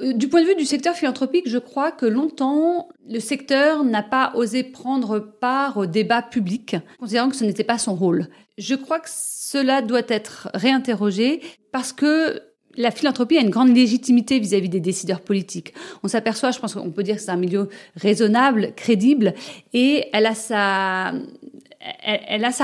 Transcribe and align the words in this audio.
Euh, 0.00 0.12
du 0.12 0.28
point 0.28 0.42
de 0.42 0.46
vue 0.46 0.54
du 0.54 0.64
secteur 0.64 0.94
philanthropique, 0.94 1.48
je 1.48 1.58
crois 1.58 1.90
que 1.90 2.06
longtemps, 2.06 2.88
le 3.08 3.20
secteur 3.20 3.84
n'a 3.84 4.02
pas 4.02 4.32
osé 4.34 4.62
prendre 4.62 5.18
part 5.18 5.76
au 5.76 5.86
débat 5.86 6.22
public, 6.22 6.76
considérant 6.98 7.28
que 7.28 7.36
ce 7.36 7.44
n'était 7.44 7.64
pas 7.64 7.78
son 7.78 7.94
rôle. 7.94 8.28
Je 8.56 8.74
crois 8.74 9.00
que 9.00 9.08
cela 9.10 9.82
doit 9.82 10.02
être 10.08 10.48
réinterrogé 10.54 11.40
parce 11.72 11.92
que 11.92 12.42
la 12.76 12.90
philanthropie 12.90 13.36
a 13.36 13.40
une 13.40 13.50
grande 13.50 13.74
légitimité 13.74 14.38
vis-à-vis 14.38 14.68
des 14.68 14.80
décideurs 14.80 15.20
politiques. 15.20 15.74
On 16.04 16.08
s'aperçoit, 16.08 16.52
je 16.52 16.60
pense 16.60 16.74
qu'on 16.74 16.90
peut 16.90 17.02
dire 17.02 17.16
que 17.16 17.22
c'est 17.22 17.30
un 17.30 17.36
milieu 17.36 17.68
raisonnable, 17.96 18.72
crédible, 18.76 19.34
et 19.72 20.06
elle 20.12 20.26
a 20.26 20.34
sa, 20.34 21.12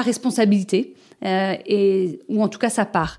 responsabilité, 0.03 0.95
euh, 1.25 1.57
ou 2.29 2.43
en 2.43 2.49
tout 2.49 2.61
cas 2.61 2.71
sa 2.71 2.85
part. 2.85 3.19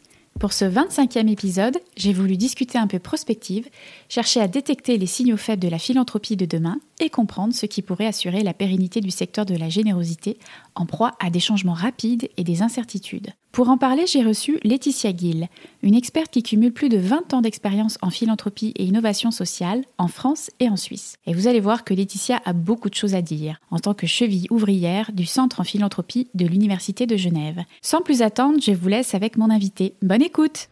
pour 0.39 0.53
ce 0.53 0.65
25e 0.65 1.29
épisode, 1.29 1.77
j'ai 1.95 2.13
voulu 2.13 2.35
discuter 2.35 2.77
un 2.77 2.87
peu 2.87 2.99
prospective, 2.99 3.69
chercher 4.09 4.39
à 4.39 4.47
détecter 4.47 4.97
les 4.97 5.05
signaux 5.05 5.37
faibles 5.37 5.61
de 5.61 5.67
la 5.67 5.77
philanthropie 5.77 6.35
de 6.35 6.45
demain 6.45 6.79
et 6.99 7.09
comprendre 7.09 7.53
ce 7.53 7.65
qui 7.65 7.81
pourrait 7.81 8.07
assurer 8.07 8.41
la 8.41 8.53
pérennité 8.53 9.01
du 9.01 9.11
secteur 9.11 9.45
de 9.45 9.55
la 9.55 9.69
générosité 9.69 10.39
en 10.73 10.85
proie 10.85 11.13
à 11.19 11.29
des 11.29 11.39
changements 11.39 11.73
rapides 11.73 12.29
et 12.37 12.43
des 12.43 12.63
incertitudes. 12.63 13.33
Pour 13.51 13.69
en 13.69 13.77
parler, 13.77 14.07
j'ai 14.07 14.23
reçu 14.23 14.59
Laetitia 14.63 15.11
Gill, 15.15 15.49
une 15.83 15.93
experte 15.93 16.31
qui 16.31 16.41
cumule 16.41 16.71
plus 16.71 16.87
de 16.87 16.97
20 16.97 17.33
ans 17.33 17.41
d'expérience 17.41 17.97
en 18.01 18.09
philanthropie 18.09 18.71
et 18.77 18.85
innovation 18.85 19.29
sociale 19.29 19.83
en 19.97 20.07
France 20.07 20.51
et 20.61 20.69
en 20.69 20.77
Suisse. 20.77 21.17
Et 21.25 21.33
vous 21.33 21.47
allez 21.47 21.59
voir 21.59 21.83
que 21.83 21.93
Laetitia 21.93 22.41
a 22.45 22.53
beaucoup 22.53 22.89
de 22.89 22.95
choses 22.95 23.13
à 23.13 23.21
dire 23.21 23.59
en 23.69 23.79
tant 23.79 23.93
que 23.93 24.07
cheville 24.07 24.47
ouvrière 24.51 25.11
du 25.11 25.25
Centre 25.25 25.59
en 25.59 25.65
philanthropie 25.65 26.29
de 26.33 26.47
l'Université 26.47 27.05
de 27.05 27.17
Genève. 27.17 27.63
Sans 27.81 28.01
plus 28.01 28.21
attendre, 28.21 28.59
je 28.61 28.71
vous 28.71 28.87
laisse 28.87 29.15
avec 29.15 29.35
mon 29.35 29.49
invité. 29.49 29.95
Bonne 30.01 30.21
écoute 30.21 30.69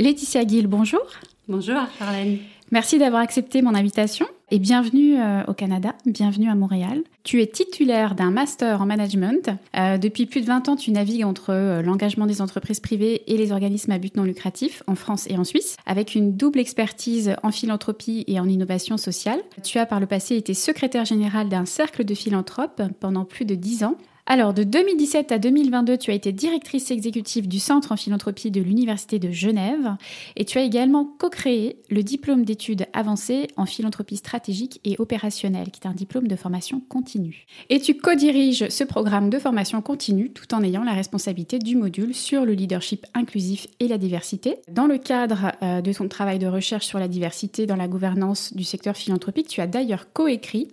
Laetitia 0.00 0.44
Gill, 0.44 0.66
bonjour. 0.66 1.06
Bonjour 1.46 1.82
Charlène. 1.98 2.38
Merci 2.70 2.98
d'avoir 2.98 3.22
accepté 3.22 3.62
mon 3.62 3.74
invitation 3.74 4.26
et 4.50 4.58
bienvenue 4.58 5.18
euh, 5.18 5.42
au 5.46 5.54
Canada, 5.54 5.94
bienvenue 6.04 6.50
à 6.50 6.54
Montréal. 6.54 7.02
Tu 7.24 7.40
es 7.40 7.46
titulaire 7.46 8.14
d'un 8.14 8.30
master 8.30 8.82
en 8.82 8.86
management. 8.86 9.50
Euh, 9.74 9.96
depuis 9.96 10.26
plus 10.26 10.42
de 10.42 10.46
20 10.46 10.68
ans, 10.68 10.76
tu 10.76 10.90
navigues 10.90 11.24
entre 11.24 11.54
euh, 11.54 11.80
l'engagement 11.80 12.26
des 12.26 12.42
entreprises 12.42 12.80
privées 12.80 13.22
et 13.26 13.38
les 13.38 13.52
organismes 13.52 13.92
à 13.92 13.98
but 13.98 14.14
non 14.16 14.24
lucratif 14.24 14.82
en 14.86 14.96
France 14.96 15.26
et 15.30 15.38
en 15.38 15.44
Suisse, 15.44 15.76
avec 15.86 16.14
une 16.14 16.36
double 16.36 16.58
expertise 16.58 17.36
en 17.42 17.52
philanthropie 17.52 18.24
et 18.26 18.38
en 18.38 18.46
innovation 18.46 18.98
sociale. 18.98 19.40
Tu 19.64 19.78
as 19.78 19.86
par 19.86 19.98
le 19.98 20.06
passé 20.06 20.36
été 20.36 20.52
secrétaire 20.52 21.06
général 21.06 21.48
d'un 21.48 21.64
cercle 21.64 22.04
de 22.04 22.14
philanthropes 22.14 22.82
pendant 23.00 23.24
plus 23.24 23.46
de 23.46 23.54
10 23.54 23.84
ans. 23.84 23.96
Alors, 24.30 24.52
de 24.52 24.62
2017 24.62 25.32
à 25.32 25.38
2022, 25.38 25.96
tu 25.96 26.10
as 26.10 26.14
été 26.14 26.32
directrice 26.32 26.90
exécutive 26.90 27.48
du 27.48 27.58
Centre 27.58 27.92
en 27.92 27.96
philanthropie 27.96 28.50
de 28.50 28.60
l'Université 28.60 29.18
de 29.18 29.30
Genève 29.30 29.96
et 30.36 30.44
tu 30.44 30.58
as 30.58 30.64
également 30.64 31.06
co-créé 31.06 31.78
le 31.88 32.02
diplôme 32.02 32.44
d'études 32.44 32.84
avancées 32.92 33.48
en 33.56 33.64
philanthropie 33.64 34.18
stratégique 34.18 34.82
et 34.84 34.96
opérationnelle, 34.98 35.70
qui 35.70 35.80
est 35.82 35.88
un 35.88 35.94
diplôme 35.94 36.28
de 36.28 36.36
formation 36.36 36.82
continue. 36.90 37.46
Et 37.70 37.80
tu 37.80 37.94
co-diriges 37.94 38.68
ce 38.68 38.84
programme 38.84 39.30
de 39.30 39.38
formation 39.38 39.80
continue 39.80 40.30
tout 40.30 40.52
en 40.52 40.62
ayant 40.62 40.84
la 40.84 40.92
responsabilité 40.92 41.58
du 41.58 41.74
module 41.74 42.14
sur 42.14 42.44
le 42.44 42.52
leadership 42.52 43.06
inclusif 43.14 43.66
et 43.80 43.88
la 43.88 43.96
diversité. 43.96 44.56
Dans 44.70 44.86
le 44.86 44.98
cadre 44.98 45.52
euh, 45.62 45.80
de 45.80 45.90
ton 45.90 46.06
travail 46.06 46.38
de 46.38 46.48
recherche 46.48 46.84
sur 46.84 46.98
la 46.98 47.08
diversité 47.08 47.64
dans 47.64 47.76
la 47.76 47.88
gouvernance 47.88 48.52
du 48.52 48.64
secteur 48.64 48.94
philanthropique, 48.94 49.48
tu 49.48 49.62
as 49.62 49.66
d'ailleurs 49.66 50.12
coécrit 50.12 50.68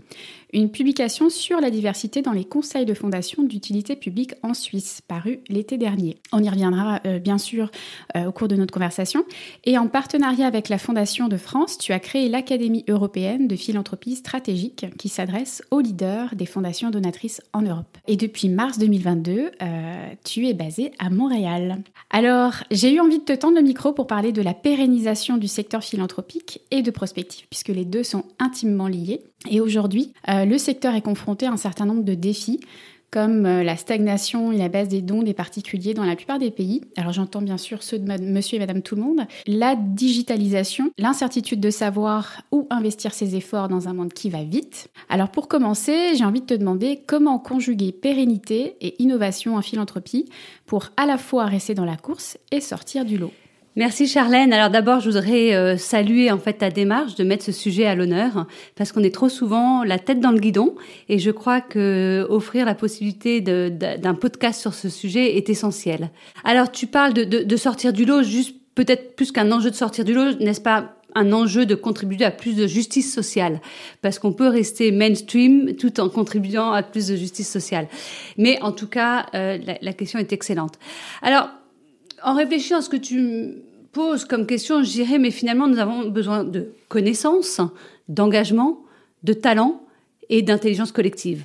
une 0.55 0.71
publication 0.71 1.29
sur 1.29 1.59
la 1.59 1.69
diversité 1.69 2.21
dans 2.21 2.31
les 2.31 2.45
conseils 2.45 2.85
de 2.85 2.93
fondation 2.93 3.43
d'utilité 3.43 3.95
publique 3.97 4.35
en 4.41 4.53
Suisse, 4.53 5.01
paru 5.05 5.41
l'été 5.49 5.77
dernier. 5.77 6.17
On 6.31 6.41
y 6.41 6.49
reviendra 6.49 7.01
euh, 7.05 7.19
bien 7.19 7.37
sûr 7.37 7.71
euh, 8.15 8.27
au 8.27 8.31
cours 8.31 8.47
de 8.47 8.55
notre 8.55 8.73
conversation. 8.73 9.25
Et 9.65 9.77
en 9.77 9.87
partenariat 9.87 10.47
avec 10.47 10.69
la 10.69 10.77
Fondation 10.77 11.27
de 11.27 11.35
France, 11.35 11.77
tu 11.77 11.91
as 11.91 11.99
créé 11.99 12.29
l'Académie 12.29 12.85
européenne 12.87 13.49
de 13.49 13.55
philanthropie 13.57 14.15
stratégique 14.15 14.85
qui 14.97 15.09
s'adresse 15.09 15.61
aux 15.71 15.81
leaders 15.81 16.35
des 16.35 16.45
fondations 16.45 16.89
donatrices 16.89 17.41
en 17.51 17.61
Europe. 17.61 17.97
Et 18.07 18.15
depuis 18.15 18.47
mars 18.47 18.77
2022, 18.77 19.51
euh, 19.61 20.07
tu 20.23 20.47
es 20.47 20.53
basé 20.53 20.91
à 20.99 21.09
Montréal. 21.09 21.83
Alors, 22.11 22.63
j'ai 22.71 22.93
eu 22.93 23.01
envie 23.01 23.19
de 23.19 23.25
te 23.25 23.33
tendre 23.33 23.57
le 23.57 23.63
micro 23.63 23.91
pour 23.91 24.07
parler 24.07 24.31
de 24.31 24.41
la 24.41 24.53
pérennisation 24.53 25.35
du 25.35 25.49
secteur 25.49 25.83
philanthropique 25.83 26.61
et 26.71 26.81
de 26.81 26.91
prospective, 26.91 27.45
puisque 27.49 27.67
les 27.67 27.83
deux 27.83 28.03
sont 28.03 28.23
intimement 28.39 28.87
liés. 28.87 29.21
Et 29.49 29.59
aujourd'hui, 29.59 30.13
euh, 30.29 30.45
le 30.45 30.57
secteur 30.57 30.95
est 30.95 31.01
confronté 31.01 31.45
à 31.45 31.51
un 31.51 31.57
certain 31.57 31.85
nombre 31.85 32.03
de 32.03 32.13
défis 32.13 32.59
comme 33.15 33.45
euh, 33.45 33.63
la 33.63 33.77
stagnation 33.77 34.51
et 34.51 34.57
la 34.57 34.67
baisse 34.67 34.89
des 34.89 35.01
dons 35.01 35.23
des 35.23 35.33
particuliers 35.33 35.93
dans 35.93 36.03
la 36.03 36.17
plupart 36.17 36.37
des 36.37 36.51
pays. 36.51 36.81
Alors 36.97 37.13
j'entends 37.13 37.41
bien 37.41 37.57
sûr 37.57 37.81
ceux 37.81 37.97
de 37.97 38.23
monsieur 38.25 38.57
et 38.57 38.59
madame 38.59 38.81
tout 38.81 38.95
le 38.95 39.01
monde. 39.01 39.21
La 39.47 39.77
digitalisation, 39.77 40.91
l'incertitude 40.97 41.61
de 41.61 41.69
savoir 41.69 42.41
où 42.51 42.67
investir 42.69 43.13
ses 43.13 43.37
efforts 43.37 43.69
dans 43.69 43.87
un 43.87 43.93
monde 43.93 44.11
qui 44.11 44.29
va 44.29 44.43
vite. 44.43 44.89
Alors 45.07 45.29
pour 45.29 45.47
commencer, 45.47 46.15
j'ai 46.15 46.25
envie 46.25 46.41
de 46.41 46.45
te 46.45 46.53
demander 46.53 47.03
comment 47.07 47.39
conjuguer 47.39 47.93
pérennité 47.93 48.75
et 48.81 49.01
innovation 49.01 49.55
en 49.55 49.61
philanthropie 49.61 50.25
pour 50.65 50.89
à 50.97 51.05
la 51.05 51.17
fois 51.17 51.45
rester 51.45 51.73
dans 51.73 51.85
la 51.85 51.95
course 51.95 52.37
et 52.51 52.59
sortir 52.59 53.05
du 53.05 53.17
lot. 53.17 53.31
Merci 53.77 54.07
Charlène. 54.07 54.53
Alors 54.53 54.69
d'abord, 54.69 55.01
je 55.01 55.09
voudrais 55.09 55.53
euh, 55.53 55.75
saluer 55.75 56.31
en 56.31 56.37
fait 56.37 56.53
ta 56.53 56.69
démarche 56.69 57.15
de 57.15 57.25
mettre 57.25 57.43
ce 57.43 57.51
sujet 57.51 57.85
à 57.85 57.93
l'honneur 57.93 58.47
parce 58.77 58.93
qu'on 58.93 59.03
est 59.03 59.13
trop 59.13 59.27
souvent 59.27 59.83
la 59.83 59.99
tête 59.99 60.21
dans 60.21 60.31
le 60.31 60.39
guidon 60.39 60.75
et 61.09 61.19
je 61.19 61.29
crois 61.29 61.59
que 61.59 62.25
offrir 62.29 62.65
la 62.65 62.73
possibilité 62.73 63.41
d'un 63.41 64.13
podcast 64.13 64.61
sur 64.61 64.73
ce 64.73 64.87
sujet 64.87 65.35
est 65.35 65.49
essentiel. 65.49 66.09
Alors 66.45 66.71
tu 66.71 66.87
parles 66.87 67.13
de, 67.13 67.23
de 67.25 67.57
sortir 67.57 67.91
du 67.91 68.05
lot, 68.05 68.23
juste 68.23 68.55
peut-être 68.75 69.17
plus 69.17 69.33
qu'un 69.33 69.51
enjeu 69.51 69.71
de 69.71 69.75
sortir 69.75 70.05
du 70.05 70.13
lot, 70.13 70.39
n'est-ce 70.39 70.61
pas 70.61 70.93
un 71.13 71.33
enjeu 71.33 71.65
de 71.65 71.75
contribuer 71.75 72.23
à 72.23 72.31
plus 72.31 72.55
de 72.55 72.67
justice 72.67 73.13
sociale, 73.13 73.61
parce 74.01 74.19
qu'on 74.19 74.33
peut 74.33 74.49
rester 74.49 74.91
mainstream 74.91 75.75
tout 75.75 75.99
en 75.99 76.09
contribuant 76.09 76.71
à 76.71 76.83
plus 76.83 77.07
de 77.07 77.15
justice 77.15 77.49
sociale. 77.49 77.87
Mais 78.37 78.61
en 78.61 78.73
tout 78.73 78.87
cas, 78.87 79.27
euh, 79.33 79.57
la, 79.65 79.77
la, 79.81 79.93
question 79.93 80.19
est 80.19 80.33
excellente. 80.33 80.77
Alors, 81.21 81.47
en 82.25 82.33
réfléchissant 82.33 82.77
à 82.77 82.81
ce 82.81 82.89
que 82.89 82.97
tu 82.97 83.53
poses 83.93 84.25
comme 84.25 84.45
question, 84.45 84.83
je 84.83 84.91
dirais, 84.91 85.19
mais 85.19 85.31
finalement, 85.31 85.67
nous 85.67 85.79
avons 85.79 86.09
besoin 86.09 86.43
de 86.43 86.73
connaissances, 86.89 87.61
d'engagement, 88.09 88.81
de 89.23 89.33
talent 89.33 89.81
et 90.29 90.41
d'intelligence 90.41 90.91
collective. 90.91 91.43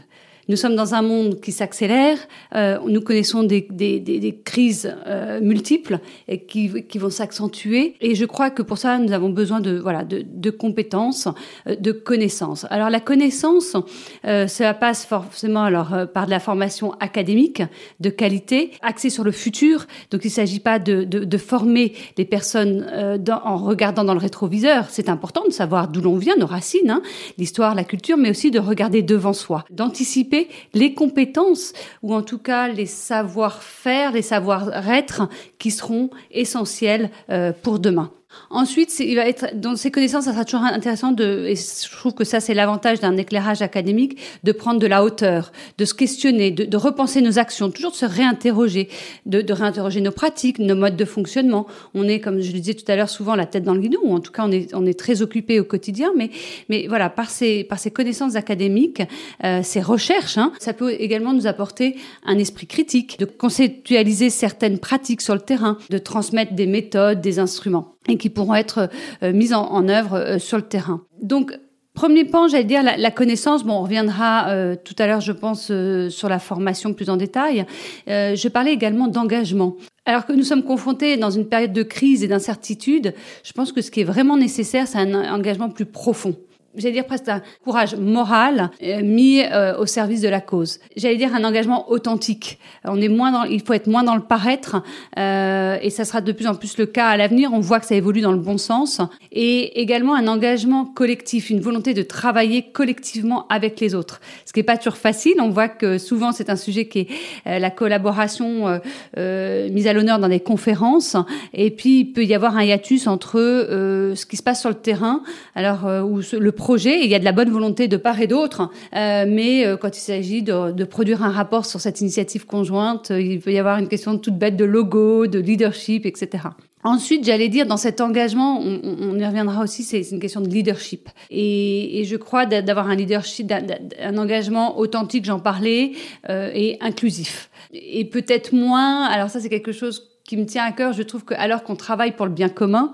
Nous 0.48 0.56
sommes 0.56 0.74
dans 0.74 0.94
un 0.94 1.02
monde 1.02 1.40
qui 1.40 1.52
s'accélère. 1.52 2.18
Euh, 2.54 2.78
nous 2.86 3.00
connaissons 3.00 3.42
des, 3.42 3.66
des, 3.70 4.00
des, 4.00 4.18
des 4.18 4.36
crises 4.36 4.92
euh, 5.06 5.40
multiples 5.40 6.00
et 6.28 6.44
qui, 6.44 6.84
qui 6.84 6.98
vont 6.98 7.10
s'accentuer. 7.10 7.94
Et 8.00 8.14
je 8.14 8.24
crois 8.24 8.50
que 8.50 8.62
pour 8.62 8.78
ça, 8.78 8.98
nous 8.98 9.12
avons 9.12 9.28
besoin 9.28 9.60
de 9.60 9.78
voilà 9.78 10.04
de, 10.04 10.24
de 10.26 10.50
compétences, 10.50 11.28
euh, 11.66 11.76
de 11.76 11.92
connaissances. 11.92 12.66
Alors 12.70 12.90
la 12.90 13.00
connaissance, 13.00 13.76
euh, 14.24 14.46
cela 14.46 14.74
passe 14.74 15.04
forcément 15.04 15.62
alors 15.62 15.94
euh, 15.94 16.06
par 16.06 16.26
de 16.26 16.30
la 16.30 16.40
formation 16.40 16.92
académique 17.00 17.62
de 18.00 18.10
qualité, 18.10 18.72
axée 18.82 19.10
sur 19.10 19.24
le 19.24 19.32
futur. 19.32 19.86
Donc 20.10 20.24
il 20.24 20.28
ne 20.28 20.32
s'agit 20.32 20.60
pas 20.60 20.78
de, 20.78 21.04
de, 21.04 21.24
de, 21.24 21.38
former 21.38 21.92
les 22.16 22.24
personnes 22.24 22.86
dans, 23.18 23.40
en 23.44 23.56
regardant 23.56 24.04
dans 24.04 24.14
le 24.14 24.20
rétroviseur. 24.20 24.86
C'est 24.90 25.08
important 25.08 25.42
de 25.46 25.52
savoir 25.52 25.88
d'où 25.88 26.00
l'on 26.00 26.16
vient, 26.16 26.36
nos 26.36 26.46
racines, 26.46 26.90
hein, 26.90 27.02
l'histoire, 27.38 27.74
la 27.74 27.84
culture, 27.84 28.16
mais 28.16 28.30
aussi 28.30 28.50
de 28.50 28.58
regarder 28.58 29.02
devant 29.02 29.32
soi, 29.32 29.64
d'anticiper 29.70 30.39
les 30.74 30.94
compétences 30.94 31.72
ou 32.02 32.14
en 32.14 32.22
tout 32.22 32.38
cas 32.38 32.68
les 32.68 32.86
savoir-faire, 32.86 34.12
les 34.12 34.22
savoir-être 34.22 35.28
qui 35.58 35.70
seront 35.70 36.10
essentiels 36.30 37.10
euh, 37.30 37.52
pour 37.52 37.78
demain. 37.78 38.10
Ensuite, 38.52 38.98
il 38.98 39.14
va 39.14 39.26
être 39.26 39.58
dans 39.60 39.76
ces 39.76 39.90
connaissances, 39.90 40.24
ça 40.24 40.32
sera 40.32 40.44
toujours 40.44 40.64
intéressant 40.64 41.12
de, 41.12 41.46
et 41.46 41.54
je 41.56 41.96
trouve 41.96 42.14
que 42.14 42.24
ça 42.24 42.40
c'est 42.40 42.54
l'avantage 42.54 43.00
d'un 43.00 43.16
éclairage 43.16 43.62
académique, 43.62 44.18
de 44.44 44.52
prendre 44.52 44.80
de 44.80 44.86
la 44.86 45.04
hauteur, 45.04 45.52
de 45.78 45.84
se 45.84 45.94
questionner, 45.94 46.50
de, 46.50 46.64
de 46.64 46.76
repenser 46.76 47.22
nos 47.22 47.38
actions, 47.38 47.70
toujours 47.70 47.92
de 47.92 47.96
se 47.96 48.06
réinterroger, 48.06 48.88
de, 49.26 49.40
de, 49.40 49.52
réinterroger 49.52 50.00
nos 50.00 50.10
pratiques, 50.10 50.58
nos 50.58 50.74
modes 50.74 50.96
de 50.96 51.04
fonctionnement. 51.04 51.66
On 51.94 52.08
est, 52.08 52.20
comme 52.20 52.40
je 52.40 52.52
le 52.52 52.58
disais 52.58 52.74
tout 52.74 52.90
à 52.90 52.96
l'heure, 52.96 53.08
souvent 53.08 53.36
la 53.36 53.46
tête 53.46 53.62
dans 53.62 53.74
le 53.74 53.80
guidon, 53.80 54.00
ou 54.02 54.14
en 54.14 54.20
tout 54.20 54.32
cas 54.32 54.44
on 54.44 54.50
est, 54.50 54.74
on 54.74 54.84
est 54.86 54.98
très 54.98 55.22
occupé 55.22 55.60
au 55.60 55.64
quotidien, 55.64 56.10
mais, 56.16 56.30
mais 56.68 56.86
voilà, 56.88 57.10
par 57.10 57.30
ces, 57.30 57.64
par 57.64 57.78
ces 57.78 57.90
connaissances 57.90 58.36
académiques, 58.36 59.02
euh, 59.44 59.60
ces 59.62 59.80
recherches, 59.80 60.38
hein, 60.38 60.52
ça 60.58 60.72
peut 60.72 60.92
également 60.92 61.32
nous 61.32 61.46
apporter 61.46 61.96
un 62.24 62.38
esprit 62.38 62.66
critique, 62.66 63.18
de 63.18 63.24
conceptualiser 63.24 64.30
certaines 64.30 64.78
pratiques 64.78 65.20
sur 65.20 65.34
le 65.34 65.40
terrain, 65.40 65.78
de 65.88 65.98
transmettre 65.98 66.54
des 66.54 66.66
méthodes, 66.66 67.20
des 67.20 67.38
instruments 67.38 67.94
et 68.08 68.16
qui 68.16 68.30
pourront 68.30 68.54
être 68.54 68.90
euh, 69.22 69.32
mises 69.32 69.52
en, 69.52 69.66
en 69.70 69.88
œuvre 69.88 70.16
euh, 70.16 70.38
sur 70.38 70.56
le 70.56 70.64
terrain. 70.64 71.02
Donc, 71.22 71.56
Premier 72.00 72.24
point, 72.24 72.46
j'allais 72.48 72.64
dire 72.64 72.82
la, 72.82 72.96
la, 72.96 73.10
connaissance. 73.10 73.64
Bon, 73.64 73.74
on 73.74 73.82
reviendra 73.82 74.48
euh, 74.50 74.76
tout 74.76 74.94
à 74.98 75.06
l'heure, 75.06 75.20
je 75.20 75.32
pense, 75.32 75.68
euh, 75.70 76.08
sur 76.08 76.28
la 76.28 76.38
formation 76.38 76.94
plus 76.94 77.10
en 77.10 77.16
détail. 77.16 77.66
Euh, 78.08 78.36
je 78.36 78.48
parlais 78.48 78.72
également 78.72 79.08
d'engagement. 79.08 79.76
Alors 80.06 80.24
que 80.24 80.32
nous 80.32 80.44
sommes 80.44 80.62
confrontés 80.62 81.16
dans 81.16 81.30
une 81.30 81.46
période 81.46 81.72
de 81.72 81.82
crise 81.82 82.22
et 82.22 82.28
d'incertitude, 82.28 83.12
je 83.44 83.52
pense 83.52 83.72
que 83.72 83.82
ce 83.82 83.90
qui 83.90 84.00
est 84.00 84.04
vraiment 84.04 84.36
nécessaire, 84.36 84.86
c'est 84.86 84.98
un 84.98 85.34
engagement 85.34 85.68
plus 85.68 85.84
profond 85.84 86.36
j'allais 86.76 86.94
dire 86.94 87.06
presque 87.06 87.28
un 87.28 87.42
courage 87.64 87.96
moral 87.96 88.70
euh, 88.82 89.02
mis 89.02 89.42
euh, 89.42 89.76
au 89.78 89.86
service 89.86 90.20
de 90.20 90.28
la 90.28 90.40
cause. 90.40 90.78
J'allais 90.96 91.16
dire 91.16 91.34
un 91.34 91.44
engagement 91.44 91.90
authentique. 91.90 92.58
On 92.84 93.00
est 93.00 93.08
moins 93.08 93.32
dans, 93.32 93.44
il 93.44 93.62
faut 93.62 93.72
être 93.72 93.86
moins 93.86 94.04
dans 94.04 94.14
le 94.14 94.22
paraître, 94.22 94.82
euh, 95.18 95.78
et 95.82 95.90
ça 95.90 96.04
sera 96.04 96.20
de 96.20 96.32
plus 96.32 96.46
en 96.46 96.54
plus 96.54 96.78
le 96.78 96.86
cas 96.86 97.08
à 97.08 97.16
l'avenir. 97.16 97.50
On 97.52 97.60
voit 97.60 97.80
que 97.80 97.86
ça 97.86 97.94
évolue 97.94 98.20
dans 98.20 98.32
le 98.32 98.38
bon 98.38 98.58
sens, 98.58 99.00
et 99.32 99.80
également 99.80 100.14
un 100.14 100.28
engagement 100.28 100.84
collectif, 100.84 101.50
une 101.50 101.60
volonté 101.60 101.94
de 101.94 102.02
travailler 102.02 102.70
collectivement 102.70 103.46
avec 103.48 103.80
les 103.80 103.94
autres. 103.94 104.20
Ce 104.44 104.52
qui 104.52 104.60
n'est 104.60 104.64
pas 104.64 104.76
toujours 104.76 104.96
facile. 104.96 105.34
On 105.40 105.50
voit 105.50 105.68
que 105.68 105.98
souvent 105.98 106.32
c'est 106.32 106.50
un 106.50 106.56
sujet 106.56 106.86
qui 106.86 107.00
est 107.00 107.08
euh, 107.46 107.58
la 107.58 107.70
collaboration 107.70 108.80
euh, 109.16 109.68
mise 109.70 109.86
à 109.86 109.92
l'honneur 109.92 110.18
dans 110.18 110.28
des 110.28 110.40
conférences, 110.40 111.16
et 111.52 111.70
puis 111.70 112.00
il 112.00 112.12
peut 112.12 112.24
y 112.24 112.34
avoir 112.34 112.56
un 112.56 112.62
hiatus 112.62 113.06
entre 113.06 113.38
ce 113.40 114.26
qui 114.26 114.36
se 114.36 114.42
passe 114.42 114.60
sur 114.60 114.68
le 114.68 114.76
terrain, 114.76 115.22
alors 115.54 115.84
où 116.04 116.20
le 116.32 116.52
projet, 116.60 117.00
il 117.02 117.10
y 117.10 117.14
a 117.14 117.18
de 117.18 117.24
la 117.24 117.32
bonne 117.32 117.50
volonté 117.50 117.88
de 117.88 117.96
part 117.96 118.20
et 118.20 118.26
d'autre, 118.26 118.70
euh, 118.94 119.24
mais 119.26 119.66
euh, 119.66 119.78
quand 119.78 119.96
il 119.96 120.00
s'agit 120.00 120.42
de, 120.42 120.72
de, 120.72 120.84
produire 120.84 121.22
un 121.22 121.30
rapport 121.30 121.64
sur 121.64 121.80
cette 121.80 122.02
initiative 122.02 122.44
conjointe, 122.44 123.10
euh, 123.10 123.20
il 123.20 123.40
peut 123.40 123.52
y 123.52 123.58
avoir 123.58 123.78
une 123.78 123.88
question 123.88 124.18
toute 124.18 124.36
bête 124.36 124.56
de 124.56 124.66
logo, 124.66 125.26
de 125.26 125.38
leadership, 125.38 126.04
etc. 126.04 126.48
Ensuite, 126.82 127.24
j'allais 127.24 127.48
dire, 127.48 127.66
dans 127.66 127.76
cet 127.76 128.00
engagement, 128.00 128.60
on, 128.60 128.80
on 128.82 129.18
y 129.18 129.26
reviendra 129.26 129.62
aussi, 129.62 129.82
c'est 129.82 130.00
une 130.10 130.20
question 130.20 130.40
de 130.40 130.48
leadership. 130.48 131.08
Et, 131.30 132.00
et 132.00 132.04
je 132.04 132.16
crois 132.16 132.46
d'avoir 132.46 132.88
un 132.88 132.94
leadership, 132.94 133.52
un, 134.00 134.16
engagement 134.16 134.78
authentique, 134.78 135.24
j'en 135.26 135.40
parlais, 135.40 135.92
euh, 136.28 136.50
et 136.54 136.78
inclusif. 136.80 137.50
Et 137.72 138.04
peut-être 138.04 138.54
moins, 138.54 139.04
alors 139.04 139.28
ça 139.30 139.40
c'est 139.40 139.50
quelque 139.50 139.72
chose 139.72 140.10
qui 140.24 140.36
me 140.36 140.46
tient 140.46 140.64
à 140.64 140.72
cœur, 140.72 140.92
je 140.92 141.02
trouve 141.02 141.24
qu'alors 141.24 141.64
qu'on 141.64 141.76
travaille 141.76 142.12
pour 142.12 142.24
le 142.24 142.32
bien 142.32 142.48
commun, 142.48 142.92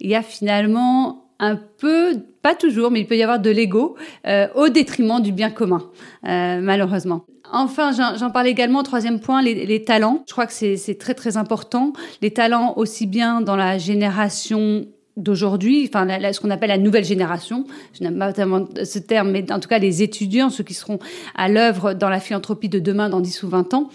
il 0.00 0.10
y 0.10 0.14
a 0.14 0.22
finalement 0.22 1.27
un 1.38 1.56
peu, 1.56 2.16
pas 2.42 2.54
toujours, 2.54 2.90
mais 2.90 3.00
il 3.00 3.06
peut 3.06 3.16
y 3.16 3.22
avoir 3.22 3.38
de 3.40 3.50
l'ego 3.50 3.96
euh, 4.26 4.48
au 4.54 4.68
détriment 4.68 5.20
du 5.20 5.32
bien 5.32 5.50
commun, 5.50 5.82
euh, 6.26 6.60
malheureusement. 6.60 7.24
Enfin, 7.50 7.92
j'en 7.92 8.30
parlais 8.30 8.50
également, 8.50 8.82
troisième 8.82 9.20
point, 9.20 9.40
les, 9.40 9.64
les 9.64 9.82
talents. 9.82 10.22
Je 10.26 10.32
crois 10.32 10.46
que 10.46 10.52
c'est 10.52 10.98
très 10.98 11.14
très 11.14 11.38
important. 11.38 11.94
Les 12.20 12.30
talents 12.30 12.74
aussi 12.76 13.06
bien 13.06 13.40
dans 13.40 13.56
la 13.56 13.78
génération 13.78 14.84
d'aujourd'hui, 15.18 15.88
enfin 15.88 16.06
ce 16.32 16.40
qu'on 16.40 16.50
appelle 16.50 16.68
la 16.68 16.78
nouvelle 16.78 17.04
génération, 17.04 17.64
je 17.92 18.04
n'aime 18.04 18.18
pas 18.18 18.32
tellement 18.32 18.66
ce 18.84 18.98
terme, 18.98 19.32
mais 19.32 19.50
en 19.52 19.58
tout 19.58 19.68
cas 19.68 19.78
les 19.78 20.02
étudiants, 20.02 20.48
ceux 20.48 20.62
qui 20.62 20.74
seront 20.74 20.98
à 21.34 21.48
l'œuvre 21.48 21.92
dans 21.92 22.08
la 22.08 22.20
philanthropie 22.20 22.68
de 22.68 22.78
demain, 22.78 23.08
dans 23.08 23.20
10 23.20 23.42
ou 23.42 23.48
20 23.48 23.74
ans, 23.74 23.90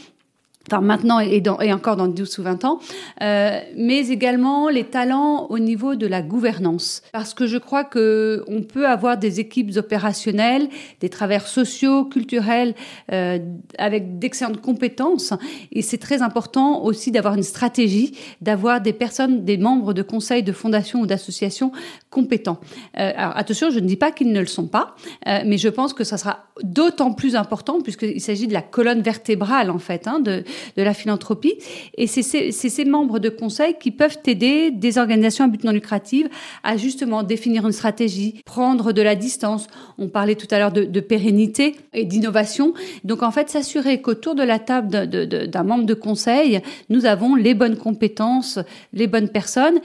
enfin 0.68 0.82
maintenant 0.82 1.20
et, 1.20 1.42
dans, 1.42 1.60
et, 1.60 1.74
encore 1.74 1.96
dans 1.96 2.08
12 2.08 2.40
ou 2.40 2.44
20 2.44 2.66
ans, 2.66 2.80
euh, 3.22 3.60
mais 3.76 4.08
également 4.10 4.70
les 4.70 4.86
talents 4.86 5.48
au 5.50 5.60
niveau 5.60 5.96
de 5.96 6.08
la 6.08 6.22
gouvernance. 6.22 7.02
Parce 7.12 7.34
que 7.34 7.48
je 7.48 7.58
crois 7.58 7.84
que 7.84 8.44
on 8.48 8.62
peut 8.62 8.88
avoir 8.88 9.18
des 9.18 9.40
équipes 9.40 9.76
opérationnelles, 9.76 10.70
des 11.02 11.10
travers 11.10 11.48
sociaux, 11.48 12.06
culturels, 12.06 12.76
euh, 13.12 13.40
avec 13.78 14.20
d'excellentes 14.20 14.62
compétences. 14.62 15.34
Et 15.72 15.82
c'est 15.82 15.98
très 15.98 16.22
important 16.22 16.84
aussi 16.84 17.12
d'avoir 17.12 17.36
une 17.36 17.44
stratégie, 17.44 18.18
d'avoir 18.42 18.80
des 18.80 18.94
personnes, 18.94 19.44
des 19.44 19.58
membres 19.58 19.94
de 19.94 20.02
conseils, 20.02 20.44
de 20.44 20.54
fondations 20.54 21.02
ou 21.02 21.06
d'associations 21.06 21.72
compétents. 22.10 22.60
Euh, 22.98 23.12
alors 23.16 23.36
attention, 23.36 23.70
je 23.70 23.80
ne 23.80 23.88
dis 23.88 23.98
pas 23.98 24.12
qu'ils 24.12 24.32
ne 24.32 24.40
le 24.40 24.46
sont 24.46 24.68
pas, 24.68 24.96
euh, 25.28 25.42
mais 25.46 25.58
je 25.58 25.68
pense 25.68 25.94
que 25.94 26.04
ça 26.04 26.18
sera 26.18 26.46
d'autant 26.62 27.12
plus 27.14 27.36
important 27.36 27.82
puisqu'il 27.82 28.22
s'agit 28.22 28.48
de 28.48 28.54
la 28.54 28.62
colonne 28.62 29.02
vertébrale 29.02 29.72
en 29.72 29.80
fait 29.80 30.08
hein, 30.08 30.20
de, 30.20 30.44
de 30.78 30.84
la 30.84 30.94
philanthropie. 30.94 31.56
Et 31.98 32.08
c'est 32.08 32.24
ces, 32.24 32.86
membres 32.86 33.20
de 33.20 33.30
conseil 33.30 33.76
qui 33.80 33.92
peuvent 33.92 34.18
aider 34.26 34.72
des 34.72 34.98
organisations 34.98 35.46
à 35.46 35.48
but 35.48 35.64
non 35.64 35.72
lucratif 35.72 36.28
à 36.64 36.78
justement 36.78 37.24
définir 37.24 37.66
une 37.66 37.72
stratégie, 37.72 38.42
prendre 38.46 38.92
de 38.92 39.02
la 39.02 39.16
distance. 39.16 39.68
On 39.98 40.10
parlait 40.10 40.36
tout 40.36 40.48
à 40.52 40.60
l'heure 40.60 40.72
de, 40.72 41.00
pérennité 41.00 41.76
et 41.94 42.06
d'innovation. 42.06 42.74
Donc 43.04 43.24
en 43.24 43.32
fait, 43.32 43.50
s'assurer 43.50 44.02
qu'autour 44.02 44.36
de 44.36 44.44
la 44.44 44.60
table 44.60 45.08
d'un 45.08 45.64
membre 45.64 45.86
de 45.86 45.94
conseil, 45.94 46.62
nous 46.90 47.06
avons 47.06 47.36
les 47.36 47.54
bonnes 47.54 47.78
compétences, 47.78 48.60
les 48.94 49.08
bonnes 49.08 49.30
personnes 49.30 49.80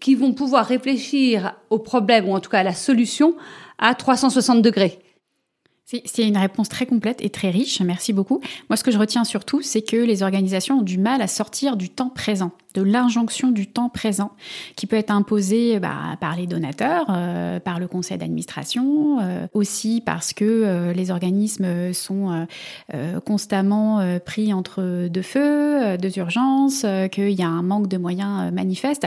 qui 0.00 0.14
vont 0.14 0.32
pouvoir 0.32 0.66
réfléchir 0.66 1.54
au 1.70 1.78
problème 1.78 2.28
ou 2.28 2.34
en 2.34 2.40
tout 2.40 2.50
cas 2.50 2.60
à 2.60 2.62
la 2.62 2.74
solution 2.74 3.34
à 3.78 3.94
360 3.94 4.62
degrés. 4.62 4.98
C'est 5.84 6.26
une 6.26 6.38
réponse 6.38 6.68
très 6.68 6.86
complète 6.86 7.18
et 7.22 7.28
très 7.28 7.50
riche, 7.50 7.82
merci 7.82 8.12
beaucoup. 8.12 8.40
Moi, 8.70 8.76
ce 8.76 8.84
que 8.84 8.90
je 8.90 8.98
retiens 8.98 9.24
surtout, 9.24 9.60
c'est 9.60 9.82
que 9.82 9.96
les 9.96 10.22
organisations 10.22 10.78
ont 10.78 10.82
du 10.82 10.96
mal 10.96 11.20
à 11.20 11.26
sortir 11.26 11.76
du 11.76 11.90
temps 11.90 12.08
présent, 12.08 12.52
de 12.74 12.82
l'injonction 12.82 13.50
du 13.50 13.66
temps 13.66 13.90
présent, 13.90 14.32
qui 14.76 14.86
peut 14.86 14.96
être 14.96 15.10
imposée 15.10 15.80
bah, 15.80 16.16
par 16.20 16.36
les 16.36 16.46
donateurs, 16.46 17.06
euh, 17.10 17.60
par 17.60 17.78
le 17.78 17.88
conseil 17.88 18.16
d'administration, 18.16 19.18
euh, 19.20 19.46
aussi 19.52 20.02
parce 20.04 20.32
que 20.32 20.44
euh, 20.44 20.92
les 20.94 21.10
organismes 21.10 21.92
sont 21.92 22.46
constamment 23.26 24.18
pris 24.24 24.52
entre 24.52 25.08
deux 25.08 25.22
feux, 25.22 25.98
deux 25.98 26.18
urgences, 26.18 26.86
qu'il 27.10 27.30
y 27.30 27.42
a 27.42 27.48
un 27.48 27.62
manque 27.62 27.88
de 27.88 27.98
moyens 27.98 28.52
manifeste. 28.52 29.04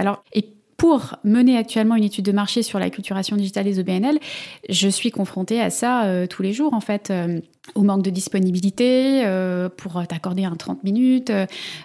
Pour 0.78 1.16
mener 1.24 1.58
actuellement 1.58 1.96
une 1.96 2.04
étude 2.04 2.26
de 2.26 2.32
marché 2.32 2.62
sur 2.64 2.80
la 2.80 2.90
culturation 2.90 3.36
digitale 3.36 3.66
des 3.66 3.80
OBNL, 3.80 4.20
je 4.70 4.90
suis 4.90 5.12
confrontée 5.12 5.62
à 5.62 5.70
ça 5.70 6.06
euh, 6.06 6.28
tous 6.28 6.44
les 6.44 6.54
jours 6.54 6.74
en 6.74 6.82
fait. 6.82 7.12
Euh, 7.12 7.40
au 7.74 7.82
manque 7.82 8.04
de 8.04 8.12
disponibilité 8.12 9.26
euh, 9.26 9.70
pour 9.76 10.06
t'accorder 10.06 10.46
un 10.46 10.56
30 10.56 10.84
minutes 10.84 11.32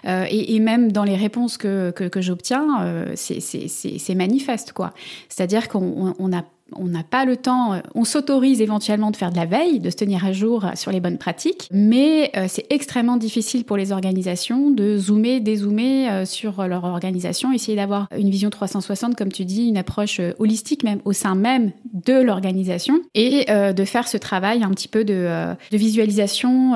et, 0.05 0.59
même 0.59 0.91
dans 0.91 1.03
les 1.03 1.15
réponses 1.15 1.57
que, 1.57 1.89
que, 1.89 2.21
j'obtiens, 2.21 2.85
c'est 3.15 4.15
manifeste 4.15 4.73
quoi. 4.73 4.93
C'est-à-dire 5.27 5.69
qu'on 5.69 6.13
on 6.19 6.37
a 6.37 6.43
on 6.75 6.85
n'a 6.85 7.03
pas 7.03 7.25
le 7.25 7.37
temps, 7.37 7.73
euh, 7.73 7.79
on 7.95 8.03
s'autorise 8.03 8.61
éventuellement 8.61 9.11
de 9.11 9.15
faire 9.15 9.31
de 9.31 9.37
la 9.37 9.45
veille, 9.45 9.79
de 9.79 9.89
se 9.89 9.95
tenir 9.95 10.25
à 10.25 10.31
jour 10.31 10.65
sur 10.75 10.91
les 10.91 10.99
bonnes 10.99 11.17
pratiques, 11.17 11.67
mais 11.71 12.31
euh, 12.35 12.45
c'est 12.47 12.65
extrêmement 12.69 13.17
difficile 13.17 13.65
pour 13.65 13.77
les 13.77 13.91
organisations 13.91 14.71
de 14.71 14.97
zoomer, 14.97 15.39
dézoomer 15.39 16.09
euh, 16.09 16.25
sur 16.25 16.67
leur 16.67 16.83
organisation, 16.83 17.51
essayer 17.51 17.75
d'avoir 17.75 18.07
une 18.17 18.29
vision 18.29 18.49
360, 18.49 19.15
comme 19.15 19.31
tu 19.31 19.45
dis, 19.45 19.67
une 19.67 19.77
approche 19.77 20.21
holistique 20.39 20.83
même 20.83 20.99
au 21.05 21.13
sein 21.13 21.35
même 21.35 21.71
de 21.93 22.13
l'organisation, 22.13 23.01
et 23.15 23.45
de 23.47 23.85
faire 23.85 24.07
ce 24.07 24.17
travail 24.17 24.63
un 24.63 24.69
petit 24.69 24.87
peu 24.87 25.03
de, 25.03 25.53
de 25.71 25.77
visualisation 25.77 26.71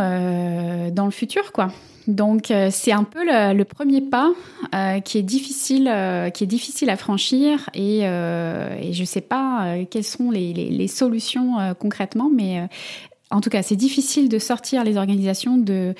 dans 0.92 1.06
le 1.06 1.12
futur, 1.12 1.52
quoi. 1.52 1.72
Donc 2.07 2.51
euh, 2.51 2.69
c'est 2.71 2.91
un 2.91 3.03
peu 3.03 3.24
le, 3.24 3.63
premier 3.63 4.01
pas 4.01 4.31
euh, 4.74 5.00
qui 5.00 5.17
est 5.17 5.24
difficile, 5.24 5.89
euh, 5.91 6.29
qui 6.29 6.43
est 6.43 6.47
difficile 6.47 6.89
à 6.89 6.97
franchir 6.97 7.69
et, 7.74 8.01
je 8.01 9.00
ne 9.00 9.05
sais 9.05 9.21
pas 9.21 9.75
quelles 9.89 10.03
sont 10.03 10.31
les, 10.31 10.53
les, 10.53 10.69
les 10.69 10.88
solutions 10.88 11.75
concrètement, 11.79 12.29
mais 12.33 12.67
en 13.32 13.41
tout 13.41 13.50
cas, 13.50 13.63
c'est 13.63 13.75
difficile 13.75 14.29
de 14.29 14.38
sortir 14.38 14.84
les 14.84 14.98
organisations 14.98 15.58
de, 15.58 15.96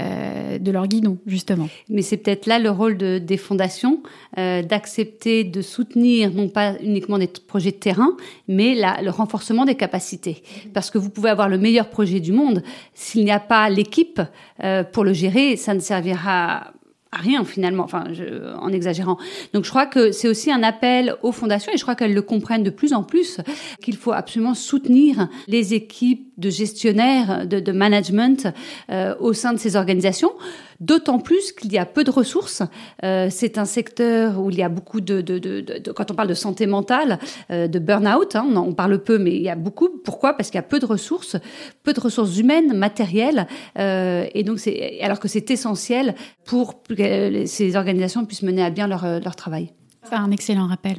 euh, 0.00 0.58
de 0.58 0.70
leur 0.70 0.86
guidon, 0.86 1.18
justement. 1.26 1.68
Mais 1.88 2.02
c'est 2.02 2.16
peut-être 2.16 2.46
là 2.46 2.60
le 2.60 2.70
rôle 2.70 2.96
de, 2.96 3.18
des 3.18 3.36
fondations, 3.36 4.00
euh, 4.38 4.62
d'accepter 4.62 5.42
de 5.42 5.60
soutenir 5.60 6.32
non 6.32 6.48
pas 6.48 6.74
uniquement 6.80 7.18
des 7.18 7.26
projets 7.26 7.72
de 7.72 7.76
terrain, 7.76 8.16
mais 8.46 8.76
la, 8.76 9.02
le 9.02 9.10
renforcement 9.10 9.64
des 9.64 9.74
capacités. 9.74 10.42
Parce 10.72 10.90
que 10.90 10.98
vous 10.98 11.10
pouvez 11.10 11.30
avoir 11.30 11.48
le 11.48 11.58
meilleur 11.58 11.90
projet 11.90 12.20
du 12.20 12.32
monde, 12.32 12.62
s'il 12.94 13.24
n'y 13.24 13.32
a 13.32 13.40
pas 13.40 13.68
l'équipe 13.70 14.20
euh, 14.62 14.84
pour 14.84 15.02
le 15.02 15.12
gérer, 15.12 15.56
ça 15.56 15.74
ne 15.74 15.80
servira 15.80 16.74
à 17.10 17.16
rien 17.16 17.44
finalement, 17.44 17.84
enfin 17.84 18.04
je, 18.12 18.54
en 18.56 18.68
exagérant. 18.68 19.16
Donc 19.52 19.64
je 19.64 19.70
crois 19.70 19.86
que 19.86 20.12
c'est 20.12 20.28
aussi 20.28 20.52
un 20.52 20.62
appel 20.62 21.16
aux 21.22 21.32
fondations 21.32 21.72
et 21.72 21.76
je 21.76 21.82
crois 21.82 21.94
qu'elles 21.94 22.14
le 22.14 22.22
comprennent 22.22 22.62
de 22.62 22.70
plus 22.70 22.92
en 22.92 23.02
plus 23.02 23.40
qu'il 23.82 23.96
faut 23.96 24.12
absolument 24.12 24.54
soutenir 24.54 25.28
les 25.46 25.74
équipes 25.74 26.27
de 26.38 26.50
gestionnaire, 26.50 27.46
de, 27.46 27.60
de 27.60 27.72
management 27.72 28.48
euh, 28.90 29.14
au 29.20 29.32
sein 29.32 29.52
de 29.52 29.58
ces 29.58 29.76
organisations. 29.76 30.32
D'autant 30.80 31.18
plus 31.18 31.50
qu'il 31.50 31.72
y 31.72 31.78
a 31.78 31.84
peu 31.84 32.04
de 32.04 32.10
ressources. 32.12 32.62
Euh, 33.02 33.26
c'est 33.30 33.58
un 33.58 33.64
secteur 33.64 34.40
où 34.40 34.48
il 34.48 34.56
y 34.56 34.62
a 34.62 34.68
beaucoup 34.68 35.00
de, 35.00 35.20
de, 35.20 35.40
de, 35.40 35.60
de 35.60 35.92
quand 35.92 36.12
on 36.12 36.14
parle 36.14 36.28
de 36.28 36.34
santé 36.34 36.68
mentale, 36.68 37.18
euh, 37.50 37.66
de 37.66 37.80
burn-out, 37.80 38.36
hein, 38.36 38.46
on, 38.48 38.56
en, 38.56 38.72
parle 38.72 39.02
peu, 39.02 39.18
mais 39.18 39.34
il 39.34 39.42
y 39.42 39.48
a 39.48 39.56
beaucoup. 39.56 39.88
Pourquoi? 39.88 40.34
Parce 40.34 40.50
qu'il 40.50 40.58
y 40.58 40.60
a 40.60 40.62
peu 40.62 40.78
de 40.78 40.86
ressources, 40.86 41.36
peu 41.82 41.92
de 41.92 42.00
ressources 42.00 42.38
humaines, 42.38 42.74
matérielles, 42.74 43.48
euh, 43.76 44.26
et 44.34 44.44
donc 44.44 44.60
c'est 44.60 45.00
alors 45.00 45.18
que 45.18 45.26
c'est 45.26 45.50
essentiel 45.50 46.14
pour 46.44 46.84
que 46.84 47.44
ces 47.46 47.74
organisations 47.74 48.24
puissent 48.24 48.42
mener 48.42 48.62
à 48.62 48.70
bien 48.70 48.86
leur, 48.86 49.04
leur 49.20 49.34
travail. 49.34 49.72
C'est 50.04 50.14
un 50.14 50.30
excellent 50.30 50.68
rappel. 50.68 50.98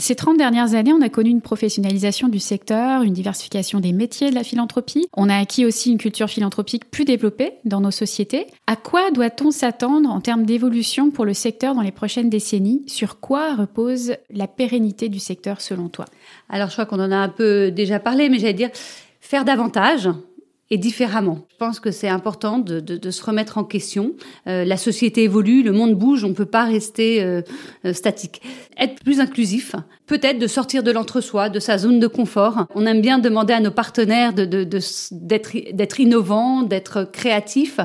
Ces 0.00 0.14
30 0.14 0.38
dernières 0.38 0.74
années, 0.74 0.94
on 0.94 1.02
a 1.02 1.10
connu 1.10 1.28
une 1.28 1.42
professionnalisation 1.42 2.28
du 2.28 2.38
secteur, 2.38 3.02
une 3.02 3.12
diversification 3.12 3.80
des 3.80 3.92
métiers 3.92 4.30
de 4.30 4.34
la 4.34 4.44
philanthropie. 4.44 5.06
On 5.14 5.28
a 5.28 5.36
acquis 5.36 5.66
aussi 5.66 5.92
une 5.92 5.98
culture 5.98 6.30
philanthropique 6.30 6.90
plus 6.90 7.04
développée 7.04 7.52
dans 7.66 7.82
nos 7.82 7.90
sociétés. 7.90 8.46
À 8.66 8.76
quoi 8.76 9.10
doit-on 9.10 9.50
s'attendre 9.50 10.08
en 10.08 10.22
termes 10.22 10.46
d'évolution 10.46 11.10
pour 11.10 11.26
le 11.26 11.34
secteur 11.34 11.74
dans 11.74 11.82
les 11.82 11.92
prochaines 11.92 12.30
décennies? 12.30 12.82
Sur 12.86 13.20
quoi 13.20 13.54
repose 13.54 14.14
la 14.30 14.46
pérennité 14.46 15.10
du 15.10 15.18
secteur 15.18 15.60
selon 15.60 15.90
toi? 15.90 16.06
Alors, 16.48 16.68
je 16.68 16.72
crois 16.72 16.86
qu'on 16.86 17.00
en 17.00 17.12
a 17.12 17.16
un 17.16 17.28
peu 17.28 17.70
déjà 17.70 18.00
parlé, 18.00 18.30
mais 18.30 18.38
j'allais 18.38 18.54
dire 18.54 18.70
faire 19.20 19.44
davantage, 19.44 20.08
et 20.70 20.78
différemment. 20.78 21.46
Je 21.50 21.56
pense 21.56 21.80
que 21.80 21.90
c'est 21.90 22.08
important 22.08 22.58
de, 22.58 22.78
de, 22.78 22.96
de, 22.96 23.10
se 23.10 23.24
remettre 23.24 23.58
en 23.58 23.64
question. 23.64 24.14
Euh, 24.46 24.64
la 24.64 24.76
société 24.76 25.24
évolue, 25.24 25.62
le 25.62 25.72
monde 25.72 25.96
bouge, 25.96 26.24
on 26.24 26.28
ne 26.28 26.34
peut 26.34 26.44
pas 26.46 26.64
rester 26.64 27.22
euh, 27.22 27.42
euh, 27.84 27.92
statique. 27.92 28.40
Être 28.78 29.02
plus 29.02 29.18
inclusif, 29.20 29.74
peut-être 30.10 30.40
de 30.40 30.48
sortir 30.48 30.82
de 30.82 30.90
l'entre-soi, 30.90 31.50
de 31.50 31.60
sa 31.60 31.78
zone 31.78 32.00
de 32.00 32.08
confort. 32.08 32.66
On 32.74 32.84
aime 32.84 33.00
bien 33.00 33.20
demander 33.20 33.52
à 33.52 33.60
nos 33.60 33.70
partenaires 33.70 34.32
de, 34.32 34.44
d'être, 34.44 35.52
d'être 35.72 36.00
innovants, 36.00 36.64
d'être 36.64 37.04
créatifs, 37.04 37.78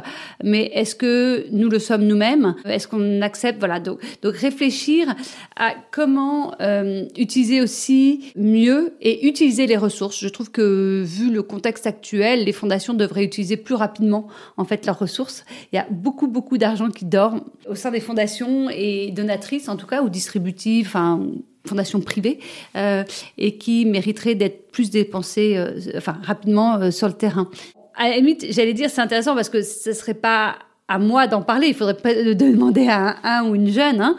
mais 0.44 0.72
est-ce 0.74 0.96
que 0.96 1.46
nous 1.51 1.70
le 1.70 1.77
sommes 1.77 2.01
nous-mêmes? 2.08 2.55
Est-ce 2.65 2.88
qu'on 2.88 3.22
accepte? 3.22 3.60
Voilà, 3.60 3.79
donc, 3.79 4.00
donc 4.24 4.36
réfléchir 4.38 5.13
à 5.55 5.75
comment 5.91 6.55
euh, 6.62 7.05
utiliser 7.15 7.62
aussi 7.62 8.32
mieux 8.36 8.96
et 9.01 9.27
utiliser 9.27 9.67
les 9.67 9.77
ressources. 9.77 10.20
Je 10.20 10.29
trouve 10.29 10.50
que 10.50 11.03
vu 11.05 11.32
le 11.32 11.44
contexte 11.44 11.86
actuel, 11.86 12.46
les 12.46 12.53
fondations 12.53 12.96
devraient 12.96 13.24
utiliser 13.24 13.55
plus 13.55 13.75
rapidement 13.75 14.25
en 14.58 14.65
fait 14.65 14.88
leurs 14.88 14.98
ressources. 14.98 15.46
Il 15.72 15.75
y 15.75 15.79
a 15.79 15.86
beaucoup 15.91 16.27
beaucoup 16.27 16.58
d'argent 16.58 16.89
qui 16.89 17.05
dort 17.05 17.36
au 17.70 17.75
sein 17.75 17.91
des 17.91 18.00
fondations 18.00 18.67
et 18.72 19.12
donatrices 19.12 19.70
en 19.70 19.75
tout 19.75 19.86
cas 19.86 20.01
ou 20.01 20.10
distributives, 20.10 20.88
enfin 20.88 21.22
fondations 21.67 22.01
privées 22.01 22.39
euh, 22.75 23.03
et 23.38 23.57
qui 23.57 23.86
mériteraient 23.86 24.36
d'être 24.36 24.72
plus 24.72 24.89
dépensées 24.89 25.55
euh, 25.57 25.79
enfin 25.98 26.17
rapidement 26.24 26.75
euh, 26.75 26.91
sur 26.91 27.07
le 27.07 27.13
terrain. 27.13 27.50
À 27.95 28.10
la 28.10 28.17
limite, 28.17 28.45
j'allais 28.50 28.74
dire 28.74 28.89
c'est 28.89 29.01
intéressant 29.01 29.36
parce 29.36 29.50
que 29.50 29.62
ce 29.62 29.93
serait 29.93 30.13
pas 30.13 30.55
à 30.88 31.00
moi 31.00 31.27
d'en 31.27 31.41
parler, 31.41 31.67
il 31.67 31.74
faudrait 31.74 31.98
pas 31.98 32.13
demander 32.13 32.88
à 32.88 33.17
un, 33.24 33.45
ou 33.48 33.55
une 33.55 33.72
jeune. 33.72 34.01
Hein. 34.01 34.17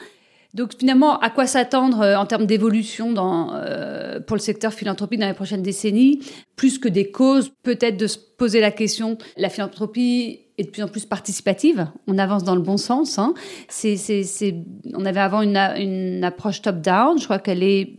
Donc 0.55 0.73
finalement, 0.79 1.19
à 1.21 1.31
quoi 1.31 1.47
s'attendre 1.47 2.17
en 2.19 2.25
termes 2.25 2.47
d'évolution 2.47 3.13
dans, 3.13 3.53
pour 4.27 4.37
le 4.37 4.41
secteur 4.41 4.73
philanthropique 4.73 5.21
dans 5.21 5.29
les 5.29 5.35
prochaines 5.35 5.63
décennies? 5.63 6.21
Plus 6.57 6.79
que 6.79 6.89
des 6.89 7.11
causes, 7.11 7.53
peut-être 7.63 7.99
de 7.99 8.07
se 8.07 8.19
poser 8.19 8.61
la 8.61 8.71
question, 8.71 9.19
la 9.37 9.51
philanthropie 9.51 10.46
est 10.59 10.65
de 10.65 10.71
plus 10.71 10.83
en 10.83 10.89
plus 10.89 11.05
participative. 11.05 11.87
On 12.07 12.19
avance 12.19 12.45
dans 12.45 12.55
le 12.55 12.63
bon 12.63 12.77
sens. 12.77 13.19
Hein. 13.19 13.35
On 14.95 15.05
avait 15.05 15.21
avant 15.21 15.43
une, 15.43 16.25
approche 16.25 16.63
top-down. 16.63 17.19
Je 17.19 17.25
crois 17.25 17.39
qu'elle 17.39 17.63
est 17.63 17.99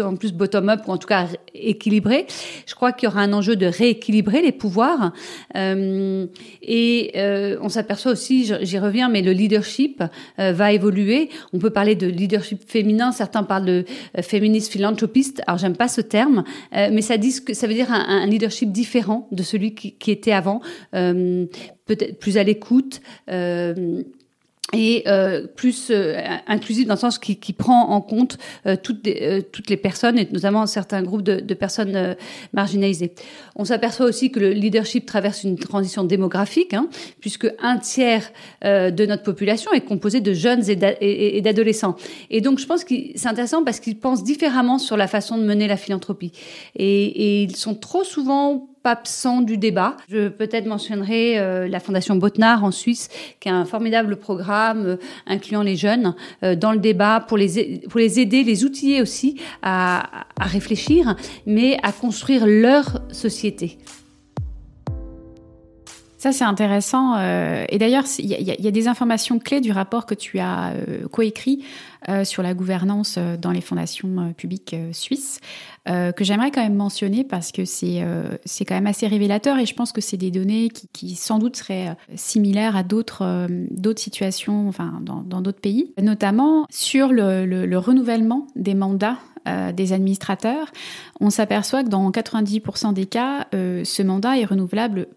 en 0.00 0.16
plus 0.16 0.32
bottom-up 0.32 0.80
ou 0.86 0.92
en 0.92 0.96
tout 0.98 1.06
cas 1.08 1.28
équilibrée. 1.54 2.26
Je 2.66 2.74
crois 2.74 2.92
qu'il 2.92 3.08
y 3.08 3.12
aura 3.12 3.20
un 3.20 3.32
enjeu 3.32 3.56
de 3.56 3.66
rééquilibrer 3.66 4.42
les 4.42 4.52
pouvoirs. 4.52 5.12
Euh, 5.56 6.26
et 6.62 7.12
euh, 7.16 7.58
on 7.62 7.68
s'aperçoit 7.68 8.12
aussi, 8.12 8.52
j'y 8.62 8.78
reviens, 8.78 9.08
mais 9.08 9.22
le 9.22 9.32
leadership 9.32 10.02
euh, 10.38 10.52
va 10.52 10.72
évoluer. 10.72 11.30
On 11.52 11.58
peut 11.58 11.70
parler 11.70 11.94
de 11.94 12.06
leadership 12.06 12.62
féminin. 12.68 13.12
Certains 13.12 13.42
parlent 13.42 13.66
de 13.66 13.84
euh, 14.16 14.22
féministe 14.22 14.72
philanthropiste. 14.72 15.42
Alors 15.46 15.58
j'aime 15.58 15.76
pas 15.76 15.88
ce 15.88 16.00
terme, 16.00 16.44
euh, 16.74 16.88
mais 16.92 17.02
ça 17.02 17.16
dit 17.16 17.44
que 17.44 17.54
ça 17.54 17.66
veut 17.66 17.74
dire 17.74 17.92
un, 17.92 18.22
un 18.22 18.26
leadership 18.26 18.72
différent 18.72 19.28
de 19.32 19.42
celui 19.42 19.74
qui, 19.74 19.92
qui 19.92 20.10
était 20.10 20.32
avant, 20.32 20.60
euh, 20.94 21.46
peut-être 21.86 22.18
plus 22.18 22.36
à 22.36 22.42
l'écoute. 22.42 23.00
Euh, 23.30 24.02
et 24.74 25.04
euh, 25.06 25.46
plus 25.46 25.90
euh, 25.90 26.20
inclusif 26.46 26.86
dans 26.86 26.94
le 26.94 27.00
sens 27.00 27.18
qui, 27.18 27.36
qui 27.36 27.52
prend 27.52 27.88
en 27.88 28.00
compte 28.00 28.36
euh, 28.66 28.76
toutes, 28.80 29.06
les, 29.06 29.18
euh, 29.22 29.40
toutes 29.40 29.70
les 29.70 29.78
personnes 29.78 30.18
et 30.18 30.28
notamment 30.30 30.66
certains 30.66 31.02
groupes 31.02 31.22
de, 31.22 31.40
de 31.40 31.54
personnes 31.54 31.96
euh, 31.96 32.14
marginalisées. 32.52 33.12
On 33.56 33.64
s'aperçoit 33.64 34.06
aussi 34.06 34.30
que 34.30 34.40
le 34.40 34.50
leadership 34.50 35.06
traverse 35.06 35.42
une 35.44 35.58
transition 35.58 36.04
démographique, 36.04 36.74
hein, 36.74 36.88
puisque 37.20 37.48
un 37.60 37.78
tiers 37.78 38.30
de 38.62 39.06
notre 39.06 39.22
population 39.22 39.72
est 39.72 39.80
composé 39.80 40.20
de 40.20 40.32
jeunes 40.32 40.62
et 40.70 41.40
d'adolescents. 41.40 41.96
Et 42.30 42.40
donc 42.40 42.58
je 42.58 42.66
pense 42.66 42.84
que 42.84 42.94
c'est 43.14 43.28
intéressant 43.28 43.64
parce 43.64 43.80
qu'ils 43.80 43.98
pensent 43.98 44.22
différemment 44.22 44.78
sur 44.78 44.96
la 44.96 45.08
façon 45.08 45.38
de 45.38 45.42
mener 45.42 45.66
la 45.66 45.76
philanthropie. 45.76 46.32
Et, 46.76 47.04
et 47.06 47.42
ils 47.42 47.56
sont 47.56 47.74
trop 47.74 48.04
souvent 48.04 48.68
absent 48.88 49.42
du 49.42 49.56
débat. 49.56 49.96
Je 50.08 50.28
peut-être 50.28 50.66
mentionnerai 50.66 51.38
euh, 51.38 51.68
la 51.68 51.80
Fondation 51.80 52.16
Botnar 52.16 52.64
en 52.64 52.70
Suisse, 52.70 53.08
qui 53.40 53.48
a 53.48 53.54
un 53.54 53.64
formidable 53.64 54.16
programme 54.16 54.86
euh, 54.86 54.96
incluant 55.26 55.62
les 55.62 55.76
jeunes 55.76 56.14
euh, 56.42 56.56
dans 56.56 56.72
le 56.72 56.78
débat 56.78 57.20
pour 57.20 57.36
les, 57.36 57.82
pour 57.88 58.00
les 58.00 58.18
aider, 58.20 58.42
les 58.42 58.64
outiller 58.64 59.02
aussi 59.02 59.40
à, 59.62 60.26
à 60.38 60.44
réfléchir, 60.44 61.14
mais 61.46 61.78
à 61.82 61.92
construire 61.92 62.46
leur 62.46 63.00
société. 63.12 63.78
Ça, 66.16 66.32
c'est 66.32 66.44
intéressant. 66.44 67.16
Et 67.68 67.78
d'ailleurs, 67.78 68.02
il 68.18 68.26
y, 68.26 68.66
a 68.66 68.70
des 68.72 68.88
informations 68.88 69.38
clés 69.38 69.60
du 69.60 69.70
rapport 69.70 70.04
que 70.04 70.16
tu 70.16 70.40
as 70.40 70.72
coécrit 71.12 71.64
sur 72.24 72.42
la 72.42 72.54
gouvernance 72.54 73.20
dans 73.40 73.52
les 73.52 73.60
fondations 73.60 74.34
publiques 74.36 74.74
euh, 75.88 76.12
que 76.12 76.24
j'aimerais 76.24 76.50
quand 76.50 76.62
même 76.62 76.74
mentionner 76.74 77.24
parce 77.24 77.52
que 77.52 77.64
c'est 77.64 78.04
c'est 78.44 78.64
quand 78.64 78.74
même 78.74 78.86
assez 78.86 79.06
révélateur 79.06 79.58
et 79.58 79.66
je 79.66 79.74
pense 79.74 79.92
que 79.92 80.00
c'est 80.00 80.16
des 80.16 80.30
données 80.30 80.68
qui, 80.68 80.88
qui, 80.92 81.14
sans 81.14 81.38
doute 81.38 81.56
seraient 81.56 81.96
similaires 82.14 82.76
à 82.76 82.82
d'autres 82.82 83.46
d'autres 83.70 84.00
situations, 84.00 84.68
enfin 84.68 85.00
dans 85.02 85.40
d'autres 85.40 85.60
pays, 85.60 85.92
notamment 86.00 86.66
sur 86.70 87.08
le, 87.08 87.44
le 87.44 87.78
renouvellement 87.78 88.46
des 88.56 88.74
mandats 88.74 89.18
des 89.74 89.94
administrateurs. 89.94 90.70
On 91.20 91.30
s'aperçoit 91.30 91.82
que 91.82 91.88
dans 91.88 92.10
90% 92.10 92.92
des 92.92 93.06
cas, 93.06 93.46
ce 93.52 94.02
mandat 94.02 94.38
est 94.38 94.44
renouvelable 94.44 95.08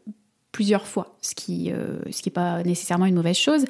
plusieurs 0.52 0.86
fois, 0.86 1.16
ce 1.22 1.34
qui 1.34 1.72
euh, 1.72 2.00
n'est 2.26 2.32
pas 2.32 2.64
nécessairement 2.64 3.06
une 3.06 3.16
mauvaise 3.16 3.38
chose. 3.38 3.66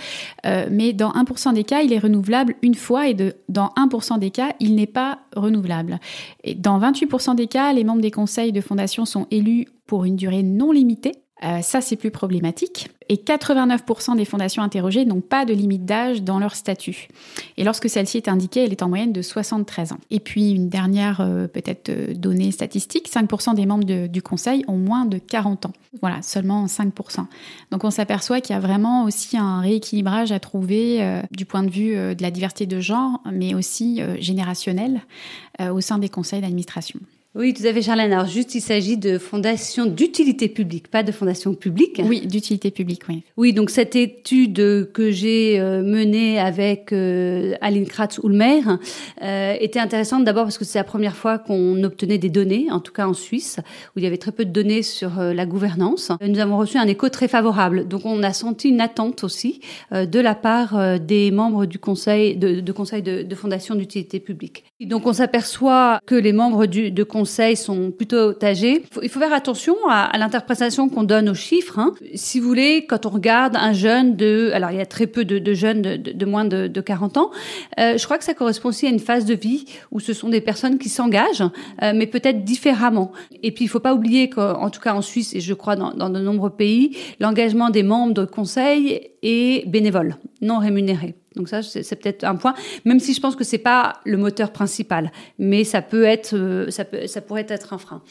Euh, 0.45 0.67
mais 0.71 0.93
dans 0.93 1.11
1% 1.11 1.53
des 1.53 1.63
cas, 1.63 1.81
il 1.81 1.93
est 1.93 1.99
renouvelable 1.99 2.55
une 2.61 2.75
fois 2.75 3.07
et 3.07 3.15
dans 3.49 3.71
1% 3.77 4.19
des 4.19 4.31
cas, 4.31 4.53
il 4.59 4.75
n'est 4.75 4.87
pas 4.87 5.19
renouvelable. 5.35 5.99
Et 6.43 6.55
dans 6.55 6.79
28% 6.79 7.35
des 7.35 7.47
cas, 7.47 7.71
les 7.73 7.83
membres 7.83 8.01
des 8.01 8.11
conseils 8.11 8.51
de 8.51 8.61
fondation 8.61 9.05
sont 9.05 9.27
élus 9.31 9.67
pour 9.85 10.05
une 10.05 10.15
durée 10.15 10.43
non 10.43 10.71
limitée. 10.71 11.20
Euh, 11.43 11.61
ça, 11.61 11.81
c'est 11.81 11.95
plus 11.95 12.11
problématique. 12.11 12.89
Et 13.09 13.15
89% 13.15 14.15
des 14.15 14.25
fondations 14.25 14.63
interrogées 14.63 15.05
n'ont 15.05 15.21
pas 15.21 15.43
de 15.43 15.53
limite 15.53 15.85
d'âge 15.85 16.21
dans 16.21 16.39
leur 16.39 16.55
statut. 16.55 17.07
Et 17.57 17.63
lorsque 17.63 17.89
celle-ci 17.89 18.17
est 18.17 18.29
indiquée, 18.29 18.63
elle 18.63 18.71
est 18.71 18.83
en 18.83 18.89
moyenne 18.89 19.11
de 19.11 19.21
73 19.21 19.93
ans. 19.93 19.99
Et 20.11 20.19
puis, 20.19 20.51
une 20.51 20.69
dernière 20.69 21.19
euh, 21.19 21.47
peut-être 21.47 21.89
euh, 21.89 22.13
donnée 22.13 22.51
statistique, 22.51 23.09
5% 23.09 23.55
des 23.55 23.65
membres 23.65 24.07
du 24.07 24.21
conseil 24.21 24.63
ont 24.67 24.77
moins 24.77 25.05
de 25.05 25.17
40 25.17 25.65
ans. 25.65 25.73
Voilà, 26.01 26.21
seulement 26.21 26.67
5%. 26.67 27.25
Donc, 27.71 27.83
on 27.83 27.91
s'aperçoit 27.91 28.39
qu'il 28.39 28.55
y 28.55 28.57
a 28.57 28.61
vraiment 28.61 29.03
aussi 29.03 29.37
un 29.37 29.59
rééquilibrage 29.59 30.31
à 30.31 30.39
trouver 30.39 31.21
du 31.31 31.45
point 31.45 31.63
de 31.63 31.69
vue 31.69 31.95
de 31.95 32.21
la 32.21 32.31
diversité 32.31 32.65
de 32.65 32.79
genre, 32.79 33.19
mais 33.31 33.53
aussi 33.53 34.01
générationnel 34.19 35.01
au 35.59 35.81
sein 35.81 35.97
des 35.97 36.09
conseils 36.09 36.41
d'administration. 36.41 36.99
Oui, 37.33 37.53
tout 37.53 37.65
à 37.65 37.73
fait, 37.73 37.81
Charlène. 37.81 38.11
Alors, 38.11 38.25
juste, 38.25 38.55
il 38.55 38.61
s'agit 38.61 38.97
de 38.97 39.17
fondations 39.17 39.85
d'utilité 39.85 40.49
publique, 40.49 40.89
pas 40.89 41.01
de 41.01 41.13
fondations 41.13 41.53
publiques. 41.53 42.01
Oui, 42.03 42.27
d'utilité 42.27 42.71
publique, 42.71 43.03
oui. 43.07 43.23
Oui, 43.37 43.53
donc 43.53 43.69
cette 43.69 43.95
étude 43.95 44.91
que 44.91 45.11
j'ai 45.11 45.57
euh, 45.57 45.81
menée 45.81 46.39
avec 46.39 46.91
euh, 46.91 47.53
Aline 47.61 47.85
Kratz-Ulmer 47.85 48.63
euh, 49.21 49.55
était 49.61 49.79
intéressante 49.79 50.25
d'abord 50.25 50.43
parce 50.43 50.57
que 50.57 50.65
c'est 50.65 50.77
la 50.77 50.83
première 50.83 51.15
fois 51.15 51.39
qu'on 51.39 51.81
obtenait 51.85 52.17
des 52.17 52.29
données, 52.29 52.67
en 52.69 52.81
tout 52.81 52.91
cas 52.91 53.07
en 53.07 53.13
Suisse, 53.13 53.61
où 53.95 53.99
il 53.99 54.03
y 54.03 54.07
avait 54.07 54.17
très 54.17 54.33
peu 54.33 54.43
de 54.43 54.51
données 54.51 54.83
sur 54.83 55.17
euh, 55.17 55.33
la 55.33 55.45
gouvernance. 55.45 56.11
Nous 56.21 56.39
avons 56.39 56.57
reçu 56.57 56.77
un 56.77 56.87
écho 56.87 57.07
très 57.07 57.29
favorable. 57.29 57.87
Donc, 57.87 58.05
on 58.05 58.23
a 58.23 58.33
senti 58.33 58.67
une 58.67 58.81
attente 58.81 59.23
aussi 59.23 59.61
euh, 59.93 60.05
de 60.05 60.19
la 60.19 60.35
part 60.35 60.77
euh, 60.77 60.97
des 60.97 61.31
membres 61.31 61.65
du 61.65 61.79
conseil, 61.79 62.35
de, 62.35 62.59
de 62.59 62.71
conseil 62.73 63.01
de, 63.01 63.21
de 63.21 63.35
fondation 63.35 63.75
d'utilité 63.75 64.19
publique. 64.19 64.65
Donc 64.85 65.05
on 65.05 65.13
s'aperçoit 65.13 65.99
que 66.07 66.15
les 66.15 66.33
membres 66.33 66.65
du, 66.65 66.89
de 66.91 67.03
conseil 67.03 67.55
sont 67.55 67.91
plutôt 67.91 68.33
âgés. 68.43 68.83
Il 69.01 69.09
faut, 69.09 69.19
faire 69.19 69.33
attention 69.33 69.75
à, 69.87 70.17
l'interprétation 70.17 70.89
qu'on 70.89 71.03
donne 71.03 71.29
aux 71.29 71.35
chiffres. 71.35 71.77
Hein. 71.77 71.93
Si 72.15 72.39
vous 72.39 72.47
voulez, 72.47 72.85
quand 72.87 73.05
on 73.05 73.09
regarde 73.09 73.55
un 73.55 73.73
jeune 73.73 74.15
de... 74.15 74.49
Alors 74.53 74.71
il 74.71 74.77
y 74.77 74.81
a 74.81 74.85
très 74.87 75.05
peu 75.05 75.23
de, 75.23 75.53
jeunes 75.53 75.81
de, 75.81 76.25
moins 76.25 76.45
de, 76.45 76.81
40 76.81 77.17
ans. 77.17 77.31
Euh, 77.79 77.97
je 77.97 78.03
crois 78.05 78.17
que 78.17 78.23
ça 78.23 78.33
correspond 78.33 78.69
aussi 78.69 78.87
à 78.87 78.89
une 78.89 78.99
phase 78.99 79.25
de 79.25 79.35
vie 79.35 79.65
où 79.91 79.99
ce 79.99 80.13
sont 80.13 80.29
des 80.29 80.41
personnes 80.41 80.79
qui 80.79 80.89
s'engagent, 80.89 81.43
euh, 81.83 81.93
mais 81.95 82.07
peut-être 82.07 82.43
différemment. 82.43 83.11
Et 83.43 83.51
puis 83.51 83.65
il 83.65 83.67
faut 83.67 83.79
pas 83.79 83.93
oublier 83.93 84.29
qu'en 84.29 84.69
tout 84.71 84.81
cas 84.81 84.95
en 84.95 85.01
Suisse, 85.01 85.35
et 85.35 85.41
je 85.41 85.53
crois 85.53 85.75
dans, 85.75 85.93
dans 85.93 86.09
de 86.09 86.19
nombreux 86.19 86.49
pays, 86.49 86.97
l'engagement 87.19 87.69
des 87.69 87.83
membres 87.83 88.13
de 88.13 88.25
conseil 88.25 89.11
est 89.21 89.67
bénévole, 89.69 90.15
non 90.41 90.57
rémunéré. 90.57 91.15
Donc 91.35 91.47
ça, 91.47 91.61
c'est 91.61 91.95
peut-être 91.95 92.23
un 92.25 92.35
point, 92.35 92.53
même 92.83 92.99
si 92.99 93.13
je 93.13 93.21
pense 93.21 93.35
que 93.35 93.43
c'est 93.43 93.57
pas 93.57 93.93
le 94.05 94.17
moteur 94.17 94.51
principal, 94.51 95.11
mais 95.39 95.63
ça 95.63 95.81
peut 95.81 96.03
être, 96.03 96.35
euh, 96.35 96.69
ça, 96.69 96.83
peut, 96.83 97.07
ça 97.07 97.21
pourrait 97.21 97.45
être 97.47 97.73
un 97.73 97.77
frein. 97.77 98.01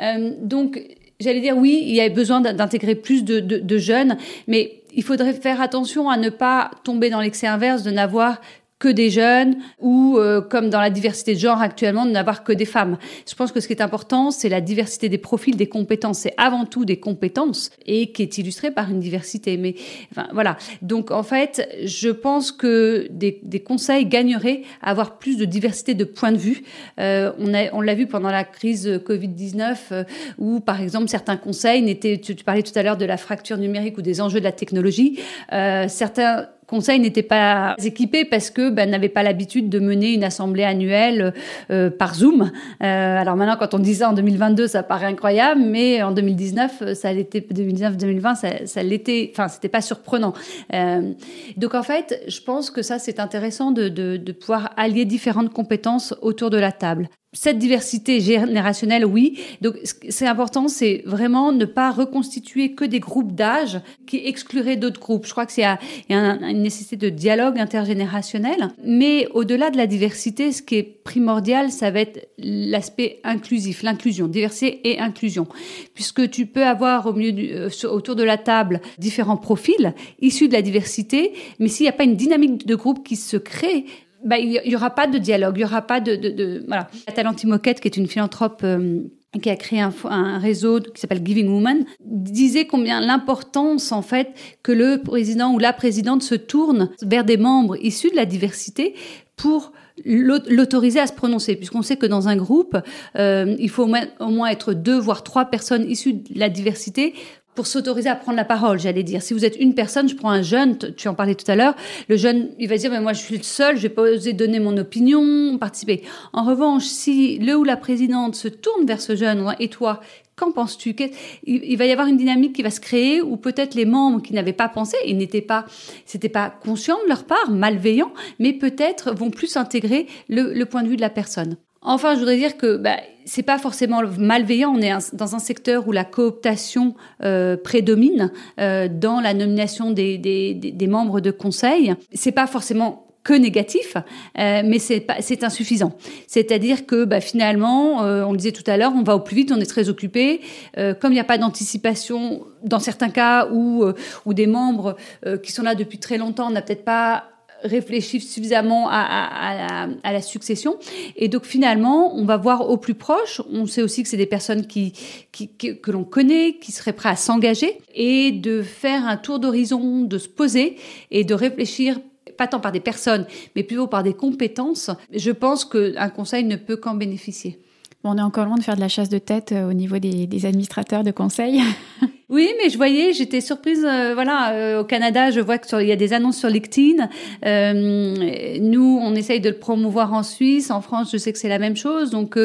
Euh, 0.00 0.30
donc, 0.40 0.80
j'allais 1.18 1.40
dire 1.40 1.56
oui, 1.56 1.82
il 1.84 1.94
y 1.94 2.00
a 2.00 2.08
besoin 2.08 2.40
d'intégrer 2.40 2.94
plus 2.94 3.24
de, 3.24 3.78
jeunes, 3.78 4.16
mais 4.46 4.82
il 4.94 5.02
faudrait 5.02 5.32
faire 5.32 5.60
attention 5.60 6.08
à 6.08 6.16
ne 6.16 6.30
pas 6.30 6.70
tomber 6.84 7.10
dans 7.10 7.20
l'excès 7.20 7.46
inverse 7.46 7.82
de 7.82 7.90
n'avoir 7.90 8.40
que 8.78 8.88
des 8.88 9.10
jeunes 9.10 9.56
ou 9.80 10.18
euh, 10.18 10.40
comme 10.40 10.70
dans 10.70 10.80
la 10.80 10.90
diversité 10.90 11.34
de 11.34 11.40
genre 11.40 11.60
actuellement 11.60 12.06
de 12.06 12.10
n'avoir 12.10 12.44
que 12.44 12.52
des 12.52 12.64
femmes. 12.64 12.96
Je 13.28 13.34
pense 13.34 13.52
que 13.52 13.60
ce 13.60 13.66
qui 13.66 13.72
est 13.72 13.82
important, 13.82 14.30
c'est 14.30 14.48
la 14.48 14.60
diversité 14.60 15.08
des 15.08 15.18
profils, 15.18 15.56
des 15.56 15.68
compétences. 15.68 16.18
C'est 16.20 16.34
avant 16.36 16.64
tout 16.64 16.84
des 16.84 16.98
compétences 16.98 17.70
et 17.86 18.12
qui 18.12 18.22
est 18.22 18.38
illustrée 18.38 18.70
par 18.70 18.90
une 18.90 19.00
diversité. 19.00 19.56
Mais 19.56 19.74
enfin, 20.12 20.28
voilà. 20.32 20.56
Donc 20.82 21.10
en 21.10 21.22
fait, 21.22 21.68
je 21.84 22.08
pense 22.08 22.52
que 22.52 23.08
des, 23.10 23.40
des 23.42 23.60
conseils 23.60 24.06
gagneraient 24.06 24.62
à 24.82 24.90
avoir 24.90 25.18
plus 25.18 25.36
de 25.36 25.44
diversité 25.44 25.94
de 25.94 26.04
points 26.04 26.32
de 26.32 26.38
vue. 26.38 26.62
Euh, 27.00 27.32
on 27.38 27.54
a, 27.54 27.72
on 27.72 27.80
l'a 27.80 27.94
vu 27.94 28.06
pendant 28.06 28.30
la 28.30 28.44
crise 28.44 29.00
Covid 29.04 29.28
19 29.28 29.88
euh, 29.90 30.04
où 30.38 30.60
par 30.60 30.80
exemple 30.80 31.08
certains 31.08 31.36
conseils 31.36 31.82
n'étaient. 31.82 32.18
Tu, 32.18 32.36
tu, 32.36 32.44
parlais 32.44 32.62
tout 32.62 32.76
à 32.76 32.82
l'heure 32.82 32.96
de 32.96 33.04
la 33.04 33.16
fracture 33.16 33.58
numérique 33.58 33.98
ou 33.98 34.02
des 34.02 34.20
enjeux 34.20 34.38
de 34.38 34.44
la 34.44 34.52
technologie. 34.52 35.20
Euh, 35.52 35.86
certains 35.88 36.48
Conseil 36.68 37.00
n'était 37.00 37.22
pas 37.22 37.74
équipé 37.82 38.26
parce 38.26 38.50
que 38.50 38.68
ben, 38.68 38.90
n'avait 38.90 39.08
pas 39.08 39.22
l'habitude 39.22 39.70
de 39.70 39.78
mener 39.78 40.12
une 40.12 40.22
assemblée 40.22 40.64
annuelle 40.64 41.32
euh, 41.70 41.88
par 41.88 42.14
Zoom. 42.14 42.42
Euh, 42.82 43.16
alors 43.16 43.36
maintenant, 43.36 43.56
quand 43.58 43.72
on 43.72 43.78
dit 43.78 43.94
ça 43.94 44.10
en 44.10 44.12
2022, 44.12 44.66
ça 44.66 44.82
paraît 44.82 45.06
incroyable, 45.06 45.62
mais 45.62 46.02
en 46.02 46.12
2019, 46.12 46.92
ça 46.92 47.10
l'était, 47.14 47.40
2019-2020, 47.40 48.36
ça, 48.36 48.66
ça 48.66 48.82
l'était. 48.82 49.30
Enfin, 49.32 49.48
c'était 49.48 49.70
pas 49.70 49.80
surprenant. 49.80 50.34
Euh, 50.74 51.14
donc 51.56 51.74
en 51.74 51.82
fait, 51.82 52.22
je 52.28 52.42
pense 52.42 52.70
que 52.70 52.82
ça, 52.82 52.98
c'est 52.98 53.18
intéressant 53.18 53.70
de, 53.70 53.88
de, 53.88 54.18
de 54.18 54.32
pouvoir 54.32 54.74
allier 54.76 55.06
différentes 55.06 55.50
compétences 55.50 56.14
autour 56.20 56.50
de 56.50 56.58
la 56.58 56.70
table 56.70 57.08
cette 57.40 57.58
diversité 57.58 58.18
générationnelle, 58.20 59.06
oui. 59.06 59.38
Donc, 59.60 59.76
c'est 59.84 60.26
important, 60.26 60.66
c'est 60.66 61.02
vraiment 61.06 61.52
ne 61.52 61.66
pas 61.66 61.92
reconstituer 61.92 62.72
que 62.72 62.84
des 62.84 62.98
groupes 62.98 63.32
d'âge 63.32 63.80
qui 64.08 64.26
excluraient 64.26 64.76
d'autres 64.76 64.98
groupes. 64.98 65.24
Je 65.24 65.30
crois 65.30 65.46
que 65.46 65.52
c'est 65.52 65.64
une 66.08 66.62
nécessité 66.62 66.96
de 66.96 67.08
dialogue 67.10 67.60
intergénérationnel. 67.60 68.70
Mais 68.84 69.28
au-delà 69.34 69.70
de 69.70 69.76
la 69.76 69.86
diversité, 69.86 70.50
ce 70.50 70.62
qui 70.62 70.74
est 70.78 70.82
primordial, 70.82 71.70
ça 71.70 71.92
va 71.92 72.00
être 72.00 72.28
l'aspect 72.38 73.20
inclusif, 73.22 73.84
l'inclusion, 73.84 74.26
diversité 74.26 74.80
et 74.90 74.98
inclusion. 74.98 75.46
Puisque 75.94 76.28
tu 76.30 76.46
peux 76.46 76.66
avoir 76.66 77.06
au 77.06 77.12
milieu 77.12 77.30
du, 77.30 77.52
euh, 77.52 77.68
autour 77.88 78.16
de 78.16 78.24
la 78.24 78.36
table 78.36 78.80
différents 78.98 79.36
profils 79.36 79.94
issus 80.20 80.48
de 80.48 80.54
la 80.54 80.62
diversité, 80.62 81.34
mais 81.60 81.68
s'il 81.68 81.84
n'y 81.84 81.90
a 81.90 81.92
pas 81.92 82.02
une 82.02 82.16
dynamique 82.16 82.66
de 82.66 82.74
groupe 82.74 83.06
qui 83.06 83.14
se 83.14 83.36
crée, 83.36 83.84
bah, 84.24 84.38
il 84.38 84.60
n'y 84.66 84.76
aura 84.76 84.90
pas 84.90 85.06
de 85.06 85.18
dialogue, 85.18 85.56
il 85.56 85.60
n'y 85.60 85.64
aura 85.64 85.82
pas 85.82 86.00
de, 86.00 86.16
de, 86.16 86.30
de 86.30 86.64
voilà. 86.66 86.88
Talenti 87.14 87.46
Moquette, 87.46 87.80
qui 87.80 87.88
est 87.88 87.96
une 87.96 88.06
philanthrope 88.06 88.62
euh, 88.64 89.02
qui 89.42 89.50
a 89.50 89.56
créé 89.56 89.80
un, 89.80 89.92
un 90.04 90.38
réseau 90.38 90.80
qui 90.80 91.00
s'appelle 91.00 91.22
Giving 91.24 91.48
Woman, 91.48 91.84
disait 92.00 92.66
combien 92.66 93.00
l'importance 93.00 93.92
en 93.92 94.02
fait 94.02 94.30
que 94.62 94.72
le 94.72 95.02
président 95.02 95.52
ou 95.52 95.58
la 95.58 95.72
présidente 95.72 96.22
se 96.22 96.34
tourne 96.34 96.90
vers 97.02 97.24
des 97.24 97.36
membres 97.36 97.76
issus 97.82 98.10
de 98.10 98.16
la 98.16 98.26
diversité 98.26 98.94
pour 99.36 99.72
l'autoriser 100.04 101.00
à 101.00 101.06
se 101.06 101.12
prononcer, 101.12 101.56
puisqu'on 101.56 101.82
sait 101.82 101.96
que 101.96 102.06
dans 102.06 102.28
un 102.28 102.36
groupe, 102.36 102.76
euh, 103.16 103.56
il 103.58 103.68
faut 103.68 103.84
au 103.84 104.30
moins 104.30 104.48
être 104.48 104.72
deux, 104.72 104.98
voire 104.98 105.22
trois 105.22 105.46
personnes 105.46 105.88
issues 105.90 106.14
de 106.14 106.38
la 106.38 106.48
diversité 106.48 107.14
pour 107.58 107.66
s'autoriser 107.66 108.08
à 108.08 108.14
prendre 108.14 108.36
la 108.36 108.44
parole, 108.44 108.78
j'allais 108.78 109.02
dire. 109.02 109.20
Si 109.20 109.34
vous 109.34 109.44
êtes 109.44 109.56
une 109.56 109.74
personne, 109.74 110.08
je 110.08 110.14
prends 110.14 110.30
un 110.30 110.42
jeune, 110.42 110.78
tu 110.96 111.08
en 111.08 111.14
parlais 111.14 111.34
tout 111.34 111.50
à 111.50 111.56
l'heure, 111.56 111.74
le 112.08 112.16
jeune, 112.16 112.50
il 112.60 112.68
va 112.68 112.76
dire, 112.76 112.88
mais 112.88 113.00
moi 113.00 113.14
je 113.14 113.18
suis 113.18 113.36
le 113.36 113.42
seul, 113.42 113.76
je 113.76 113.82
vais 113.82 113.88
pas 113.88 114.02
oser 114.02 114.32
donner 114.32 114.60
mon 114.60 114.76
opinion, 114.76 115.58
participer. 115.58 116.04
En 116.32 116.44
revanche, 116.44 116.84
si 116.84 117.36
le 117.40 117.56
ou 117.56 117.64
la 117.64 117.76
présidente 117.76 118.36
se 118.36 118.46
tourne 118.46 118.86
vers 118.86 119.00
ce 119.00 119.16
jeune, 119.16 119.44
et 119.58 119.66
toi, 119.66 119.98
Qu'en 120.36 120.52
penses-tu? 120.52 120.94
Il 121.42 121.76
va 121.78 121.86
y 121.86 121.90
avoir 121.90 122.06
une 122.06 122.16
dynamique 122.16 122.52
qui 122.52 122.62
va 122.62 122.70
se 122.70 122.78
créer 122.78 123.20
où 123.20 123.36
peut-être 123.36 123.74
les 123.74 123.84
membres 123.84 124.22
qui 124.22 124.34
n'avaient 124.34 124.52
pas 124.52 124.68
pensé 124.68 124.96
et 125.02 125.12
n'étaient 125.12 125.42
pas, 125.42 125.66
c'était 126.06 126.28
pas 126.28 126.48
conscient 126.48 126.96
de 127.02 127.08
leur 127.08 127.24
part, 127.24 127.50
malveillants, 127.50 128.12
mais 128.38 128.52
peut-être 128.52 129.12
vont 129.12 129.30
plus 129.30 129.56
intégrer 129.56 130.06
le, 130.28 130.62
point 130.66 130.84
de 130.84 130.88
vue 130.88 130.94
de 130.94 131.00
la 131.00 131.10
personne. 131.10 131.56
Enfin, 131.80 132.14
je 132.14 132.18
voudrais 132.18 132.36
dire 132.36 132.56
que 132.56 132.76
bah, 132.76 132.96
c'est 133.24 133.42
pas 133.42 133.58
forcément 133.58 134.02
malveillant. 134.18 134.74
On 134.76 134.80
est 134.80 135.14
dans 135.14 135.34
un 135.34 135.38
secteur 135.38 135.86
où 135.86 135.92
la 135.92 136.04
cooptation 136.04 136.94
euh, 137.22 137.56
prédomine 137.56 138.32
euh, 138.58 138.88
dans 138.88 139.20
la 139.20 139.34
nomination 139.34 139.90
des, 139.90 140.18
des, 140.18 140.54
des, 140.54 140.86
membres 140.86 141.20
de 141.20 141.30
conseil. 141.30 141.94
C'est 142.12 142.32
pas 142.32 142.46
forcément 142.46 143.08
que 143.28 143.34
négatif, 143.34 143.96
euh, 144.38 144.62
mais 144.64 144.78
c'est 144.78 145.44
insuffisant. 145.44 145.92
C'est-à-dire 146.26 146.86
que 146.86 147.04
bah, 147.04 147.20
finalement, 147.20 148.02
euh, 148.02 148.24
on 148.24 148.32
le 148.32 148.38
disait 148.38 148.52
tout 148.52 148.68
à 148.68 148.76
l'heure, 148.76 148.92
on 148.96 149.02
va 149.02 149.16
au 149.16 149.20
plus 149.20 149.36
vite, 149.36 149.52
on 149.52 149.60
est 149.60 149.66
très 149.66 149.90
occupé. 149.90 150.40
Euh, 150.78 150.94
comme 150.94 151.12
il 151.12 151.16
n'y 151.16 151.20
a 151.20 151.24
pas 151.24 151.36
d'anticipation, 151.36 152.40
dans 152.64 152.78
certains 152.78 153.10
cas 153.10 153.48
où, 153.52 153.84
euh, 153.84 153.94
où 154.24 154.32
des 154.32 154.46
membres 154.46 154.96
qui 155.42 155.52
sont 155.52 155.62
là 155.62 155.74
depuis 155.74 155.98
très 155.98 156.16
longtemps, 156.16 156.50
n'a 156.50 156.62
peut-être 156.62 156.84
pas 156.84 157.24
réfléchir 157.62 158.22
suffisamment 158.22 158.88
à, 158.90 159.88
la 160.04 160.22
succession. 160.22 160.76
Et 161.16 161.28
donc 161.28 161.44
finalement, 161.44 162.14
on 162.16 162.24
va 162.24 162.36
voir 162.36 162.68
au 162.68 162.76
plus 162.76 162.94
proche. 162.94 163.40
On 163.50 163.66
sait 163.66 163.82
aussi 163.82 164.02
que 164.02 164.08
c'est 164.08 164.16
des 164.16 164.26
personnes 164.26 164.66
qui, 164.66 164.92
que 165.32 165.90
l'on 165.90 166.04
connaît, 166.04 166.56
qui 166.60 166.72
seraient 166.72 166.92
prêts 166.92 167.10
à 167.10 167.16
s'engager 167.16 167.78
et 167.94 168.32
de 168.32 168.62
faire 168.62 169.06
un 169.06 169.16
tour 169.16 169.38
d'horizon, 169.38 170.02
de 170.02 170.18
se 170.18 170.28
poser 170.28 170.76
et 171.10 171.24
de 171.24 171.34
réfléchir 171.34 171.98
pas 172.36 172.46
tant 172.46 172.60
par 172.60 172.72
des 172.72 172.80
personnes, 172.80 173.26
mais 173.56 173.64
plutôt 173.64 173.88
par 173.88 174.02
des 174.02 174.14
compétences. 174.14 174.90
Je 175.12 175.30
pense 175.32 175.64
qu'un 175.64 176.08
conseil 176.08 176.44
ne 176.44 176.56
peut 176.56 176.76
qu'en 176.76 176.94
bénéficier. 176.94 177.58
on 178.04 178.16
est 178.16 178.22
encore 178.22 178.46
loin 178.46 178.56
de 178.56 178.62
faire 178.62 178.76
de 178.76 178.80
la 178.80 178.88
chasse 178.88 179.08
de 179.08 179.18
tête 179.18 179.52
euh, 179.52 179.68
au 179.68 179.72
niveau 179.72 179.98
des, 179.98 180.26
des 180.26 180.46
administrateurs 180.46 181.02
de 181.02 181.10
conseil. 181.10 181.60
Oui, 182.28 182.50
mais 182.58 182.68
je 182.68 182.76
voyais, 182.76 183.14
j'étais 183.14 183.40
surprise. 183.40 183.86
Euh, 183.86 184.12
voilà, 184.12 184.52
euh, 184.52 184.80
au 184.80 184.84
Canada, 184.84 185.30
je 185.30 185.40
vois 185.40 185.56
qu'il 185.56 185.86
y 185.86 185.92
a 185.92 185.96
des 185.96 186.12
annonces 186.12 186.36
sur 186.36 186.50
LinkedIn. 186.50 187.08
Euh, 187.46 188.58
nous, 188.60 189.00
on 189.02 189.14
essaye 189.14 189.40
de 189.40 189.48
le 189.48 189.58
promouvoir 189.58 190.12
en 190.12 190.22
Suisse. 190.22 190.70
En 190.70 190.82
France, 190.82 191.10
je 191.10 191.16
sais 191.16 191.32
que 191.32 191.38
c'est 191.38 191.48
la 191.48 191.58
même 191.58 191.76
chose. 191.76 192.10
Donc, 192.10 192.38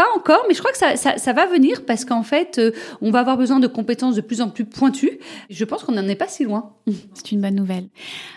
pas 0.00 0.06
encore, 0.16 0.42
mais 0.48 0.54
je 0.54 0.60
crois 0.60 0.72
que 0.72 0.78
ça, 0.78 1.32
va 1.34 1.46
venir 1.46 1.84
parce 1.84 2.06
qu'en 2.06 2.22
fait, 2.22 2.58
euh, 2.58 2.70
on 3.02 3.10
va 3.10 3.20
avoir 3.20 3.36
besoin 3.36 3.60
de 3.60 3.66
compétences 3.66 4.14
de 4.14 4.22
plus 4.22 4.40
en 4.40 4.48
plus 4.48 4.64
pointues. 4.64 5.18
Je 5.50 5.62
pense 5.66 5.82
qu'on 5.82 5.92
n'en 5.92 6.08
est 6.08 6.16
pas 6.16 6.26
si 6.26 6.42
loin. 6.42 6.72
C'est 7.12 7.32
une 7.32 7.42
bonne 7.42 7.54
nouvelle. 7.54 7.86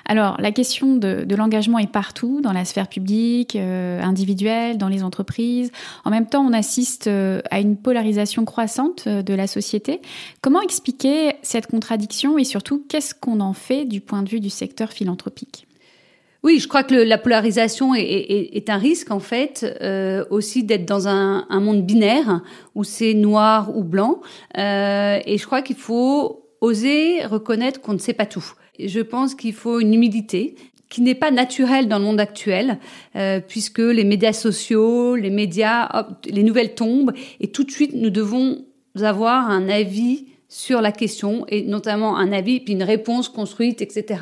Alors, 0.06 0.36
la 0.42 0.52
question 0.52 0.98
de, 0.98 1.24
de 1.24 1.36
l'engagement 1.38 1.80
est 1.80 1.90
partout, 1.90 2.42
dans 2.42 2.52
la 2.52 2.66
sphère 2.66 2.90
publique, 2.90 3.56
euh, 3.56 4.02
individuelle, 4.02 4.78
dans 4.78 4.90
les 4.90 5.04
entreprises. 5.04 5.72
En 6.04 6.10
même 6.10 6.28
temps, 6.28 6.46
on 6.46 6.52
assiste 6.52 7.08
euh, 7.08 7.40
à 7.50 7.62
une 7.62 7.78
polarisation 7.78 8.44
croissante 8.44 9.08
de 9.08 9.34
la 9.34 9.48
société. 9.48 10.02
Comment 10.42 10.62
expliquer 10.62 11.36
cette 11.44 11.68
contradiction 11.68 12.38
et 12.38 12.44
surtout, 12.44 12.84
qu'est-ce 12.90 13.16
qu'on 13.16 13.40
en 13.40 13.54
fait 13.54 13.86
du 13.86 14.02
point 14.02 14.22
de 14.22 14.30
vue 14.30 14.42
du 14.42 14.50
secteur 14.50 14.92
philanthropique? 14.92 15.66
Oui, 16.44 16.60
je 16.60 16.68
crois 16.68 16.84
que 16.84 16.94
la 16.94 17.18
polarisation 17.18 17.96
est, 17.96 18.70
un 18.70 18.78
risque 18.78 19.12
en 19.12 19.22
fait 19.22 19.66
euh, 19.82 20.26
aussi 20.30 20.64
d'être 20.64 20.86
dans 20.86 21.08
un, 21.08 21.60
monde 21.62 21.86
binaire 21.86 22.42
où 22.76 22.84
c'est 22.84 23.14
noir 23.14 23.76
ou 23.76 23.84
blanc. 23.84 24.20
Euh, 24.58 25.20
et 25.26 25.38
je 25.38 25.46
crois 25.46 25.62
qu'il 25.62 25.78
faut 25.78 26.50
oser 26.60 27.26
reconnaître 27.26 27.80
qu'on 27.80 27.94
ne 27.94 27.98
sait 27.98 28.14
pas 28.14 28.26
tout. 28.26 28.46
Je 28.78 29.00
pense 29.00 29.36
qu'il 29.36 29.54
faut 29.54 29.80
une 29.80 29.94
humilité 29.94 30.56
qui 30.90 31.02
n'est 31.02 31.16
pas 31.16 31.32
naturelle 31.32 31.88
dans 31.88 31.98
le 31.98 32.04
monde 32.04 32.20
actuel, 32.20 32.78
euh, 33.16 33.40
puisque 33.40 33.80
les 33.80 34.04
médias 34.04 34.34
sociaux, 34.34 35.16
les 35.16 35.30
médias, 35.30 36.08
les 36.26 36.44
nouvelles 36.44 36.76
tombent, 36.76 37.14
et 37.40 37.48
tout 37.48 37.64
de 37.64 37.72
suite 37.72 37.94
nous 37.96 38.10
devons 38.10 38.66
avoir 39.02 39.50
un 39.50 39.70
avis 39.70 40.28
sur 40.54 40.82
la 40.82 40.92
question 40.92 41.46
et 41.48 41.64
notamment 41.64 42.16
un 42.16 42.32
avis 42.32 42.60
puis 42.60 42.74
une 42.74 42.84
réponse 42.84 43.28
construite, 43.28 43.82
etc. 43.82 44.22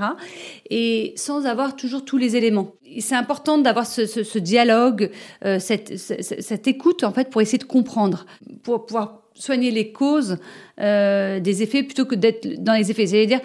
Et 0.70 1.13
sans 1.17 1.46
avoir 1.46 1.76
toujours 1.76 2.06
tous 2.06 2.17
les 2.17 2.38
éléments. 2.38 2.72
C'est 3.00 3.15
important 3.15 3.58
d'avoir 3.58 3.86
ce, 3.86 4.39
dialogue, 4.39 5.12
euh, 5.44 5.60
cette, 5.60 5.98
cette, 5.98 6.67
écoute 6.67 7.04
en 7.04 7.12
fait 7.12 7.30
pour 7.30 7.41
essayer 7.41 7.58
de 7.58 7.65
comprendre, 7.65 8.26
pour 8.63 8.86
pouvoir 8.86 9.21
soigner 9.34 9.72
les 9.72 9.91
causes 9.91 10.38
euh, 10.80 11.39
des 11.39 11.63
effets 11.63 11.84
plutôt 11.84 12.06
que 12.06 12.15
d'être 12.15 12.62
dans 12.62 12.74
les 12.74 12.91
effets. 12.91 13.08
C'est-à-dire, 13.08 13.39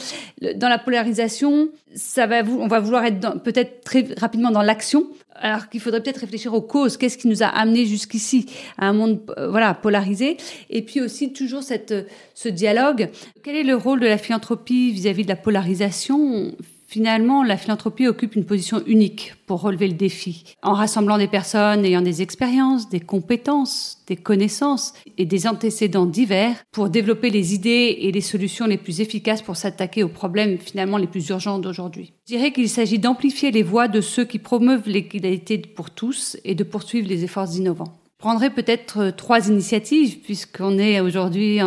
dans 0.56 0.68
la 0.68 0.78
polarisation, 0.78 1.68
ça 1.94 2.26
va, 2.26 2.42
on 2.42 2.66
va 2.66 2.80
vouloir 2.80 3.04
être 3.04 3.42
peut-être 3.42 3.82
très 3.82 4.06
rapidement 4.18 4.50
dans 4.50 4.62
l'action, 4.62 5.06
alors 5.34 5.68
qu'il 5.68 5.80
faudrait 5.80 6.02
peut-être 6.02 6.20
réfléchir 6.20 6.54
aux 6.54 6.62
causes. 6.62 6.96
Qu'est-ce 6.96 7.18
qui 7.18 7.28
nous 7.28 7.42
a 7.42 7.46
amené 7.46 7.86
jusqu'ici 7.86 8.46
à 8.78 8.88
un 8.88 8.92
monde 8.92 9.20
euh, 9.38 9.48
voilà 9.48 9.74
polarisé? 9.74 10.36
Et 10.70 10.82
puis 10.82 11.00
aussi 11.00 11.32
toujours 11.32 11.62
cette, 11.62 11.94
ce 12.34 12.48
dialogue. 12.48 13.08
Quel 13.42 13.56
est 13.56 13.64
le 13.64 13.76
rôle 13.76 14.00
de 14.00 14.06
la 14.06 14.18
philanthropie 14.18 14.92
vis-à-vis 14.92 15.22
-vis 15.22 15.26
de 15.26 15.30
la 15.30 15.36
polarisation? 15.36 16.52
Finalement, 16.88 17.42
la 17.42 17.56
philanthropie 17.56 18.06
occupe 18.06 18.36
une 18.36 18.44
position 18.44 18.80
unique 18.86 19.34
pour 19.46 19.60
relever 19.60 19.88
le 19.88 19.94
défi, 19.94 20.44
en 20.62 20.72
rassemblant 20.72 21.18
des 21.18 21.26
personnes 21.26 21.84
ayant 21.84 22.00
des 22.00 22.22
expériences, 22.22 22.88
des 22.88 23.00
compétences, 23.00 24.04
des 24.06 24.14
connaissances 24.14 24.92
et 25.18 25.26
des 25.26 25.48
antécédents 25.48 26.06
divers 26.06 26.56
pour 26.70 26.88
développer 26.88 27.30
les 27.30 27.54
idées 27.54 27.96
et 28.00 28.12
les 28.12 28.20
solutions 28.20 28.66
les 28.66 28.78
plus 28.78 29.00
efficaces 29.00 29.42
pour 29.42 29.56
s'attaquer 29.56 30.04
aux 30.04 30.08
problèmes 30.08 30.58
finalement 30.58 30.96
les 30.96 31.08
plus 31.08 31.28
urgents 31.28 31.58
d'aujourd'hui. 31.58 32.12
Je 32.28 32.36
dirais 32.36 32.52
qu'il 32.52 32.68
s'agit 32.68 33.00
d'amplifier 33.00 33.50
les 33.50 33.64
voix 33.64 33.88
de 33.88 34.00
ceux 34.00 34.24
qui 34.24 34.38
promeuvent 34.38 34.88
l'égalité 34.88 35.58
pour 35.58 35.90
tous 35.90 36.36
et 36.44 36.54
de 36.54 36.64
poursuivre 36.64 37.08
les 37.08 37.24
efforts 37.24 37.52
innovants 37.56 37.98
prendrai 38.18 38.50
peut-être 38.50 38.98
euh, 38.98 39.10
trois 39.10 39.48
initiatives 39.48 40.20
puisqu'on 40.20 40.78
est 40.78 41.00
aujourd'hui, 41.00 41.60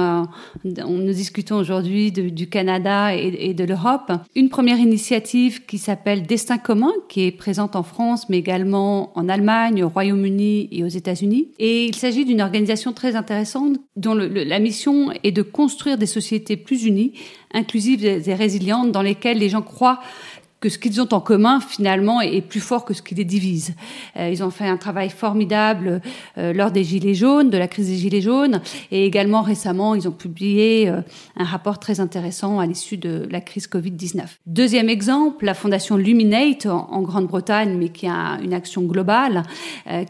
nous 0.63 1.13
discutons 1.13 1.57
aujourd'hui 1.57 2.11
du 2.11 2.49
Canada 2.49 3.15
et, 3.15 3.53
de 3.53 3.63
l'Europe. 3.63 4.11
Une 4.35 4.49
première 4.49 4.79
initiative 4.79 5.65
qui 5.65 5.77
s'appelle 5.77 6.23
Destin 6.23 6.57
commun, 6.57 6.91
qui 7.07 7.25
est 7.25 7.31
présente 7.31 7.75
en 7.75 7.83
France, 7.83 8.29
mais 8.29 8.37
également 8.37 9.17
en 9.17 9.29
Allemagne, 9.29 9.83
au 9.83 9.89
Royaume-Uni 9.89 10.69
et 10.71 10.83
aux 10.83 10.87
États-Unis. 10.87 11.51
Et 11.59 11.85
il 11.85 11.95
s'agit 11.95 12.25
d'une 12.25 12.41
organisation 12.41 12.93
très 12.93 13.15
intéressante 13.15 13.77
dont 13.95 14.15
la 14.15 14.59
mission 14.59 15.11
est 15.23 15.31
de 15.31 15.41
construire 15.41 15.97
des 15.97 16.05
sociétés 16.05 16.57
plus 16.57 16.85
unies, 16.85 17.13
inclusives 17.53 18.05
et 18.05 18.33
résilientes, 18.33 18.91
dans 18.91 19.01
lesquelles 19.01 19.37
les 19.37 19.49
gens 19.49 19.61
croient 19.61 19.99
que 20.59 20.69
ce 20.69 20.77
qu'ils 20.77 21.01
ont 21.01 21.07
en 21.11 21.21
commun 21.21 21.59
finalement 21.59 22.21
est 22.21 22.41
plus 22.41 22.59
fort 22.59 22.85
que 22.85 22.93
ce 22.93 23.01
qui 23.01 23.15
les 23.15 23.23
divise. 23.23 23.75
Euh, 24.17 24.29
ils 24.29 24.43
ont 24.43 24.49
fait 24.49 24.67
un 24.67 24.77
travail 24.77 25.09
formidable 25.09 26.01
euh, 26.37 26.53
lors 26.53 26.71
des 26.71 26.83
Gilets 26.83 27.13
jaunes, 27.13 27.49
de 27.49 27.57
la 27.57 27.67
crise 27.67 27.87
des 27.87 27.95
Gilets 27.95 28.21
jaunes, 28.21 28.61
et 28.91 29.05
également 29.05 29.41
récemment 29.41 29.95
ils 29.95 30.07
ont 30.07 30.13
publié 30.13 30.89
euh, 30.89 31.01
un 31.37 31.45
rapport 31.45 31.79
très 31.79 31.99
intéressant 31.99 32.59
à 32.59 32.65
l'issue 32.65 32.97
de 32.97 33.27
la 33.31 33.41
crise 33.41 33.67
Covid-19. 33.67 34.23
Deuxième 34.45 34.89
exemple, 34.89 35.45
la 35.45 35.53
fondation 35.53 35.95
Luminate 35.95 36.65
en, 36.65 37.01
Grande-Bretagne, 37.01 37.77
mais 37.77 37.89
qui 37.89 38.07
a 38.07 38.39
une 38.43 38.53
action 38.53 38.81
globale 38.81 39.43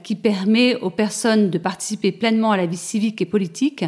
qui 0.03 0.15
permet 0.15 0.75
aux 0.77 0.89
personnes 0.89 1.49
de 1.49 1.57
participer 1.57 2.11
pleinement 2.11 2.51
à 2.51 2.57
la 2.57 2.65
vie 2.65 2.77
civique 2.77 3.21
et 3.21 3.25
politique, 3.25 3.85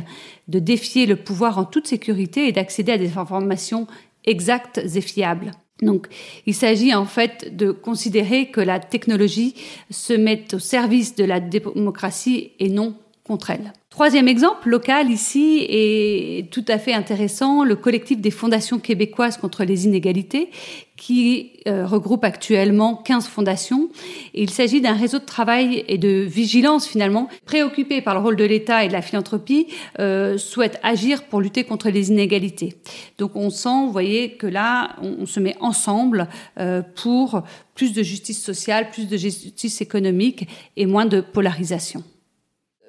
de 0.48 0.60
défier 0.60 1.06
le 1.06 1.16
pouvoir 1.16 1.58
en 1.58 1.66
toute 1.66 1.88
sécurité 1.88 2.48
et 2.48 2.52
d'accéder 2.52 2.92
à 2.92 2.98
des 2.98 3.18
informations 3.18 3.88
exactes 4.26 4.82
et 4.96 5.02
fiables. 5.02 5.52
Donc, 5.82 6.08
il 6.46 6.54
s'agit 6.54 6.94
en 6.94 7.06
fait 7.06 7.56
de 7.56 7.72
considérer 7.72 8.52
que 8.52 8.62
la 8.62 8.80
technologie 8.80 9.56
se 9.90 10.14
met 10.14 10.54
au 10.54 10.60
service 10.60 11.16
de 11.16 11.24
la 11.24 11.40
démocratie 11.40 12.52
et 12.60 12.70
non 12.70 12.96
contre 13.24 13.50
elle. 13.50 13.74
Troisième 13.92 14.30
exemple 14.30 14.70
local 14.70 15.12
ici 15.12 15.66
est 15.68 16.50
tout 16.50 16.64
à 16.70 16.80
fait 16.80 16.94
intéressant, 16.94 17.66
le 17.66 17.76
collectif 17.76 18.22
des 18.22 18.32
fondations 18.32 18.80
québécoises 18.80 19.36
contre 19.36 19.66
les 19.66 19.84
inégalités 19.84 20.50
qui 20.96 21.52
euh, 21.68 21.86
regroupe 21.86 22.24
actuellement 22.24 22.96
15 22.96 23.28
fondations. 23.28 23.90
il 24.34 24.50
s'agit 24.50 24.80
d'un 24.80 24.94
réseau 24.94 25.20
de 25.20 25.26
travail 25.26 25.84
et 25.90 25.98
de 25.98 26.08
vigilance 26.22 26.88
finalement, 26.88 27.28
préoccupé 27.46 28.00
par 28.00 28.14
le 28.14 28.22
rôle 28.22 28.38
de 28.38 28.46
l'État 28.46 28.86
et 28.86 28.88
de 28.88 28.94
la 28.94 29.02
philanthropie, 29.02 29.68
euh, 30.00 30.38
souhaite 30.38 30.80
agir 30.84 31.24
pour 31.24 31.42
lutter 31.42 31.66
contre 31.66 31.90
les 31.90 32.12
inégalités. 32.12 32.76
Donc 33.18 33.36
on 33.36 33.50
sent, 33.50 33.88
vous 33.88 33.92
voyez, 33.92 34.38
que 34.38 34.48
là, 34.48 34.96
on, 35.02 35.26
se 35.26 35.42
met 35.42 35.58
ensemble 35.60 36.30
euh, 36.62 36.82
pour 36.96 37.44
plus 37.76 37.92
de 37.92 38.04
justice 38.04 38.42
sociale, 38.42 38.90
plus 38.90 39.10
de 39.10 39.18
justice 39.18 39.82
économique 39.82 40.48
et 40.78 40.86
moins 40.86 41.06
de 41.06 41.20
polarisation. 41.20 42.06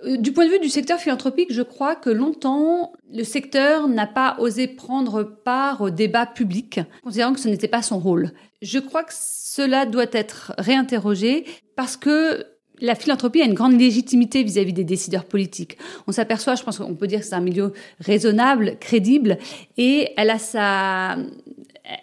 Euh, 0.05 0.17
du 0.17 0.33
point 0.33 0.47
de 0.47 0.51
vue 0.51 0.59
du 0.59 0.69
secteur 0.69 0.99
philanthropique, 0.99 1.53
je 1.53 1.62
crois 1.62 1.95
que 1.95 2.11
longtemps, 2.11 2.93
le 3.12 3.25
secteur 3.25 3.88
n'a 3.88 4.07
pas 4.07 4.37
osé 4.38 4.69
prendre 4.69 5.23
part 5.23 5.81
au 5.81 5.91
débat 5.91 6.27
public, 6.27 6.81
considérant 7.03 7.33
que 7.33 7.41
ce 7.41 7.49
n'était 7.49 7.69
pas 7.69 7.83
son 7.83 7.99
rôle. 7.99 8.33
Je 8.61 8.79
crois 8.79 9.05
que 9.05 9.12
cela 9.15 9.87
doit 9.87 10.07
être 10.12 10.53
réinterrogé 10.59 11.45
parce 11.77 11.97
que 11.97 12.47
la 12.81 12.95
philanthropie 12.95 13.41
a 13.41 13.45
une 13.45 13.55
grande 13.55 13.79
légitimité 13.79 14.43
vis-à-vis 14.43 14.73
des 14.73 14.85
décideurs 14.85 15.25
politiques. 15.25 15.79
On 16.09 16.12
s'aperçoit, 16.12 16.57
je 16.57 16.65
pense 16.65 16.79
qu'on 16.79 16.95
peut 16.95 17.07
dire 17.07 17.21
que 17.21 17.27
c'est 17.27 17.35
un 17.35 17.41
milieu 17.41 17.73
raisonnable, 18.01 18.77
crédible, 18.81 19.38
et 19.77 20.11
elle 20.17 20.31
a 20.31 20.38
sa, 20.38 21.17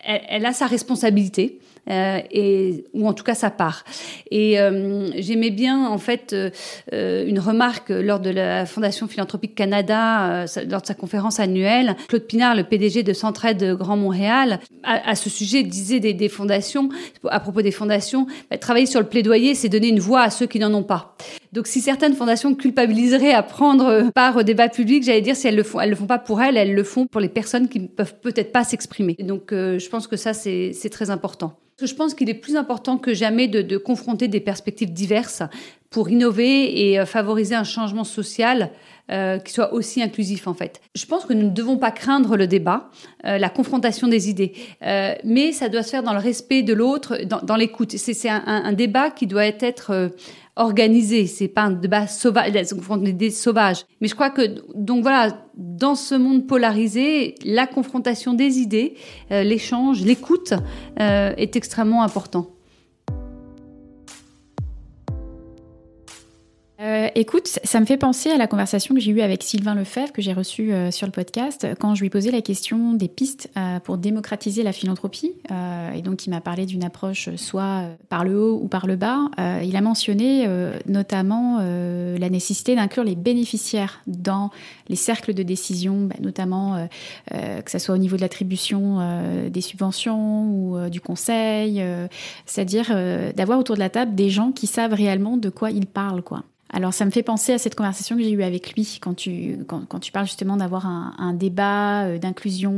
elle 0.06 0.46
a 0.46 0.54
sa 0.54 0.68
responsabilité. 0.68 1.60
Euh, 1.90 2.20
et 2.32 2.86
ou 2.94 3.08
en 3.08 3.14
tout 3.14 3.24
cas 3.24 3.34
sa 3.34 3.50
part. 3.50 3.84
Et 4.30 4.60
euh, 4.60 5.10
j'aimais 5.18 5.50
bien 5.50 5.88
en 5.88 5.98
fait 5.98 6.34
euh, 6.34 7.26
une 7.26 7.40
remarque 7.40 7.90
lors 7.90 8.20
de 8.20 8.30
la 8.30 8.68
Fondation 8.68 9.08
Philanthropique 9.08 9.56
Canada 9.56 10.46
lors 10.70 10.82
de 10.82 10.86
sa 10.86 10.94
conférence 10.94 11.40
annuelle. 11.40 11.96
Claude 12.08 12.28
Pinard, 12.28 12.56
le 12.56 12.64
PDG 12.64 13.02
de 13.02 13.14
Centraide 13.14 13.76
Grand 13.76 13.98
Montréal, 13.98 14.60
à, 14.84 15.16
ce 15.16 15.30
sujet 15.30 15.64
disait 15.64 16.00
des, 16.00 16.30
fondations 16.30 16.90
à 17.28 17.40
propos 17.40 17.62
des 17.62 17.72
fondations, 17.72 18.28
bah, 18.52 18.58
travailler 18.58 18.86
sur 18.86 19.00
le 19.00 19.08
plaidoyer, 19.08 19.56
c'est 19.56 19.70
donner 19.70 19.88
une 19.88 20.00
voix 20.00 20.22
à 20.22 20.30
ceux 20.30 20.46
qui 20.46 20.60
n'en 20.60 20.74
ont 20.74 20.84
pas. 20.84 21.16
Donc 21.54 21.66
si 21.66 21.82
certaines 21.82 22.14
fondations 22.14 22.54
culpabiliseraient 22.54 23.34
à 23.34 23.42
prendre 23.42 24.12
part 24.14 24.38
au 24.38 24.44
débat 24.44 24.70
public, 24.70 25.04
j'allais 25.04 25.22
dire 25.22 25.36
si 25.36 25.48
elles 25.48 25.56
le 25.56 25.64
font, 25.64 25.80
elles 25.80 25.90
le 25.90 25.96
font 25.96 26.08
pas 26.08 26.20
pour 26.20 26.42
elles, 26.42 26.58
elles 26.58 26.76
le 26.76 26.84
font 26.84 27.08
pour 27.08 27.22
les 27.22 27.30
personnes 27.30 27.68
qui 27.68 27.80
ne 27.80 27.88
peuvent 27.88 28.20
peut-être 28.22 28.52
pas 28.52 28.64
s'exprimer. 28.64 29.16
Donc 29.20 29.48
je 29.52 29.90
pense 29.90 30.06
que 30.06 30.18
ça 30.18 30.34
c'est 30.34 30.90
très 30.92 31.10
important. 31.10 31.58
Je 31.82 31.94
pense 31.94 32.14
qu'il 32.14 32.30
est 32.30 32.36
plus 32.36 32.56
important 32.56 32.98
que 32.98 33.14
jamais 33.14 33.48
de, 33.48 33.78
confronter 33.78 34.28
des 34.28 34.40
perspectives 34.40 34.92
diverses 34.92 35.44
pour 35.90 36.10
innover 36.10 36.90
et 36.90 37.00
euh, 37.00 37.06
favoriser 37.06 37.56
un 37.56 37.64
changement 37.64 38.04
social 38.04 38.72
euh, 39.12 39.40
qui 39.40 39.54
soit 39.54 39.74
aussi 39.74 40.04
inclusif 40.04 40.48
en 40.48 40.54
fait. 40.54 40.82
Je 40.94 41.06
pense 41.06 41.26
que 41.26 41.34
nous 41.34 41.48
ne 41.48 41.54
devons 41.54 41.78
pas 41.78 41.90
craindre 41.90 42.38
le 42.38 42.46
débat, 42.46 42.92
euh, 43.26 43.40
la 43.40 43.50
confrontation 43.50 44.08
des 44.08 44.30
idées, 44.30 44.54
mais 45.24 45.52
ça 45.52 45.68
doit 45.68 45.82
se 45.82 45.90
faire 45.90 46.04
dans 46.04 46.14
le 46.14 46.20
respect 46.20 46.62
de 46.62 46.74
l'autre, 46.74 47.18
dans, 47.26 47.56
l'écoute. 47.56 47.92
C'est 47.98 48.30
un, 48.30 48.74
débat 48.74 49.10
qui 49.10 49.26
doit 49.26 49.46
être 49.46 50.12
organisé. 50.60 51.26
C'est 51.26 51.48
pas 51.48 51.64
un 51.64 51.72
débat 51.72 52.06
sauvage, 52.06 52.52
des 52.52 53.32
sauvages. 53.32 53.86
Mais 54.02 54.08
je 54.08 54.14
crois 54.14 54.30
que 54.30 54.42
donc 54.76 55.02
voilà, 55.02 55.46
dans 55.56 55.96
ce 55.96 56.16
monde 56.16 56.46
polarisé, 56.48 57.36
la 57.44 57.66
confrontation 57.66 58.34
des 58.34 58.60
idées, 58.60 58.96
euh, 59.32 59.44
l'échange, 59.44 60.02
l'écoute 60.04 60.54
euh, 61.00 61.34
est 61.38 61.56
extrêmement 61.56 62.04
important. 62.04 62.52
Euh, 66.82 67.10
écoute, 67.14 67.60
ça 67.62 67.82
me 67.82 67.86
fait 67.86 67.98
penser 67.98 68.30
à 68.30 68.38
la 68.38 68.48
conversation 68.48 68.96
que 68.96 69.02
j'ai 69.02 69.12
eue 69.12 69.20
avec 69.20 69.44
Sylvain 69.44 69.76
Lefebvre, 69.76 70.14
que 70.14 70.22
j'ai 70.22 70.32
reçu 70.32 70.72
euh, 70.72 70.92
sur 70.92 71.08
le 71.08 71.12
podcast, 71.12 71.68
quand 71.78 71.94
je 71.94 72.02
lui 72.02 72.10
posais 72.10 72.32
la 72.32 72.42
question 72.42 72.94
des 72.94 73.10
pistes 73.10 73.50
euh, 73.58 73.82
pour 73.82 73.98
démocratiser 73.98 74.64
la 74.64 74.72
philanthropie. 74.72 75.34
et 75.94 76.02
donc, 76.02 76.26
il 76.26 76.30
m'a 76.30 76.40
parlé 76.40 76.66
d'une 76.66 76.86
approche 76.86 77.36
soit 77.36 77.84
par 78.08 78.24
le 78.24 78.40
haut 78.40 78.60
ou 78.62 78.68
par 78.70 78.88
le 78.88 78.96
bas. 78.96 79.30
il 79.64 79.76
a 79.76 79.82
mentionné 79.82 80.48
notamment 80.86 81.58
la 81.60 82.30
nécessité 82.30 82.76
d'inclure 82.76 83.04
les 83.04 83.16
bénéficiaires 83.16 84.02
dans 84.08 84.52
les 84.88 84.96
cercles 84.96 85.34
de 85.34 85.44
décision, 85.44 86.06
bah, 86.06 86.16
notamment 86.22 86.88
que 87.32 87.72
ce 87.72 87.80
soit 87.80 87.96
au 87.96 87.98
niveau 87.98 88.16
de 88.16 88.22
l'attribution 88.22 89.50
des 89.50 89.62
subventions 89.62 90.50
ou 90.52 90.90
du 90.90 91.02
conseil, 91.02 91.84
c'est-à-dire 92.46 92.88
d'avoir 93.36 93.60
autour 93.60 93.76
de 93.76 93.82
la 93.82 93.90
table 93.90 94.16
des 94.16 94.30
gens 94.30 94.52
qui 94.52 94.68
savent 94.68 94.94
réellement 94.94 95.38
de 95.38 95.50
quoi 95.50 95.72
ils 95.72 95.88
parlent, 95.88 96.24
quoi. 96.24 96.44
Alors 96.72 96.94
ça 96.94 97.04
me 97.06 97.10
fait 97.10 97.24
penser 97.24 97.54
à 97.54 97.58
cette 97.58 97.74
conversation 97.74 98.16
que 98.16 98.22
j'ai 98.22 98.32
eue 98.32 98.44
avec 98.44 98.74
lui 98.74 99.00
quand 99.02 99.16
tu, 99.16 99.58
quand, 99.68 100.00
tu 100.00 100.12
parles 100.12 100.28
justement 100.28 100.56
d'avoir 100.56 100.86
un, 100.86 101.34
débat 101.34 102.06
euh, 102.06 102.18
d'inclusion. 102.20 102.72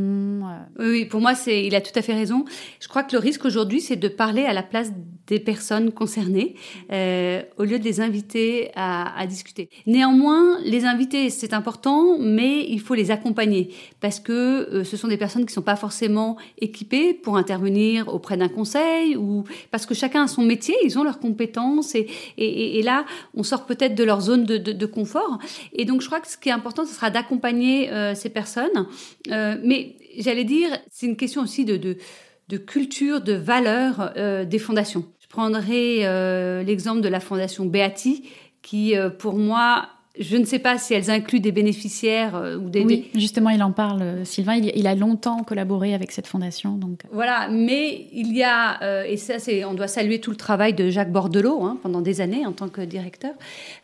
Euh. 0.80 0.92
Oui, 0.92 1.06
pour 1.06 1.20
moi, 1.20 1.36
c'est, 1.36 1.66
il 1.66 1.76
a 1.76 1.82
tout 1.82 1.92
à 1.96 2.02
fait 2.02 2.14
raison. 2.14 2.46
Je 2.80 2.88
crois 2.88 3.04
que 3.04 3.14
le 3.14 3.20
risque 3.20 3.44
aujourd'hui, 3.44 3.82
c'est 3.82 3.98
de 3.98 4.08
parler 4.08 4.46
à 4.46 4.54
la 4.54 4.64
place 4.64 4.92
des 5.32 5.39
personnes 5.39 5.91
concernées 5.91 6.56
euh, 6.91 7.41
au 7.58 7.63
lieu 7.63 7.80
de 7.80 7.84
les 7.84 8.02
inviter 8.02 8.72
à, 8.76 9.26
discuter. 9.28 9.70
Néanmoins, 9.88 10.60
les 10.65 10.84
inviter, 10.86 11.30
c'est 11.30 11.54
important, 11.54 12.17
mais 12.20 12.65
il 12.67 12.82
faut 12.82 12.96
les 12.96 13.12
accompagner 13.12 13.74
parce 14.02 14.20
que 14.20 14.84
ce 14.84 14.98
sont 14.98 15.08
des 15.08 15.17
personnes 15.17 15.44
qui 15.44 15.54
ne 15.54 15.60
sont 15.60 15.62
pas 15.62 15.78
forcément 15.78 16.38
équipées 16.60 17.13
pour 17.13 17.38
intervenir 17.38 18.13
auprès 18.13 18.36
d'un 18.36 18.50
conseil 18.50 19.15
ou 19.15 19.46
parce 19.72 19.86
que 19.86 19.94
chacun 19.94 20.24
a 20.24 20.28
son 20.28 20.44
métier, 20.44 20.76
ils 20.84 21.00
ont 21.00 21.04
leurs 21.04 21.20
compétences 21.20 21.96
et, 21.96 22.08
et, 22.38 22.82
là, 22.82 23.06
on 23.34 23.44
sort 23.44 23.65
peut-être 23.65 23.96
de 23.96 24.04
leur 24.04 24.22
zone 24.22 24.46
de, 24.46 24.86
confort. 24.86 25.39
Et 25.74 25.86
donc, 25.86 26.02
je 26.02 26.08
crois 26.08 26.20
que 26.20 26.28
ce 26.28 26.38
qui 26.38 26.50
est 26.50 26.52
important, 26.52 26.86
ce 26.86 26.94
sera 26.94 27.10
d'accompagner 27.10 27.91
euh, 27.91 28.15
ces 28.15 28.30
personnes. 28.30 28.88
Euh, 29.30 29.56
mais 29.63 29.96
j'allais 30.17 30.44
dire, 30.44 30.70
c'est 30.89 31.06
une 31.06 31.15
question 31.15 31.41
aussi 31.41 31.65
de, 31.65 31.78
de, 31.78 32.58
culture, 32.58 33.22
de 33.22 33.34
valeur 33.34 34.12
euh, 34.17 34.44
des 34.44 34.60
fondations. 34.60 35.06
Je 35.32 35.38
prendrai 35.38 36.63
l'exemple 36.65 37.00
de 37.00 37.08
la 37.08 37.22
fondation 37.22 37.65
Beati, 37.65 38.30
qui, 38.62 38.96
pour 39.17 39.36
moi, 39.36 39.88
je 40.20 40.36
ne 40.36 40.44
sais 40.44 40.60
pas 40.60 40.78
si 40.78 40.94
elles 40.94 41.10
incluent 41.10 41.39
des 41.39 41.54
bénéficiaires 41.54 42.36
euh, 42.36 42.58
ou 42.58 42.70
des. 42.70 42.84
Oui, 42.84 43.10
justement, 43.15 43.50
il 43.50 43.63
en 43.63 43.72
parle, 43.72 44.02
euh, 44.02 44.26
Sylvain. 44.26 44.56
Il, 44.56 44.88
a 44.88 44.96
longtemps 44.96 45.44
collaboré 45.44 45.94
avec 45.94 46.12
cette 46.12 46.28
fondation. 46.28 46.76
Donc. 46.76 47.04
Voilà, 47.12 47.48
mais 47.50 48.08
il 48.12 48.36
y 48.36 48.44
a, 48.44 49.06
et 49.06 49.17
ça, 49.17 49.39
c'est, 49.39 49.63
on 49.63 49.74
doit 49.74 49.88
saluer 49.88 50.20
tout 50.20 50.32
le 50.32 50.38
travail 50.38 50.74
de 50.74 50.89
Jacques 50.89 51.12
Bordelot 51.12 51.63
hein, 51.63 51.78
pendant 51.82 52.02
des 52.02 52.20
années 52.20 52.46
en 52.46 52.52
tant 52.52 52.67
que 52.67 52.82
directeur 52.82 53.34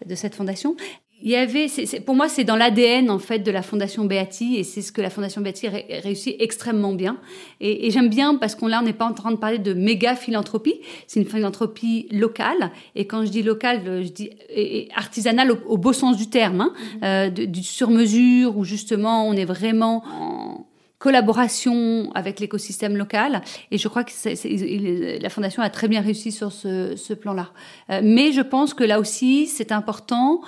de 0.05 0.15
cette 0.15 0.35
fondation 0.35 0.75
il 1.21 1.31
y 1.31 1.35
avait, 1.35 1.67
c'est, 1.67 1.99
pour 2.01 2.15
moi, 2.15 2.29
c'est 2.29 2.43
dans 2.43 2.55
l'ADN 2.55 3.09
en 3.09 3.17
fait 3.17 3.39
de 3.39 3.49
la 3.49 3.63
Fondation 3.63 4.05
Beati 4.05 4.57
et 4.57 4.63
c'est 4.63 4.81
ce 4.81 4.91
que 4.91 5.01
la 5.01 5.09
Fondation 5.09 5.41
Beati 5.41 5.67
réussit 5.67 6.35
extrêmement 6.39 6.93
bien. 6.93 7.17
Et, 7.59 7.87
et 7.87 7.91
j'aime 7.91 8.09
bien 8.09 8.35
parce 8.35 8.53
qu'on 8.53 8.67
là, 8.67 8.79
on 8.81 8.85
n'est 8.85 8.93
pas 8.93 9.05
en 9.05 9.13
train 9.13 9.31
de 9.31 9.37
parler 9.37 9.57
de 9.57 9.73
méga 9.73 10.15
philanthropie, 10.15 10.79
c'est 11.07 11.19
une 11.19 11.25
philanthropie 11.25 12.07
locale. 12.11 12.71
Et 12.95 13.07
quand 13.07 13.25
je 13.25 13.31
dis 13.31 13.41
locale, 13.41 13.81
je 14.03 14.09
dis 14.09 14.29
et, 14.49 14.89
artisanale 14.95 15.51
au, 15.51 15.77
beau 15.77 15.91
sens 15.91 16.17
du 16.17 16.29
terme, 16.29 16.61
hein, 16.61 16.73
mm-hmm. 16.75 17.05
euh, 17.05 17.29
du 17.47 17.63
sur-mesure 17.63 18.55
où 18.55 18.63
justement 18.63 19.27
on 19.27 19.33
est 19.33 19.45
vraiment 19.45 20.03
en 20.11 20.67
collaboration 20.99 22.11
avec 22.15 22.39
l'écosystème 22.39 22.95
local. 22.95 23.41
Et 23.71 23.77
je 23.77 23.87
crois 23.87 24.03
que 24.03 24.11
c'est, 24.11 24.35
la 25.21 25.29
Fondation 25.29 25.61
a 25.61 25.69
très 25.69 25.87
bien 25.87 26.01
réussi 26.01 26.31
sur 26.31 26.51
ce, 26.51 26.95
ce 26.95 27.13
plan-là. 27.13 27.51
Euh, 27.89 28.01
mais 28.03 28.31
je 28.31 28.41
pense 28.41 28.73
que 28.73 28.83
là 28.83 28.99
aussi, 28.99 29.47
c'est 29.47 29.71
important 29.71 30.41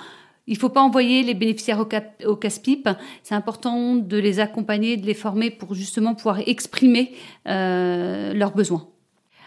il 0.50 0.54
ne 0.54 0.58
faut 0.58 0.68
pas 0.68 0.82
envoyer 0.82 1.22
les 1.22 1.34
bénéficiaires 1.34 1.78
au, 2.26 2.36
casse-pipe. 2.36 2.88
C'est 3.22 3.36
important 3.36 3.94
de 3.94 4.18
les 4.18 4.40
accompagner, 4.40 4.96
de 4.96 5.06
les 5.06 5.14
former 5.14 5.50
pour 5.50 5.74
justement 5.74 6.14
pouvoir 6.14 6.40
exprimer 6.40 7.12
euh, 7.46 8.34
leurs 8.34 8.50
besoins. 8.50 8.86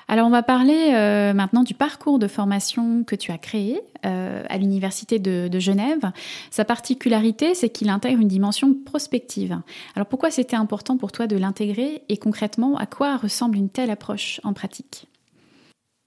Alors 0.07 0.27
on 0.27 0.29
va 0.29 0.43
parler 0.43 0.91
euh, 0.93 1.33
maintenant 1.33 1.63
du 1.63 1.73
parcours 1.73 2.19
de 2.19 2.27
formation 2.27 3.03
que 3.03 3.15
tu 3.15 3.31
as 3.31 3.37
créé 3.37 3.81
euh, 4.05 4.43
à 4.47 4.57
l'Université 4.57 5.19
de, 5.19 5.49
de, 5.49 5.59
Genève. 5.59 6.11
Sa 6.51 6.65
particularité, 6.65 7.53
c'est 7.53 7.69
qu'il 7.69 7.89
intègre 7.89 8.21
une 8.21 8.27
dimension 8.27 8.73
prospective. 8.73 9.59
Alors 9.95 10.07
pourquoi 10.07 10.31
c'était 10.31 10.55
important 10.55 10.97
pour 10.97 11.11
toi 11.11 11.27
de 11.27 11.35
l'intégrer 11.35 12.03
et 12.07 12.17
concrètement, 12.17 12.77
à 12.77 12.85
quoi 12.85 13.17
ressemble 13.17 13.57
une 13.57 13.69
telle 13.69 13.91
approche 13.91 14.39
en 14.43 14.53
pratique? 14.53 15.07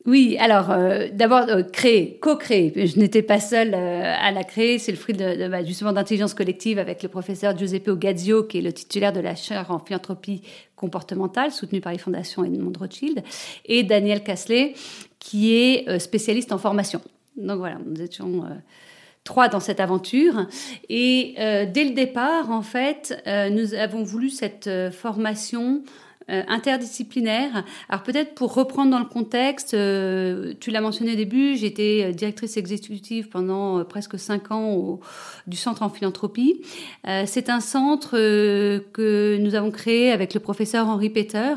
Oui, 0.07 0.37
alors 0.39 0.71
euh, 0.71 1.09
d'abord 1.13 1.47
euh, 1.49 1.65
créer, 1.65 2.19
co-créer. 2.21 2.87
Je 2.87 2.97
n'étais 2.99 3.23
pas 3.23 3.41
seule 3.41 3.75
euh, 3.75 4.15
à 4.17 4.31
la 4.31 4.45
créer. 4.45 4.79
C'est 4.79 4.93
le 4.93 4.97
fruit 4.97 5.17
de, 5.17 5.49
bah, 5.49 5.65
justement 5.65 5.93
d'intelligence 5.93 6.33
collective 6.33 6.79
avec 6.79 7.03
le 7.03 7.09
professeur 7.09 7.59
Giuseppe 7.59 7.89
Ogazio, 7.89 8.45
qui 8.45 8.59
est 8.59 8.63
le 8.63 8.73
titulaire 8.73 9.13
de 9.13 9.19
la 9.19 9.35
chaire 9.35 9.69
en 9.71 9.81
philanthropie 9.81 10.43
comportementale, 10.77 11.51
soutenue 11.51 11.81
par 11.81 11.93
les 11.93 11.99
fondations 11.99 12.45
Edmond 12.45 12.73
Rothschild, 12.79 13.25
et 13.65 13.83
Daniel 13.83 14.23
Casselet, 14.23 14.75
qui 15.19 15.57
est 15.57 15.99
spécialiste 15.99 16.53
en 16.53 16.59
formation. 16.59 17.01
Donc 17.37 17.59
voilà, 17.59 17.79
nous 17.85 18.01
étions 18.01 18.45
trois 19.25 19.49
dans 19.49 19.61
cette 19.61 19.81
aventure. 19.81 20.47
Et 20.89 21.35
dès 21.37 21.85
le 21.85 21.95
départ, 21.95 22.51
en 22.51 22.63
fait, 22.63 23.23
nous 23.51 23.73
avons 23.75 24.03
voulu 24.03 24.29
cette 24.29 24.69
formation 24.93 25.83
euh, 26.29 26.43
interdisciplinaire. 26.49 27.65
Alors 27.89 28.03
peut-être 28.03 28.35
pour 28.35 28.53
reprendre 28.53 28.91
dans 28.91 28.99
le 28.99 29.05
contexte, 29.05 29.75
euh, 29.75 30.55
tu 30.59 30.73
l'as 30.73 30.81
mentionné 30.81 31.13
au 31.13 31.15
début, 31.15 31.57
j'étais 31.57 32.07
euh, 32.07 32.13
directrice 32.13 32.57
exécutive 32.57 33.29
pendant 33.29 33.85
presque 33.85 34.19
cinq 34.19 34.51
ans 34.51 34.73
au, 34.73 35.01
du 35.47 35.57
centre 35.57 35.83
en 35.83 35.89
philanthropie. 35.89 36.63
c'est 37.27 37.49
un 37.49 37.61
centre 37.61 38.17
que 38.17 39.37
nous 39.39 39.55
avons 39.55 39.71
créé 39.71 40.11
avec 40.11 40.35
le 40.35 40.41
professeur 40.41 40.89
Henri 40.89 41.11
Peter 41.11 41.55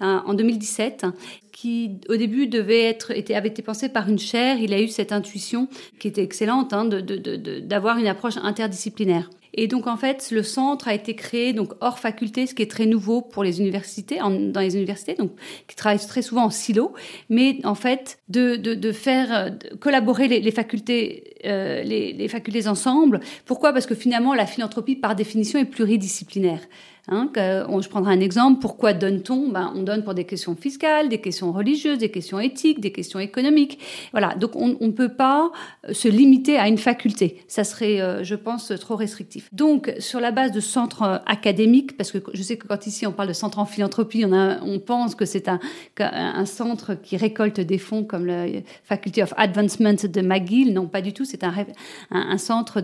en 0.00 0.34
2017 0.34 1.06
qui 1.52 1.92
au 2.08 2.16
début 2.16 2.48
devait 2.48 2.82
être 2.82 3.12
était, 3.12 3.34
avait 3.34 3.48
été 3.48 3.62
pensé 3.62 3.88
par 3.88 4.08
une 4.08 4.18
chaire. 4.18 4.58
Il 4.58 4.74
a 4.74 4.82
eu 4.82 4.88
cette 4.88 5.12
intuition 5.12 5.68
qui 5.98 6.08
était 6.08 6.22
excellente 6.22 6.72
hein, 6.72 6.84
d'avoir 6.84 7.94
de, 7.94 8.00
de, 8.00 8.04
une 8.04 8.08
approche 8.08 8.36
interdisciplinaire. 8.36 9.30
Et 9.54 9.66
donc 9.66 9.86
en 9.86 9.96
fait, 9.96 10.30
le 10.30 10.42
centre 10.42 10.88
a 10.88 10.94
été 10.94 11.14
créé 11.14 11.52
donc 11.52 11.72
hors 11.80 11.98
faculté, 11.98 12.46
ce 12.46 12.54
qui 12.54 12.62
est 12.62 12.70
très 12.70 12.86
nouveau 12.86 13.20
pour 13.20 13.44
les 13.44 13.60
universités, 13.60 14.18
dans 14.18 14.60
les 14.60 14.76
universités, 14.76 15.14
donc 15.14 15.32
qui 15.68 15.76
travaillent 15.76 15.98
très 15.98 16.22
souvent 16.22 16.44
en 16.44 16.50
silo, 16.50 16.94
mais 17.28 17.58
en 17.64 17.74
fait 17.74 18.18
de, 18.28 18.56
de, 18.56 18.92
faire 18.92 19.50
collaborer 19.80 20.28
les, 20.28 20.40
les 20.40 20.50
facultés, 20.50 21.34
euh, 21.44 21.82
les, 21.82 22.12
les 22.12 22.28
facultés 22.28 22.66
ensemble. 22.68 23.20
Pourquoi? 23.44 23.72
Parce 23.72 23.86
que 23.86 23.94
finalement, 23.94 24.34
la 24.34 24.46
philanthropie 24.46 24.96
par 24.96 25.14
définition 25.14 25.58
est 25.58 25.64
pluridisciplinaire. 25.64 26.60
Hein, 27.08 27.28
je 27.34 27.88
prendrai 27.88 28.14
un 28.14 28.20
exemple. 28.20 28.60
Pourquoi 28.60 28.92
donne-t-on? 28.92 29.48
Ben, 29.48 29.72
On 29.74 29.82
donne 29.82 30.04
pour 30.04 30.14
des 30.14 30.24
questions 30.24 30.54
fiscales, 30.54 31.08
des 31.08 31.20
questions 31.20 31.50
religieuses, 31.50 31.98
des 31.98 32.12
questions 32.12 32.38
éthiques, 32.38 32.78
des 32.78 32.92
questions 32.92 33.18
économiques. 33.18 33.80
Voilà. 34.12 34.36
Donc, 34.36 34.54
on 34.54 34.68
ne 34.68 34.92
peut 34.92 35.08
pas 35.08 35.50
euh, 35.88 35.94
se 35.94 36.06
limiter 36.06 36.58
à 36.58 36.68
une 36.68 36.78
faculté. 36.78 37.42
Ça 37.48 37.64
serait, 37.64 38.00
euh, 38.00 38.22
je 38.22 38.36
pense, 38.36 38.72
trop 38.78 38.94
restrictif. 38.94 39.48
Donc, 39.52 39.92
sur 39.98 40.20
la 40.20 40.30
base 40.30 40.52
de 40.52 40.60
centres 40.60 41.02
euh, 41.02 41.18
académiques, 41.26 41.96
parce 41.96 42.12
que 42.12 42.18
je 42.32 42.42
sais 42.42 42.56
que 42.56 42.68
quand 42.68 42.86
ici 42.86 43.04
on 43.04 43.12
parle 43.12 43.28
de 43.28 43.34
centre 43.34 43.58
en 43.58 43.66
philanthropie, 43.66 44.24
on, 44.24 44.32
on 44.32 44.78
pense 44.78 45.16
que 45.16 45.24
c'est 45.24 45.48
un, 45.48 45.58
centre 46.46 46.94
qui 46.94 47.16
récolte 47.16 47.58
des 47.58 47.78
fonds 47.78 48.04
comme 48.04 48.26
le 48.26 48.62
Faculty 48.84 49.22
of 49.22 49.34
Advancement 49.36 49.94
de 50.04 50.20
McGill. 50.20 50.72
Non, 50.72 50.86
pas 50.86 51.00
du 51.00 51.12
tout. 51.12 51.24
C'est 51.24 51.42
un, 51.42 52.38
centre 52.38 52.80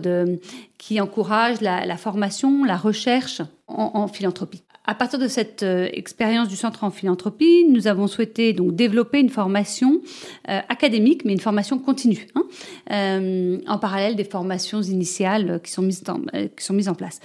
qui 0.77 0.99
encourage 0.99 1.61
la 1.61 1.97
formation, 1.97 2.65
la 2.65 2.77
recherche 2.77 3.41
en, 3.69 4.07
philanthropie. 4.07 4.63
À 4.85 4.95
partir 4.95 5.19
de 5.19 5.27
cette 5.27 5.63
euh, 5.63 5.87
expérience 5.93 6.47
du 6.47 6.55
centre 6.55 6.83
en 6.83 6.89
philanthropie, 6.89 7.65
nous 7.69 7.87
avons 7.87 8.07
souhaité 8.07 8.53
donc 8.53 8.75
développer 8.75 9.19
une 9.19 9.29
formation 9.29 10.01
euh, 10.49 10.59
académique, 10.67 11.25
mais 11.25 11.33
une 11.33 11.39
formation 11.39 11.77
continue, 11.77 12.27
hein, 12.35 12.43
euh, 12.91 13.59
en 13.67 13.77
parallèle 13.77 14.15
des 14.15 14.23
formations 14.23 14.81
initiales 14.81 15.61
qui 15.63 15.71
sont 15.71 15.83
mises 15.83 16.03
en, 16.07 16.21
qui 16.55 16.63
sont 16.63 16.73
mises 16.73 16.89
en 16.89 16.95
place. 16.95 17.19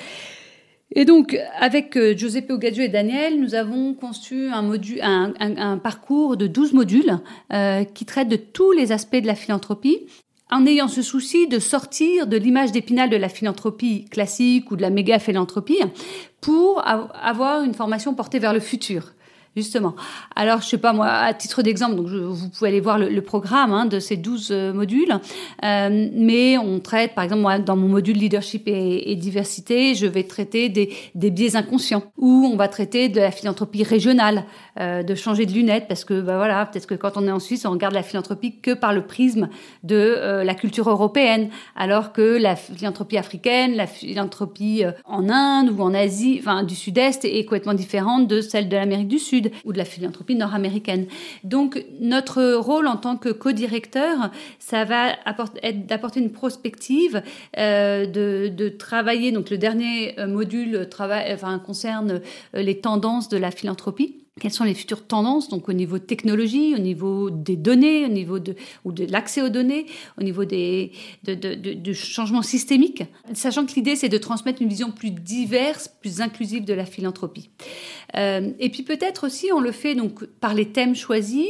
Et 0.96 1.04
donc, 1.04 1.37
avec 1.59 1.98
Giuseppe 2.16 2.50
Ogadio 2.50 2.85
et 2.85 2.88
Daniel, 2.88 3.40
nous 3.40 3.54
avons 3.54 3.94
conçu 3.94 4.48
un, 4.50 4.62
module, 4.62 5.00
un, 5.02 5.33
un 5.40 5.78
parcours 5.78 6.37
de 6.37 6.46
12 6.46 6.72
modules 6.72 7.18
qui 7.94 8.04
traitent 8.04 8.28
de 8.28 8.37
tous 8.37 8.70
les 8.70 8.92
aspects 8.92 9.16
de 9.16 9.26
la 9.26 9.35
philanthropie 9.35 10.07
en 10.50 10.66
ayant 10.66 10.88
ce 10.88 11.02
souci 11.02 11.48
de 11.48 11.59
sortir 11.59 12.26
de 12.26 12.37
l'image 12.37 12.70
d'épinal 12.70 13.11
de 13.11 13.16
la 13.16 13.28
philanthropie 13.28 14.04
classique 14.04 14.70
ou 14.70 14.76
de 14.76 14.83
la 14.83 14.90
méga 14.90 15.18
philanthropie 15.18 15.78
pour 16.44 16.87
avoir 16.87 17.62
une 17.62 17.72
formation 17.72 18.12
portée 18.14 18.38
vers 18.38 18.52
le 18.52 18.61
futur 18.61 19.14
justement. 19.56 19.94
Alors, 20.34 20.60
je 20.60 20.66
sais 20.66 20.78
pas, 20.78 20.92
moi, 20.92 21.06
à 21.06 21.34
titre 21.34 21.62
d'exemple, 21.62 21.96
donc 21.96 22.08
vous 22.08 22.48
pouvez 22.48 22.68
aller 22.68 22.80
voir 22.80 22.98
le, 22.98 23.22
programme 23.22 23.72
hein, 23.72 23.86
de 23.86 24.00
ces 24.00 24.16
12 24.16 24.48
euh, 24.50 24.72
modules, 24.72 25.18
euh, 25.64 26.08
mais 26.12 26.58
on 26.58 26.80
traite, 26.80 27.14
par 27.14 27.24
exemple, 27.24 27.42
moi, 27.42 27.58
dans 27.58 27.76
mon 27.76 27.88
module 27.88 28.16
leadership 28.16 28.64
et, 28.66 29.14
diversité, 29.16 29.94
je 29.94 30.06
vais 30.06 30.24
traiter 30.24 30.68
des, 30.68 31.30
biais 31.30 31.56
inconscients, 31.56 32.02
ou 32.18 32.50
on 32.52 32.56
va 32.56 32.68
traiter 32.68 33.08
de 33.08 33.20
la 33.20 33.30
philanthropie 33.30 33.82
régionale, 33.82 34.44
euh, 34.80 35.02
de 35.02 35.14
changer 35.14 35.46
de 35.46 35.52
lunettes, 35.52 35.86
parce 35.88 36.04
que, 36.04 36.20
bah 36.20 36.36
voilà, 36.36 36.66
peut-être 36.66 36.86
que 36.86 36.94
quand 36.94 37.16
on 37.16 37.26
est 37.26 37.32
en 37.32 37.38
Suisse, 37.38 37.64
on 37.64 37.70
regarde 37.70 37.94
la 37.94 38.02
philanthropie 38.02 38.60
que 38.60 38.74
par 38.74 38.92
le 38.92 39.06
prisme 39.06 39.48
de 39.82 40.42
la 40.42 40.54
culture 40.54 40.88
européenne, 40.90 41.48
alors 41.76 42.12
que 42.12 42.38
la 42.38 42.56
philanthropie 42.56 43.16
africaine, 43.16 43.74
la 43.76 43.86
philanthropie 43.86 44.82
en 45.04 45.28
Inde 45.28 45.70
ou 45.70 45.82
en 45.82 45.94
Asie, 45.94 46.38
enfin, 46.40 46.62
du 46.62 46.74
Sud-Est 46.74 47.24
est 47.24 47.44
complètement 47.44 47.74
différente 47.74 48.28
de 48.28 48.40
celle 48.40 48.68
de 48.68 48.76
l'Amérique 48.76 49.08
du 49.08 49.18
Sud 49.18 49.43
ou 49.64 49.72
de 49.72 49.78
la 49.78 49.85
philanthropie 49.85 50.35
nord-américaine. 50.35 51.07
Donc 51.42 51.85
notre 52.00 52.54
rôle 52.54 52.87
en 52.87 52.96
tant 52.96 53.16
que 53.16 53.28
co-directeur, 53.28 54.30
ça 54.59 54.85
va 54.85 55.12
être 55.62 55.87
d'apporter 55.87 56.20
une 56.20 56.33
prospective, 56.33 57.22
euh, 57.59 58.07
de, 58.07 58.48
de, 58.48 58.68
travailler. 58.68 59.33
Donc 59.33 59.50
le 59.50 59.59
dernier 59.59 60.18
euh, 60.18 60.26
module 60.26 60.88
travaille, 60.90 61.33
enfin, 61.33 61.59
concerne 61.59 62.20
euh, 62.54 62.62
les 62.62 62.80
tendances 62.80 63.28
de 63.28 63.37
la 63.37 63.50
philanthropie 63.50 64.23
quelles 64.40 64.53
sont 64.53 64.64
les 64.64 64.75
futures 64.75 65.07
tendances, 65.07 65.49
donc 65.49 65.68
au 65.68 65.73
niveau 65.73 66.01
technologie, 66.01 66.75
au 66.75 66.79
niveau 66.79 67.31
des 67.31 67.57
données, 67.57 68.05
au 68.05 68.09
niveau 68.09 68.40
de, 68.40 68.57
ou 68.85 68.90
de 68.90 69.05
l'accès 69.05 69.42
aux 69.42 69.49
données, 69.49 69.87
au 70.18 70.25
niveau 70.25 70.44
des, 70.44 70.90
de, 71.23 71.35
de, 71.35 71.55
de, 71.55 71.73
de 71.73 71.92
changements 71.92 72.42
systémiques, 72.42 73.05
sachant 73.33 73.64
que 73.64 73.75
l'idée 73.75 73.94
c'est 73.94 74.09
de 74.09 74.18
transmettre 74.18 74.61
une 74.61 74.68
vision 74.68 74.90
plus 74.90 75.12
diverse, 75.12 75.88
plus 76.01 76.20
inclusive 76.20 76.64
de 76.64 76.75
la 76.75 76.85
philanthropie. 76.85 77.51
Euh, 78.16 78.51
et 78.59 78.70
puis 78.70 78.83
peut-être 78.83 79.27
aussi 79.27 79.53
on 79.53 79.61
le 79.61 79.70
fait 79.70 79.94
donc 79.94 80.25
par 80.40 80.55
les 80.55 80.66
thèmes 80.66 80.97
choisis, 80.97 81.47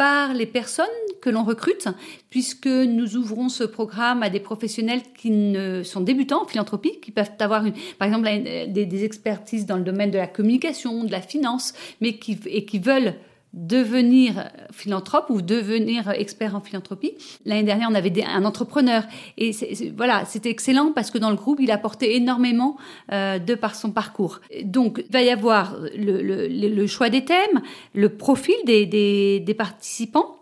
par 0.00 0.32
les 0.32 0.46
personnes 0.46 0.86
que 1.20 1.28
l'on 1.28 1.44
recrute, 1.44 1.86
puisque 2.30 2.64
nous 2.64 3.16
ouvrons 3.16 3.50
ce 3.50 3.64
programme 3.64 4.22
à 4.22 4.30
des 4.30 4.40
professionnels 4.40 5.02
qui 5.14 5.30
ne 5.30 5.82
sont 5.82 6.00
débutants 6.00 6.44
en 6.44 6.46
philanthropie, 6.46 6.98
qui 7.00 7.10
peuvent 7.10 7.32
avoir, 7.38 7.64
par 7.98 8.08
exemple, 8.08 8.26
des, 8.26 8.86
des, 8.86 9.04
expertises 9.04 9.66
dans 9.66 9.76
le 9.76 9.82
domaine 9.82 10.10
de 10.10 10.16
la 10.16 10.26
communication, 10.26 11.04
de 11.04 11.12
la 11.12 11.20
finance, 11.20 11.74
mais 12.00 12.14
qui, 12.14 12.38
et 12.46 12.64
qui 12.64 12.78
veulent 12.78 13.12
devenir 13.52 14.48
philanthrope 14.70 15.28
ou 15.28 15.42
devenir 15.42 16.08
expert 16.10 16.54
en 16.54 16.60
philanthropie. 16.60 17.14
L'année 17.44 17.64
dernière, 17.64 17.88
on 17.90 17.94
avait 17.94 18.12
un 18.24 18.44
entrepreneur 18.44 19.02
et 19.38 19.52
voilà, 19.96 20.24
c'était 20.24 20.50
excellent 20.50 20.92
parce 20.92 21.10
que 21.10 21.18
dans 21.18 21.30
le 21.30 21.36
groupe, 21.36 21.58
il 21.60 21.70
apportait 21.70 22.14
énormément 22.14 22.76
euh, 23.12 23.38
de 23.38 23.54
par 23.54 23.74
son 23.74 23.90
parcours. 23.90 24.40
Donc, 24.62 25.02
il 25.04 25.12
va 25.12 25.22
y 25.22 25.30
avoir 25.30 25.76
le, 25.96 26.86
choix 26.86 27.08
des 27.08 27.24
thèmes, 27.24 27.60
le 27.94 28.08
profil 28.10 28.54
des 28.64 29.54
participants 29.56 30.36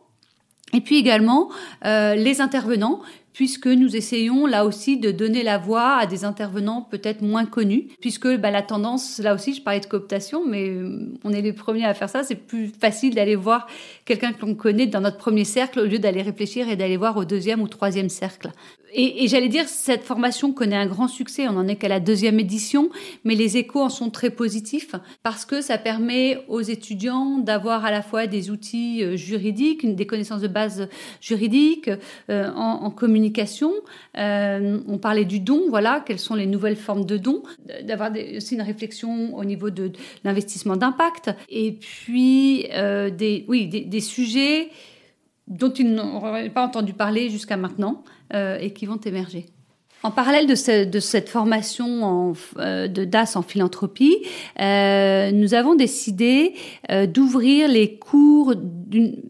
et 0.73 0.81
puis 0.81 0.99
également 0.99 1.49
euh, 1.85 2.14
les 2.14 2.40
intervenants 2.40 3.01
puisque 3.38 3.68
nous 3.68 3.94
essayons 3.94 4.46
là 4.46 4.64
aussi 4.64 4.96
de 4.96 5.12
donner 5.12 5.44
la 5.44 5.59
voix 5.59 5.92
à 5.98 6.07
des 6.07 6.24
intervenants 6.24 6.83
peut-être 6.83 7.22
moins 7.22 7.46
connus, 7.46 7.87
puisque 8.01 8.27
bah, 8.37 8.51
la 8.51 8.62
tendance, 8.62 9.20
là 9.20 9.33
aussi 9.33 9.55
je 9.55 9.62
parlais 9.62 9.79
de 9.79 9.87
cooptation, 9.87 10.44
mais 10.44 10.70
euh, 10.70 11.07
on 11.22 11.33
est 11.33 11.40
les 11.40 11.53
premiers 11.53 11.85
à 11.85 11.94
faire 11.94 12.09
ça, 12.11 12.24
c'est 12.24 12.35
plus 12.35 12.66
facile 12.66 13.14
d'aller 13.14 13.37
voir 13.37 13.68
quelqu'un 14.07 14.33
que 14.33 14.44
l'on 14.44 14.57
connaît 14.57 14.88
dans 14.88 15.01
notre 15.01 15.18
premier 15.18 15.44
cercle 15.44 15.79
au 15.79 15.85
lieu 15.85 16.01
d'aller 16.01 16.22
réfléchir 16.22 16.68
et 16.68 16.74
d'aller 16.74 16.96
voir 16.96 17.16
au 17.16 17.24
deuxième 17.24 17.62
ou 17.62 17.68
troisième 17.68 18.09
cercle. 18.09 18.51
Et, 18.92 19.29
j'allais 19.29 19.48
dire, 19.48 19.68
cette 19.68 20.03
formation 20.03 20.53
connaît 20.53 20.77
un 20.77 20.87
grand 20.87 21.09
succès, 21.09 21.46
on 21.46 21.57
en 21.57 21.68
est 21.68 21.77
qu'à 21.77 21.88
la 21.88 22.01
deuxième 22.01 22.40
édition, 22.40 22.88
mais 23.24 23.35
les 23.35 23.57
échos 23.57 23.83
en 23.83 23.88
sont 23.88 24.11
très 24.11 24.31
positifs 24.31 24.94
parce 25.22 25.44
que 25.44 25.61
ça 25.61 25.79
permet 25.79 26.42
aux 26.48 26.61
étudiants 26.61 27.38
d'avoir 27.38 27.85
à 27.85 27.90
la 27.90 28.03
fois 28.03 28.27
des 28.27 28.51
outils 28.51 29.05
euh, 29.05 29.16
juridiques, 29.16 29.94
des 29.94 30.07
connaissances 30.07 30.40
de 30.40 30.48
base 30.48 30.88
juridiques 31.20 31.90
euh, 32.31 32.51
en, 32.55 32.90
communication. 32.90 33.72
Euh, 34.16 34.81
on 34.88 34.98
parlait 34.98 35.27
du 35.27 35.40
don, 35.40 35.64
voilà, 35.68 36.03
quelles 36.05 36.18
sont 36.18 36.35
les 36.35 36.46
nouvelles 36.46 36.77
formes 36.77 37.05
de 37.05 37.18
dons, 37.18 37.42
d'avoir 37.85 38.11
aussi 38.37 38.55
une 38.55 38.62
réflexion 38.62 39.37
au 39.37 39.44
niveau 39.44 39.70
de, 39.70 39.92
l'investissement 40.24 40.77
d'impact, 40.77 41.31
et 41.48 41.72
puis 41.72 42.62
des, 42.62 43.44
oui, 43.48 43.66
des 43.66 44.01
sujets 44.01 44.70
dont 45.48 45.72
ils 45.72 45.92
n'auraient 45.92 46.51
pas 46.51 46.64
entendu 46.64 46.92
parler 46.92 47.31
jusqu'à 47.31 47.57
maintenant 47.57 48.03
euh, 48.35 48.59
et 48.61 48.73
qui 48.73 48.87
vont 48.87 48.99
émerger. 48.99 49.47
En 50.03 50.12
parallèle 50.12 50.47
de, 50.47 50.55
ce, 50.55 50.85
de 50.85 51.01
cette 51.01 51.29
formation 51.29 52.05
en, 52.05 52.33
euh, 52.59 52.87
de 52.87 53.05
DAS 53.05 53.35
en 53.35 53.43
philanthropie, 53.43 54.19
euh, 54.61 55.33
nous 55.33 55.55
avons 55.55 55.75
décidé 55.75 56.55
d'ouvrir 57.09 57.69
les 57.69 57.99
cours, 57.99 58.55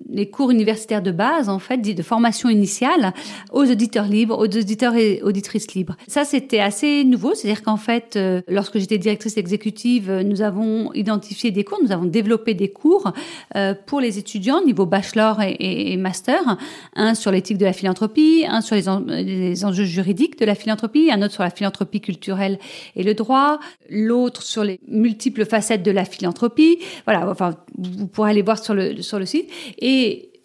les 0.09 0.29
cours 0.31 0.51
universitaires 0.51 1.03
de 1.03 1.11
base, 1.11 1.49
en 1.49 1.59
fait, 1.59 1.79
de 1.79 2.03
formation 2.03 2.49
initiale, 2.49 3.13
aux 3.53 3.65
auditeurs 3.65 4.07
libres, 4.07 4.39
aux 4.39 4.45
auditeurs 4.45 4.97
et 4.97 5.21
auditrices 5.23 5.75
libres. 5.75 5.97
Ça, 6.07 6.25
c'était 6.25 6.61
assez 6.61 7.05
nouveau, 7.05 7.35
c'est-à-dire 7.35 7.63
qu'en 7.63 7.77
fait, 7.77 8.17
euh, 8.17 8.41
lorsque 8.49 8.79
j'étais 8.79 8.99
directrice 8.99 9.37
exécutive, 9.37 10.11
nous 10.25 10.43
avons 10.43 10.93
identifié 10.95 11.51
des 11.51 11.65
cours, 11.65 11.79
nous 11.83 11.93
avons 11.93 12.05
développé 12.05 12.55
des 12.55 12.69
cours 12.69 13.13
euh, 13.57 13.75
pour 13.87 14.01
les 14.01 14.19
étudiants 14.19 14.63
niveau 14.65 14.87
bachelor 14.87 15.41
et, 15.43 15.97
master, 15.97 16.59
un 16.95 17.15
sur 17.15 17.31
l'éthique 17.31 17.59
de 17.59 17.65
la 17.65 17.73
philanthropie, 17.73 18.45
un 18.49 18.61
sur 18.61 18.77
les 18.77 19.65
enjeux 19.65 19.85
juridiques 19.85 20.39
de 20.39 20.45
la 20.45 20.55
philanthropie, 20.55 21.11
un 21.11 21.23
autre 21.23 21.35
sur 21.35 21.43
la 21.43 21.51
philanthropie 21.51 22.01
culturelle 22.01 22.59
et 22.97 23.03
le 23.03 23.15
droit, 23.15 23.59
l'autre 23.91 24.43
sur 24.43 24.65
les 24.65 24.81
multiples 24.89 25.45
facettes 25.45 25.83
de 25.83 25.91
la 25.91 26.05
philanthropie. 26.05 26.79
Voilà, 27.05 27.29
enfin, 27.31 27.55
vous 27.77 28.07
pourrez 28.07 28.31
aller 28.31 28.43
voir 28.43 28.59
sur 28.63 28.75
le, 28.75 29.03
sur 29.03 29.19
le 29.19 29.27
site. 29.27 29.49
Et 29.79 29.98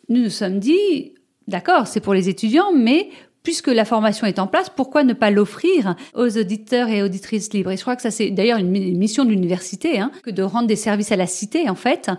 nous 0.10 0.24
nous 0.24 0.30
sommes 0.30 0.60
dit, 0.60 1.14
d'accord, 1.48 1.88
c'est 1.88 2.00
pour 2.00 2.14
les 2.14 2.30
étudiants, 2.30 2.72
mais 2.74 3.10
puisque 3.44 3.68
la 3.68 3.86
formation 3.86 4.26
est 4.26 4.40
en 4.40 4.48
place, 4.48 4.70
pourquoi 4.70 5.04
ne 5.04 5.14
pas 5.14 5.30
l'offrir 5.30 5.96
aux 6.16 6.38
auditeurs 6.38 6.88
et 6.90 7.04
auditrices 7.04 7.52
libres? 7.54 7.72
Et 7.72 7.78
je 7.78 7.82
crois 7.82 7.96
que 7.96 8.02
ça, 8.02 8.12
c'est 8.12 8.30
d'ailleurs 8.32 8.58
une 8.58 8.70
mission 8.70 9.26
de 9.26 9.30
l'université, 9.30 10.00
hein, 10.00 10.12
que 10.24 10.32
de 10.32 10.42
rendre 10.42 10.68
des 10.68 10.78
services 10.78 11.12
à 11.12 11.18
la 11.18 11.28
cité, 11.28 11.70
en 11.70 11.76
fait. 11.76 12.10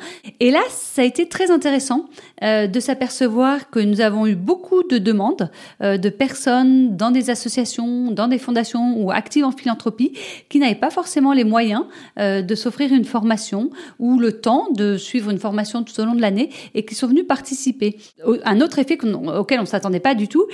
Et 0.41 0.51
là, 0.51 0.61
ça 0.69 1.03
a 1.03 1.05
été 1.05 1.27
très 1.29 1.51
intéressant 1.51 2.07
euh, 2.43 2.67
de 2.67 2.81
s'apercevoir 2.81 3.71
que 3.71 3.81
nous 3.81 4.01
avons 4.01 4.27
eu 4.27 4.35
beaucoup 4.35 4.83
de 4.83 4.99
demandes 4.99 5.51
euh, 5.83 5.97
de 5.97 6.09
personnes 6.11 6.97
dans 6.97 7.11
des 7.11 7.31
associations, 7.31 8.11
dans 8.11 8.29
des 8.29 8.39
fondations 8.39 8.97
ou 8.99 9.11
actives 9.11 9.45
en 9.45 9.53
philanthropie, 9.53 10.13
qui 10.49 10.59
n'avaient 10.59 10.75
pas 10.75 10.91
forcément 10.91 11.33
les 11.33 11.45
moyens 11.45 11.85
euh, 12.19 12.43
de 12.43 12.55
s'offrir 12.55 12.93
une 12.93 13.05
formation 13.05 13.71
ou 13.99 14.19
le 14.19 14.33
temps 14.33 14.69
de 14.73 14.99
suivre 14.99 15.31
une 15.31 15.39
formation 15.39 15.83
tout 15.83 15.99
au 16.01 16.05
long 16.05 16.15
de 16.15 16.21
l'année 16.21 16.51
et 16.75 16.85
qui 16.85 16.95
sont 16.95 17.07
venus 17.07 17.27
participer. 17.27 17.97
Un 18.45 18.61
autre 18.61 18.79
effet 18.79 18.99
auquel 19.03 19.61
on 19.61 19.65
s'attendait 19.65 20.01
pas 20.01 20.15
du 20.15 20.29
tout, 20.29 20.47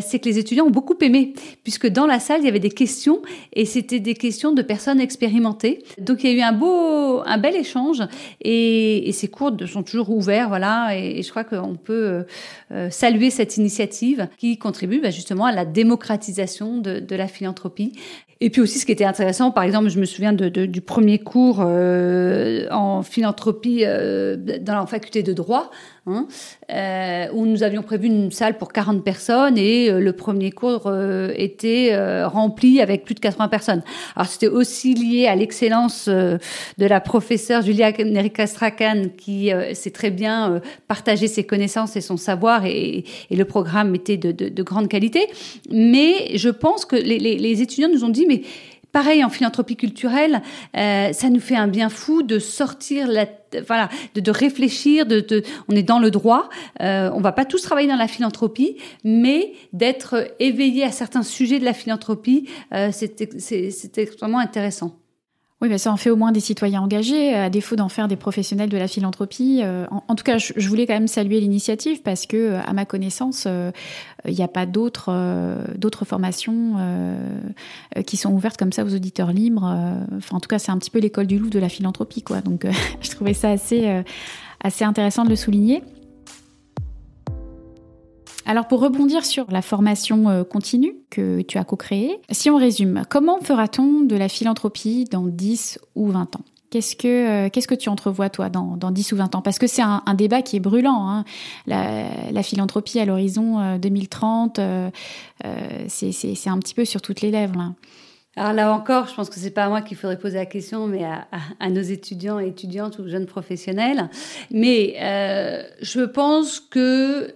c'est 0.00 0.18
que 0.18 0.28
les 0.28 0.38
étudiants 0.38 0.66
ont 0.66 0.70
beaucoup 0.70 0.96
aimé, 1.00 1.34
puisque 1.62 1.86
dans 1.86 2.06
la 2.06 2.20
salle, 2.20 2.40
il 2.40 2.46
y 2.46 2.48
avait 2.48 2.58
des 2.58 2.70
questions, 2.70 3.22
et 3.52 3.64
c'était 3.64 4.00
des 4.00 4.14
questions 4.14 4.52
de 4.52 4.62
personnes 4.62 5.00
expérimentées. 5.00 5.82
Donc 5.98 6.24
il 6.24 6.30
y 6.30 6.34
a 6.34 6.36
eu 6.36 6.40
un 6.42 6.52
beau, 6.52 7.22
un 7.24 7.38
bel 7.38 7.56
échange, 7.56 8.02
et, 8.42 9.08
et 9.08 9.12
ces 9.12 9.28
cours 9.28 9.52
sont 9.66 9.82
toujours 9.82 10.10
ouverts, 10.10 10.48
voilà, 10.48 10.96
et, 10.96 11.22
je 11.22 11.30
crois 11.30 11.44
qu'on 11.44 11.76
peut 11.76 12.24
euh, 12.70 12.90
saluer 12.90 13.30
cette 13.30 13.56
initiative 13.56 14.28
qui 14.38 14.58
contribue 14.58 15.00
bah, 15.00 15.10
justement 15.10 15.44
à 15.44 15.52
la 15.52 15.64
démocratisation 15.64 16.78
de 16.78 17.16
la 17.16 17.28
philanthropie. 17.28 17.92
Et 18.40 18.50
puis 18.50 18.60
aussi, 18.60 18.78
ce 18.78 18.86
qui 18.86 18.92
était 18.92 19.04
intéressant, 19.04 19.50
par 19.50 19.64
exemple, 19.64 19.88
je 19.88 19.98
me 19.98 20.04
souviens 20.04 20.32
de, 20.32 20.48
de, 20.48 20.64
du 20.64 20.80
premier 20.80 21.18
cours 21.18 21.58
euh, 21.60 22.68
en 22.70 23.02
philanthropie 23.02 23.80
euh, 23.84 24.36
dans 24.60 24.76
la 24.76 24.86
faculté 24.86 25.24
de 25.24 25.32
droit, 25.32 25.72
hein, 26.06 26.26
euh, 26.72 27.26
où 27.32 27.46
nous 27.46 27.62
avions 27.62 27.82
prévu 27.82 28.06
une 28.06 28.30
salle 28.30 28.56
pour 28.58 28.72
40 28.72 29.02
personnes 29.02 29.58
et 29.58 29.90
euh, 29.90 30.00
le 30.00 30.12
premier 30.12 30.50
cours 30.50 30.84
euh, 30.86 31.32
était 31.36 31.90
euh, 31.92 32.28
rempli 32.28 32.80
avec 32.80 33.04
plus 33.04 33.14
de 33.14 33.20
80 33.20 33.48
personnes. 33.48 33.82
Alors 34.16 34.26
c'était 34.26 34.48
aussi 34.48 34.94
lié 34.94 35.26
à 35.26 35.34
l'excellence 35.34 36.08
de 36.08 36.38
la 36.78 37.00
professeure 37.00 37.62
Julia 37.62 37.92
Nerika 37.92 38.46
Strachan 38.46 39.04
qui 39.16 39.50
sait 39.74 39.90
très 39.90 40.10
bien 40.10 40.60
partager 40.86 41.26
ses 41.26 41.44
connaissances 41.44 41.96
et 41.96 42.00
son 42.00 42.16
savoir 42.16 42.64
et, 42.64 43.04
et 43.30 43.36
le 43.36 43.44
programme 43.44 43.94
était 43.94 44.16
de, 44.16 44.32
de, 44.32 44.48
de, 44.48 44.62
grande 44.62 44.88
qualité. 44.88 45.26
Mais 45.70 46.36
je 46.36 46.48
pense 46.48 46.84
que 46.84 46.96
les, 46.96 47.18
les, 47.18 47.36
les 47.36 47.62
étudiants 47.62 47.88
nous 47.88 48.04
ont 48.04 48.08
dit 48.08 48.26
mais 48.28 48.42
Pareil 48.92 49.22
en 49.22 49.28
philanthropie 49.28 49.76
culturelle, 49.76 50.40
euh, 50.76 51.12
ça 51.12 51.28
nous 51.28 51.40
fait 51.40 51.56
un 51.56 51.68
bien 51.68 51.90
fou 51.90 52.22
de 52.22 52.38
sortir 52.38 53.06
la, 53.06 53.26
voilà, 53.66 53.90
de, 54.14 54.30
réfléchir, 54.30 55.04
on 55.68 55.76
est 55.76 55.82
dans 55.82 55.98
le 55.98 56.10
droit, 56.10 56.48
euh, 56.80 57.10
on 57.12 57.20
va 57.20 57.32
pas 57.32 57.44
tous 57.44 57.60
travailler 57.60 57.88
dans 57.88 57.96
la 57.96 58.08
philanthropie, 58.08 58.78
mais 59.04 59.52
d'être 59.74 60.34
éveillé 60.40 60.84
à 60.84 60.90
certains 60.90 61.22
sujets 61.22 61.58
de 61.58 61.66
la 61.66 61.74
philanthropie, 61.74 62.48
euh, 62.72 62.90
c'est 62.90 63.98
extrêmement 63.98 64.38
intéressant. 64.38 64.96
Oui, 65.60 65.68
mais 65.68 65.78
ça 65.78 65.90
en 65.90 65.96
fait 65.96 66.10
au 66.10 66.14
moins 66.14 66.30
des 66.30 66.38
citoyens 66.38 66.82
engagés, 66.82 67.34
à 67.34 67.50
défaut 67.50 67.74
d'en 67.74 67.88
faire 67.88 68.06
des 68.06 68.14
professionnels 68.14 68.68
de 68.68 68.76
la 68.76 68.86
philanthropie. 68.86 69.60
Euh, 69.64 69.86
en, 69.90 70.14
tout 70.14 70.22
cas, 70.22 70.38
je, 70.38 70.68
voulais 70.68 70.86
quand 70.86 70.94
même 70.94 71.08
saluer 71.08 71.40
l'initiative 71.40 72.00
parce 72.02 72.26
que, 72.26 72.54
à 72.64 72.72
ma 72.72 72.84
connaissance, 72.84 73.44
euh, 73.48 73.72
il 74.24 74.34
n'y 74.34 74.44
a 74.44 74.48
pas 74.48 74.66
d'autres 74.66 75.08
euh, 75.10 75.64
d'autres 75.76 76.04
formations 76.04 76.76
qui 78.06 78.16
sont 78.16 78.32
ouvertes 78.32 78.56
comme 78.56 78.72
ça 78.72 78.84
aux 78.84 78.94
auditeurs 78.94 79.32
libres. 79.32 79.64
Enfin, 80.16 80.36
en 80.36 80.40
tout 80.40 80.48
cas, 80.48 80.60
c'est 80.60 80.70
un 80.70 80.78
petit 80.78 80.90
peu 80.90 81.00
l'école 81.00 81.26
du 81.26 81.38
loup 81.38 81.50
de 81.50 81.58
la 81.58 81.68
philanthropie, 81.68 82.22
quoi. 82.22 82.40
Donc, 82.40 82.64
je 83.00 83.10
trouvais 83.10 83.34
ça 83.34 83.50
assez 83.50 84.02
assez 84.62 84.84
intéressant 84.84 85.24
de 85.24 85.30
le 85.30 85.36
souligner. 85.36 85.82
Alors 88.48 88.66
pour 88.66 88.80
rebondir 88.80 89.26
sur 89.26 89.50
la 89.50 89.60
formation 89.60 90.30
euh, 90.30 90.42
continue 90.42 90.94
que 91.10 91.42
tu 91.42 91.58
as 91.58 91.64
co-créée, 91.64 92.18
si 92.30 92.48
on 92.48 92.56
résume, 92.56 93.02
comment 93.10 93.38
fera-t-on 93.42 94.00
de 94.00 94.16
la 94.16 94.30
philanthropie 94.30 95.04
dans 95.04 95.26
10 95.26 95.78
ou 95.96 96.08
20 96.08 96.34
ans? 96.36 96.40
Qu'est-ce 96.70 96.96
que, 96.96 97.08
euh, 97.46 97.50
qu'est-ce 97.50 97.68
que 97.68 97.74
tu 97.74 97.90
entrevois, 97.90 98.30
toi, 98.30 98.48
dans, 98.48 98.78
dans 98.78 98.90
10 98.90 99.12
ou 99.12 99.16
20 99.16 99.34
ans? 99.34 99.42
Parce 99.42 99.58
que 99.58 99.66
c'est 99.66 99.82
un, 99.82 100.02
débat 100.14 100.40
qui 100.40 100.56
est 100.56 100.60
brûlant. 100.60 101.10
Hein. 101.10 101.24
La, 101.66 102.04
la, 102.32 102.42
philanthropie 102.42 102.98
à 102.98 103.04
l'horizon 103.04 103.76
2030, 103.76 104.58
euh, 104.60 104.88
c'est, 105.88 106.48
un 106.48 106.58
petit 106.58 106.74
peu 106.74 106.86
sur 106.86 107.02
toutes 107.02 107.20
les 107.20 107.30
lèvres. 107.30 107.56
Là. 107.56 107.74
Alors 108.36 108.54
là 108.54 108.72
encore, 108.72 109.08
je 109.08 109.14
pense 109.14 109.28
que 109.28 109.38
c'est 109.38 109.50
pas 109.50 109.64
à 109.64 109.68
moi 109.68 109.82
qu'il 109.82 109.98
faudrait 109.98 110.18
poser 110.18 110.36
la 110.38 110.46
question, 110.46 110.86
mais 110.86 111.04
à, 111.04 111.68
nos 111.68 111.82
étudiants 111.82 112.40
et 112.40 112.48
étudiantes 112.48 112.98
ou 112.98 113.08
jeunes 113.08 113.26
professionnels. 113.26 114.08
Mais 114.50 114.94
je 115.82 116.00
pense 116.00 116.60
que 116.60 117.34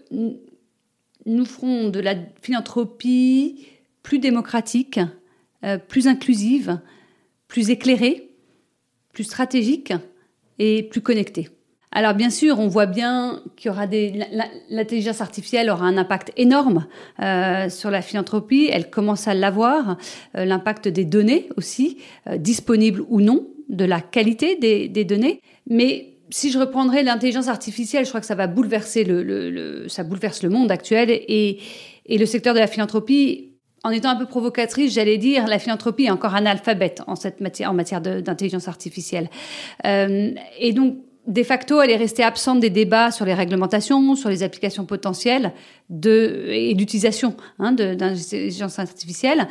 nous 1.27 1.45
ferons 1.45 1.89
de 1.89 2.01
la 2.01 2.15
philanthropie 2.41 3.67
plus 4.03 4.19
démocratique, 4.19 5.01
euh, 5.65 5.79
plus 5.79 6.09
inclusive, 6.09 6.81
plus 7.49 7.71
éclairée, 7.71 8.31
plus 9.13 9.25
stratégique 9.25 9.93
et 10.59 10.83
plus 10.83 11.01
connectée. 11.01 11.49
Alors 11.95 12.15
bien 12.15 12.31
sûr, 12.31 12.59
on 12.59 12.69
voit 12.69 12.87
bien 12.87 13.43
qu'il 13.55 13.69
y 13.69 13.71
aura 13.71 13.87
des 13.87 14.25
l'intelligence 14.71 15.21
artificielle 15.21 15.69
aura 15.69 15.85
un 15.85 15.99
impact 15.99 16.33
énorme 16.39 16.87
euh, 17.21 17.69
sur 17.69 17.91
la 17.91 18.01
philanthropie. 18.01 18.71
Elle 18.73 18.89
commence 18.89 19.29
à 19.29 19.35
l'avoir. 19.35 19.99
Euh, 20.37 20.47
L'impact 20.47 20.89
des 20.89 21.05
données 21.05 21.51
aussi, 21.57 21.99
disponibles 22.37 23.05
ou 23.09 23.21
non, 23.21 23.47
de 23.69 23.85
la 23.85 24.01
qualité 24.01 24.57
des, 24.57 24.89
des 24.89 25.05
données. 25.05 25.43
Mais 25.69 26.12
si 26.33 26.51
je 26.51 26.59
reprendrais 26.59 27.03
l'intelligence 27.03 27.49
artificielle, 27.49 28.05
je 28.05 28.09
crois 28.09 28.21
que 28.21 28.27
ça 28.27 28.35
va 28.35 28.47
bouleverser 28.47 29.05
le, 29.05 29.23
le, 29.23 29.51
le, 29.51 29.89
ça 29.89 30.03
bouleverse 30.03 30.43
le 30.43 30.49
monde 30.49 30.71
actuel 30.73 31.11
et, 31.11 31.59
et 32.07 32.19
le 32.19 32.27
secteur 32.27 32.55
de 32.55 32.59
la 32.59 32.67
philanthropie. 32.67 33.51
En 33.85 33.91
étant 33.91 34.11
un 34.11 34.17
peu 34.17 34.27
provocatrice, 34.27 34.95
j'allais 34.95 35.19
dire, 35.19 35.47
la 35.49 35.59
philanthropie 35.59 36.05
est 36.05 36.11
encore 36.11 36.37
analphabète 36.37 37.03
en 37.09 37.17
cette 37.17 37.41
matière, 37.41 37.71
en 37.71 37.75
matière 37.75 38.01
d'intelligence 38.01 38.69
artificielle. 38.69 39.29
Euh, 39.85 40.31
et 40.61 40.73
donc, 40.73 40.99
de 41.27 41.43
facto, 41.43 41.81
elle 41.83 41.91
est 41.91 41.97
restée 41.97 42.23
absente 42.23 42.61
des 42.61 42.71
débats 42.71 43.11
sur 43.11 43.25
les 43.25 43.35
réglementations, 43.35 44.15
sur 44.15 44.29
les 44.29 44.45
applications 44.45 44.87
potentielles 44.87 45.53
de, 45.91 46.47
et 46.51 46.75
d'utilisation 46.75 47.37
hein, 47.59 47.73
d'intelligence 47.73 48.79
artificielle. 48.79 49.49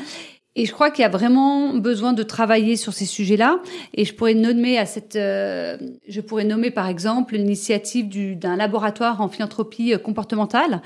Et 0.57 0.65
je 0.65 0.73
crois 0.73 0.91
qu'il 0.91 1.03
y 1.03 1.05
a 1.05 1.09
vraiment 1.09 1.73
besoin 1.75 2.11
de 2.11 2.23
travailler 2.23 2.75
sur 2.75 2.91
ces 2.91 3.05
sujets-là. 3.05 3.59
Et 3.93 4.03
je 4.03 4.13
pourrais 4.13 4.33
nommer 4.33 4.77
à 4.77 4.85
cette, 4.85 5.15
euh, 5.15 5.77
je 6.09 6.19
pourrais 6.19 6.43
nommer 6.43 6.71
par 6.71 6.87
exemple 6.87 7.35
l'initiative 7.35 8.09
d'un 8.37 8.57
laboratoire 8.57 9.21
en 9.21 9.29
philanthropie 9.29 9.93
euh, 9.93 9.97
comportementale 9.97 10.81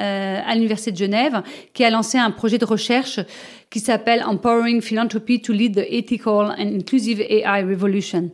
euh, 0.00 0.38
à 0.42 0.54
l'université 0.54 0.92
de 0.92 0.96
Genève, 0.96 1.42
qui 1.74 1.84
a 1.84 1.90
lancé 1.90 2.16
un 2.16 2.30
projet 2.30 2.56
de 2.56 2.64
recherche 2.64 3.20
qui 3.68 3.80
s'appelle 3.80 4.22
Empowering 4.24 4.80
Philanthropy 4.80 5.42
to 5.42 5.52
Lead 5.52 5.74
the 5.74 5.84
Ethical 5.90 6.56
and 6.58 6.74
Inclusive 6.74 7.20
AI 7.20 7.62
Revolution. 7.62 8.30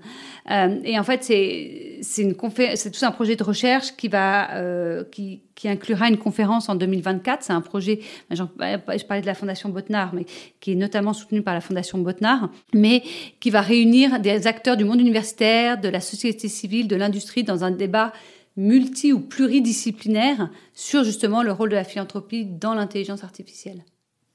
Euh, 0.50 0.78
et 0.84 0.98
en 0.98 1.04
fait, 1.04 1.24
c'est 1.24 1.98
c'est 2.02 2.90
tout 2.90 3.04
un 3.04 3.10
projet 3.10 3.36
de 3.36 3.42
recherche 3.42 3.96
qui 3.96 4.08
va 4.08 4.54
euh, 4.54 5.04
qui, 5.10 5.42
inclura 5.64 6.08
une 6.08 6.18
conférence 6.18 6.68
en 6.68 6.74
2024. 6.74 7.42
C'est 7.42 7.52
un 7.52 7.60
projet, 7.60 8.00
je 8.30 9.04
parlais 9.04 9.22
de 9.22 9.26
la 9.26 9.34
Fondation 9.34 9.70
Botnar, 9.70 10.14
mais 10.14 10.26
qui 10.60 10.72
est 10.72 10.76
notamment 10.76 11.12
soutenu 11.12 11.42
par 11.42 11.54
la 11.54 11.60
Fondation 11.60 11.98
Botnar, 11.98 12.50
mais 12.74 13.02
qui 13.40 13.50
va 13.50 13.62
réunir 13.62 14.20
des 14.20 14.46
acteurs 14.46 14.76
du 14.76 14.84
monde 14.84 15.00
universitaire, 15.00 15.80
de 15.80 15.88
la 15.88 16.00
société 16.00 16.48
civile, 16.48 16.86
de 16.86 16.96
l'industrie 16.96 17.42
dans 17.42 17.64
un 17.64 17.70
débat 17.70 18.12
multi 18.56 19.12
ou 19.12 19.20
pluridisciplinaire 19.20 20.50
sur 20.74 21.04
justement 21.04 21.42
le 21.42 21.52
rôle 21.52 21.70
de 21.70 21.74
la 21.74 21.84
philanthropie 21.84 22.44
dans 22.44 22.74
l'intelligence 22.74 23.24
artificielle. 23.24 23.84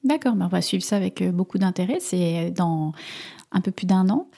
D'accord, 0.04 0.34
ben, 0.34 0.46
on 0.46 0.48
va 0.48 0.62
suivre 0.62 0.82
ça 0.82 0.96
avec 0.96 1.22
euh, 1.22 1.30
beaucoup 1.30 1.58
d'intérêt. 1.58 1.98
C'est 2.00 2.50
dans 2.50 2.92
un 3.52 3.60
peu 3.60 3.70
plus 3.70 3.86
d'un 3.86 4.08
an. 4.08 4.28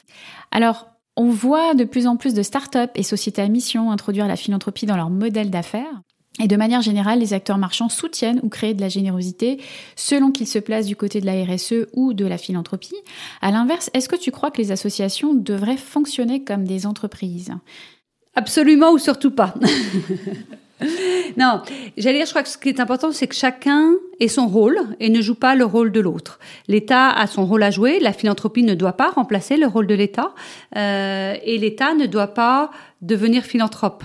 Alors, 0.51 0.94
on 1.17 1.31
voit 1.31 1.75
de 1.75 1.85
plus 1.85 2.07
en 2.07 2.17
plus 2.17 2.35
de 2.35 2.43
start-up 2.43 2.91
et 2.95 3.03
sociétés 3.03 3.43
à 3.43 3.49
mission 3.49 3.91
introduire 3.91 4.27
la 4.27 4.37
philanthropie 4.37 4.87
dans 4.87 4.97
leur 4.97 5.11
modèle 5.11 5.51
d'affaires. 5.51 6.03
Et 6.41 6.49
de 6.49 6.57
manière 6.57 6.83
générale, 6.83 7.21
les 7.21 7.33
acteurs 7.33 7.59
marchands 7.59 7.89
soutiennent 7.89 8.41
ou 8.43 8.49
créent 8.49 8.75
de 8.75 8.81
la 8.81 8.89
générosité 8.89 9.61
selon 9.95 10.33
qu'ils 10.33 10.49
se 10.49 10.59
placent 10.59 10.87
du 10.87 10.97
côté 10.97 11.21
de 11.21 11.27
la 11.27 11.45
RSE 11.45 11.87
ou 11.93 12.13
de 12.13 12.27
la 12.27 12.39
philanthropie. 12.39 12.97
À 13.41 13.53
l'inverse, 13.53 13.89
est-ce 13.95 14.09
que 14.09 14.17
tu 14.17 14.33
crois 14.33 14.51
que 14.51 14.61
les 14.61 14.73
associations 14.73 15.33
devraient 15.33 15.77
fonctionner 15.77 16.43
comme 16.43 16.65
des 16.65 16.87
entreprises? 16.87 17.53
Absolument 18.35 18.91
ou 18.91 18.99
surtout 18.99 19.31
pas. 19.31 19.55
non, 21.37 21.63
j'allais 21.97 22.19
dire, 22.19 22.27
je 22.27 22.31
crois 22.31 22.43
que 22.43 22.49
ce 22.49 22.59
qui 22.59 22.69
est 22.69 22.81
important, 22.81 23.13
c'est 23.13 23.27
que 23.27 23.35
chacun 23.35 23.93
ait 24.19 24.29
son 24.29 24.49
rôle 24.49 24.79
et 24.99 25.09
ne 25.09 25.21
joue 25.21 25.35
pas 25.35 25.55
le 25.55 25.65
rôle 25.65 25.93
de 25.93 26.01
l'autre. 26.01 26.39
L'État 26.69 27.11
a 27.11 27.27
son 27.27 27.47
rôle 27.47 27.63
à 27.63 27.71
jouer, 27.71 28.01
la 28.01 28.13
philanthropie 28.13 28.63
ne 28.63 28.75
doit 28.75 28.95
pas 28.95 29.11
remplacer 29.11 29.57
le 29.57 29.67
rôle 29.67 29.87
de 29.87 29.95
l'État, 29.95 30.35
euh, 30.77 31.35
et 31.45 31.59
l'État 31.59 31.95
ne 31.95 32.07
doit 32.07 32.35
pas 32.35 32.71
devenir 33.03 33.45
philanthrope. 33.45 34.03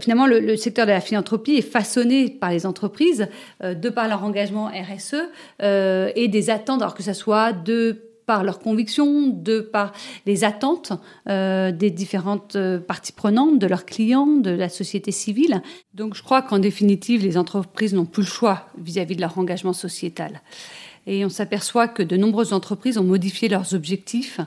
finalement, 0.00 0.26
le, 0.26 0.56
secteur 0.56 0.86
de 0.86 0.90
la 0.90 1.00
philanthropie 1.00 1.56
est 1.56 1.62
façonné 1.62 2.30
par 2.30 2.50
les 2.50 2.66
entreprises 2.66 3.28
euh, 3.62 3.74
de 3.74 3.88
par 3.88 4.08
leur 4.08 4.24
engagement 4.24 4.66
RSE 4.66 5.16
euh, 5.62 6.10
et 6.16 6.28
des 6.28 6.50
attentes, 6.50 6.82
alors 6.82 6.94
que 6.94 7.02
ce 7.02 7.12
soit 7.12 7.52
de 7.52 8.13
par 8.26 8.44
leurs 8.44 8.58
convictions, 8.58 9.28
de 9.28 9.60
par 9.60 9.92
les 10.26 10.44
attentes 10.44 10.92
euh, 11.28 11.72
des 11.72 11.90
différentes 11.90 12.56
euh, 12.56 12.78
parties 12.78 13.12
prenantes, 13.12 13.58
de 13.58 13.66
leurs 13.66 13.86
clients, 13.86 14.26
de 14.26 14.50
la 14.50 14.68
société 14.68 15.12
civile. 15.12 15.62
Donc 15.94 16.14
je 16.14 16.22
crois 16.22 16.42
qu'en 16.42 16.58
définitive, 16.58 17.22
les 17.22 17.36
entreprises 17.36 17.94
n'ont 17.94 18.06
plus 18.06 18.22
le 18.22 18.28
choix 18.28 18.66
vis-à-vis 18.78 19.16
de 19.16 19.20
leur 19.20 19.38
engagement 19.38 19.72
sociétal. 19.72 20.40
Et 21.06 21.24
on 21.24 21.28
s'aperçoit 21.28 21.86
que 21.86 22.02
de 22.02 22.16
nombreuses 22.16 22.52
entreprises 22.52 22.96
ont 22.96 23.04
modifié 23.04 23.48
leurs 23.48 23.74
objectifs, 23.74 24.40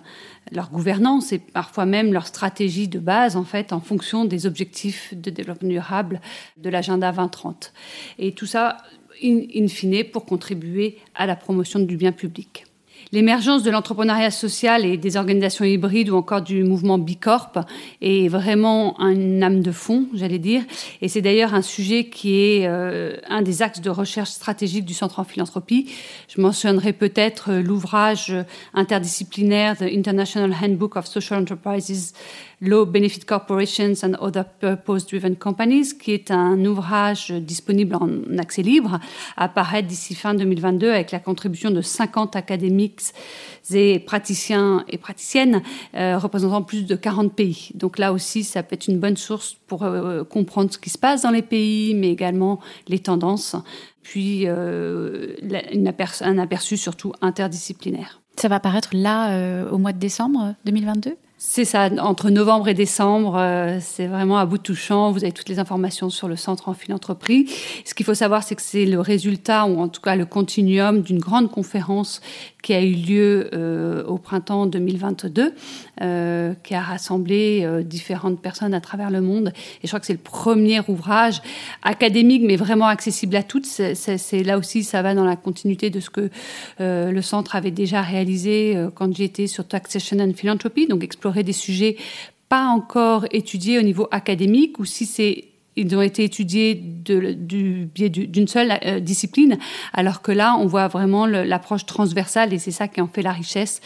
leur 0.51 0.69
gouvernance 0.71 1.31
et 1.31 1.37
parfois 1.37 1.85
même 1.85 2.11
leur 2.11 2.25
stratégie 2.25 2.87
de 2.87 2.99
base, 2.99 3.35
en 3.35 3.43
fait, 3.43 3.73
en 3.73 3.79
fonction 3.79 4.25
des 4.25 4.47
objectifs 4.47 5.13
de 5.13 5.29
développement 5.29 5.69
durable 5.69 6.19
de 6.57 6.69
l'agenda 6.69 7.11
2030. 7.11 7.73
Et 8.17 8.31
tout 8.33 8.47
ça, 8.47 8.77
in 9.23 9.67
fine, 9.67 10.03
pour 10.05 10.25
contribuer 10.25 10.97
à 11.13 11.27
la 11.27 11.35
promotion 11.35 11.79
du 11.79 11.95
bien 11.95 12.11
public. 12.11 12.66
L'émergence 13.13 13.63
de 13.63 13.71
l'entrepreneuriat 13.71 14.31
social 14.31 14.83
et 14.85 14.97
des 14.97 15.15
organisations 15.15 15.63
hybrides 15.63 16.09
ou 16.09 16.17
encore 16.17 16.41
du 16.41 16.63
mouvement 16.63 16.97
Bicorp 16.97 17.53
est 18.01 18.27
vraiment 18.27 18.99
un 18.99 19.41
âme 19.41 19.61
de 19.61 19.71
fond, 19.71 20.07
j'allais 20.13 20.39
dire. 20.39 20.63
Et 21.01 21.07
c'est 21.07 21.21
d'ailleurs 21.21 21.53
un 21.53 21.61
sujet 21.61 22.05
qui 22.09 22.41
est 22.41 22.67
euh, 22.67 23.15
un 23.29 23.41
des 23.41 23.61
axes 23.61 23.79
de 23.79 23.89
recherche 23.89 24.31
stratégique 24.31 24.83
du 24.83 24.93
Centre 24.93 25.19
en 25.19 25.23
philanthropie. 25.23 25.89
Je 26.27 26.41
mentionnerai 26.41 26.91
peut-être 26.91 27.53
l'ouvrage 27.53 28.33
interdisciplinaire 28.73 29.77
The 29.77 29.83
International 29.83 30.53
Handbook 30.61 30.97
of 30.97 31.07
Social 31.07 31.41
Enterprises 31.41 32.13
Low 32.59 32.87
Benefit 32.87 33.19
Corporations 33.27 34.03
and 34.03 34.15
Other 34.19 34.43
Purpose-Driven 34.43 35.35
Companies, 35.35 35.95
qui 35.99 36.11
est 36.11 36.31
un 36.31 36.65
ouvrage 36.65 37.29
disponible 37.29 37.95
en 37.95 38.09
accès 38.39 38.63
libre, 38.63 38.99
apparaître 39.35 39.87
d'ici 39.87 40.15
fin 40.15 40.33
2022 40.33 40.89
avec 40.89 41.11
la 41.11 41.19
contribution 41.19 41.69
de 41.69 41.81
50 41.81 42.35
académiques 42.35 43.13
et 43.71 43.99
praticiens 43.99 44.83
et 44.89 44.97
praticiennes 44.97 45.61
euh, 45.93 46.17
représentant 46.17 46.63
plus 46.63 46.87
de 46.87 46.95
40 46.95 47.31
pays. 47.33 47.69
Donc 47.75 47.99
là 47.99 48.11
aussi, 48.11 48.43
ça 48.43 48.63
peut 48.63 48.73
être 48.73 48.87
une 48.87 48.99
bonne 48.99 49.17
source 49.17 49.55
pour 49.67 49.83
euh, 49.83 50.23
comprendre 50.23 50.73
ce 50.73 50.79
qui 50.79 50.89
se 50.89 50.97
passe 50.97 51.21
dans 51.21 51.31
les 51.31 51.43
pays, 51.43 51.93
mais 51.93 52.09
également 52.09 52.59
les 52.87 52.97
tendances, 52.97 53.55
puis 54.01 54.45
euh, 54.47 55.35
un 56.21 56.37
aperçu 56.39 56.75
surtout 56.75 57.13
interdisciplinaire. 57.21 58.19
Ça 58.35 58.47
va 58.47 58.55
apparaître 58.55 58.89
là 58.93 59.65
au 59.71 59.77
mois 59.77 59.93
de 59.93 59.99
décembre 59.99 60.55
2022 60.65 61.17
c'est 61.39 61.65
ça, 61.65 61.89
entre 61.99 62.31
novembre 62.31 62.67
et 62.67 62.73
décembre, 62.73 63.37
euh, 63.37 63.77
c'est 63.79 64.07
vraiment 64.07 64.39
à 64.39 64.45
bout 64.47 64.57
de 64.57 64.63
touchant. 64.63 65.11
Vous 65.11 65.23
avez 65.23 65.31
toutes 65.31 65.49
les 65.49 65.59
informations 65.59 66.09
sur 66.09 66.27
le 66.27 66.35
centre 66.35 66.67
en 66.67 66.73
philanthropie. 66.73 67.47
Ce 67.85 67.93
qu'il 67.93 68.07
faut 68.07 68.15
savoir, 68.15 68.41
c'est 68.41 68.55
que 68.55 68.61
c'est 68.63 68.85
le 68.85 68.99
résultat, 68.99 69.65
ou 69.65 69.79
en 69.79 69.87
tout 69.87 70.01
cas 70.01 70.15
le 70.15 70.25
continuum 70.25 71.01
d'une 71.01 71.19
grande 71.19 71.51
conférence 71.51 72.21
qui 72.67 72.73
a 72.73 72.81
eu 72.81 72.95
lieu 72.95 73.49
euh, 73.53 74.03
au 74.03 74.17
printemps 74.17 74.65
2022, 74.65 75.53
euh, 76.01 76.53
qui 76.65 76.75
a 76.75 76.81
rassemblé 76.81 77.61
euh, 77.63 77.81
différentes 77.81 78.41
personnes 78.41 78.73
à 78.73 78.81
travers 78.81 79.09
le 79.09 79.21
monde. 79.21 79.53
Et 79.81 79.83
je 79.83 79.87
crois 79.87 80.01
que 80.01 80.05
c'est 80.05 80.11
le 80.11 80.19
premier 80.19 80.81
ouvrage 80.89 81.41
académique, 81.81 82.41
mais 82.45 82.57
vraiment 82.57 82.87
accessible 82.87 83.37
à 83.37 83.43
toutes. 83.43 83.65
C'est 83.65 84.43
là 84.43 84.57
aussi, 84.57 84.83
ça 84.83 85.01
va 85.01 85.15
dans 85.15 85.23
la 85.23 85.37
continuité 85.37 85.89
de 85.89 86.01
ce 86.01 86.09
que 86.09 86.29
le 86.79 87.21
centre 87.21 87.55
avait 87.55 87.71
déjà 87.71 88.01
réalisé 88.01 88.75
quand 88.95 89.15
j'étais 89.15 89.47
sur 89.47 89.65
Taxation 89.65 90.19
and 90.19 90.33
Philanthropy, 90.33 90.87
donc 90.87 91.05
explorer 91.05 91.43
des 91.43 91.53
sujets 91.53 91.95
pas 92.49 92.65
encore 92.65 93.27
étudiés 93.31 93.79
au 93.79 93.81
niveau 93.81 94.09
académique, 94.11 94.77
ou 94.79 94.83
si 94.83 95.05
c'est 95.05 95.45
ils 95.77 95.95
ont 95.95 96.01
été 96.01 96.23
étudiés 96.23 96.75
de, 96.75 97.33
du 97.33 97.87
biais 97.93 98.09
d'une 98.09 98.47
seule 98.47 98.79
euh, 98.83 98.99
discipline, 98.99 99.57
alors 99.93 100.21
que 100.21 100.31
là, 100.31 100.55
on 100.59 100.65
voit 100.65 100.87
vraiment 100.87 101.25
l'approche 101.27 101.85
transversale 101.85 102.51
et 102.53 102.59
c'est 102.59 102.71
ça 102.71 102.87
qui 102.87 102.99
en 102.99 103.07
fait 103.07 103.21
la 103.21 103.31
richesse. 103.31 103.79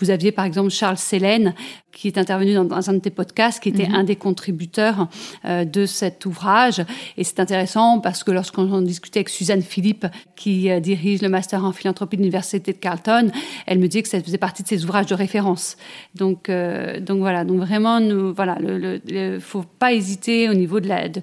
Vous 0.00 0.10
aviez 0.10 0.32
par 0.32 0.44
exemple 0.44 0.70
Charles 0.70 0.98
Sélène, 0.98 1.54
qui 1.92 2.08
est 2.08 2.18
intervenu 2.18 2.52
dans, 2.52 2.90
un 2.90 2.92
de 2.92 2.98
tes 2.98 3.10
podcasts, 3.10 3.62
qui 3.62 3.70
était 3.70 3.88
mhm. 3.88 3.94
un 3.94 4.04
des 4.04 4.16
contributeurs 4.16 5.08
euh, 5.46 5.64
de 5.64 5.86
cet 5.86 6.26
ouvrage. 6.26 6.84
Et 7.16 7.24
c'est 7.24 7.40
intéressant 7.40 8.00
parce 8.00 8.22
que 8.22 8.32
lorsqu'on 8.32 8.82
discutait 8.82 9.20
avec 9.20 9.30
Suzanne 9.30 9.62
Philippe, 9.62 10.06
qui 10.34 10.70
euh, 10.70 10.80
dirige 10.80 11.22
le 11.22 11.30
master 11.30 11.64
en 11.64 11.72
philanthropie 11.72 12.16
de 12.16 12.22
l'université 12.22 12.72
de 12.72 12.78
Carleton, 12.78 13.30
elle 13.66 13.78
me 13.78 13.86
dit 13.86 14.02
que 14.02 14.08
ça 14.08 14.20
faisait 14.20 14.36
partie 14.36 14.62
de 14.62 14.68
ses 14.68 14.84
ouvrages 14.84 15.06
de 15.06 15.14
référence. 15.14 15.76
Donc, 16.14 16.50
donc 16.50 17.18
voilà. 17.18 17.44
Donc 17.44 17.60
vraiment, 17.60 18.00
nous, 18.00 18.34
voilà, 18.34 18.56
le, 18.60 19.00
le, 19.06 19.38
faut 19.40 19.64
pas 19.78 19.92
hésiter 19.92 20.50
au 20.50 20.54
niveau 20.54 20.80
de 20.80 20.88
la 20.88 21.08
de, 21.08 21.22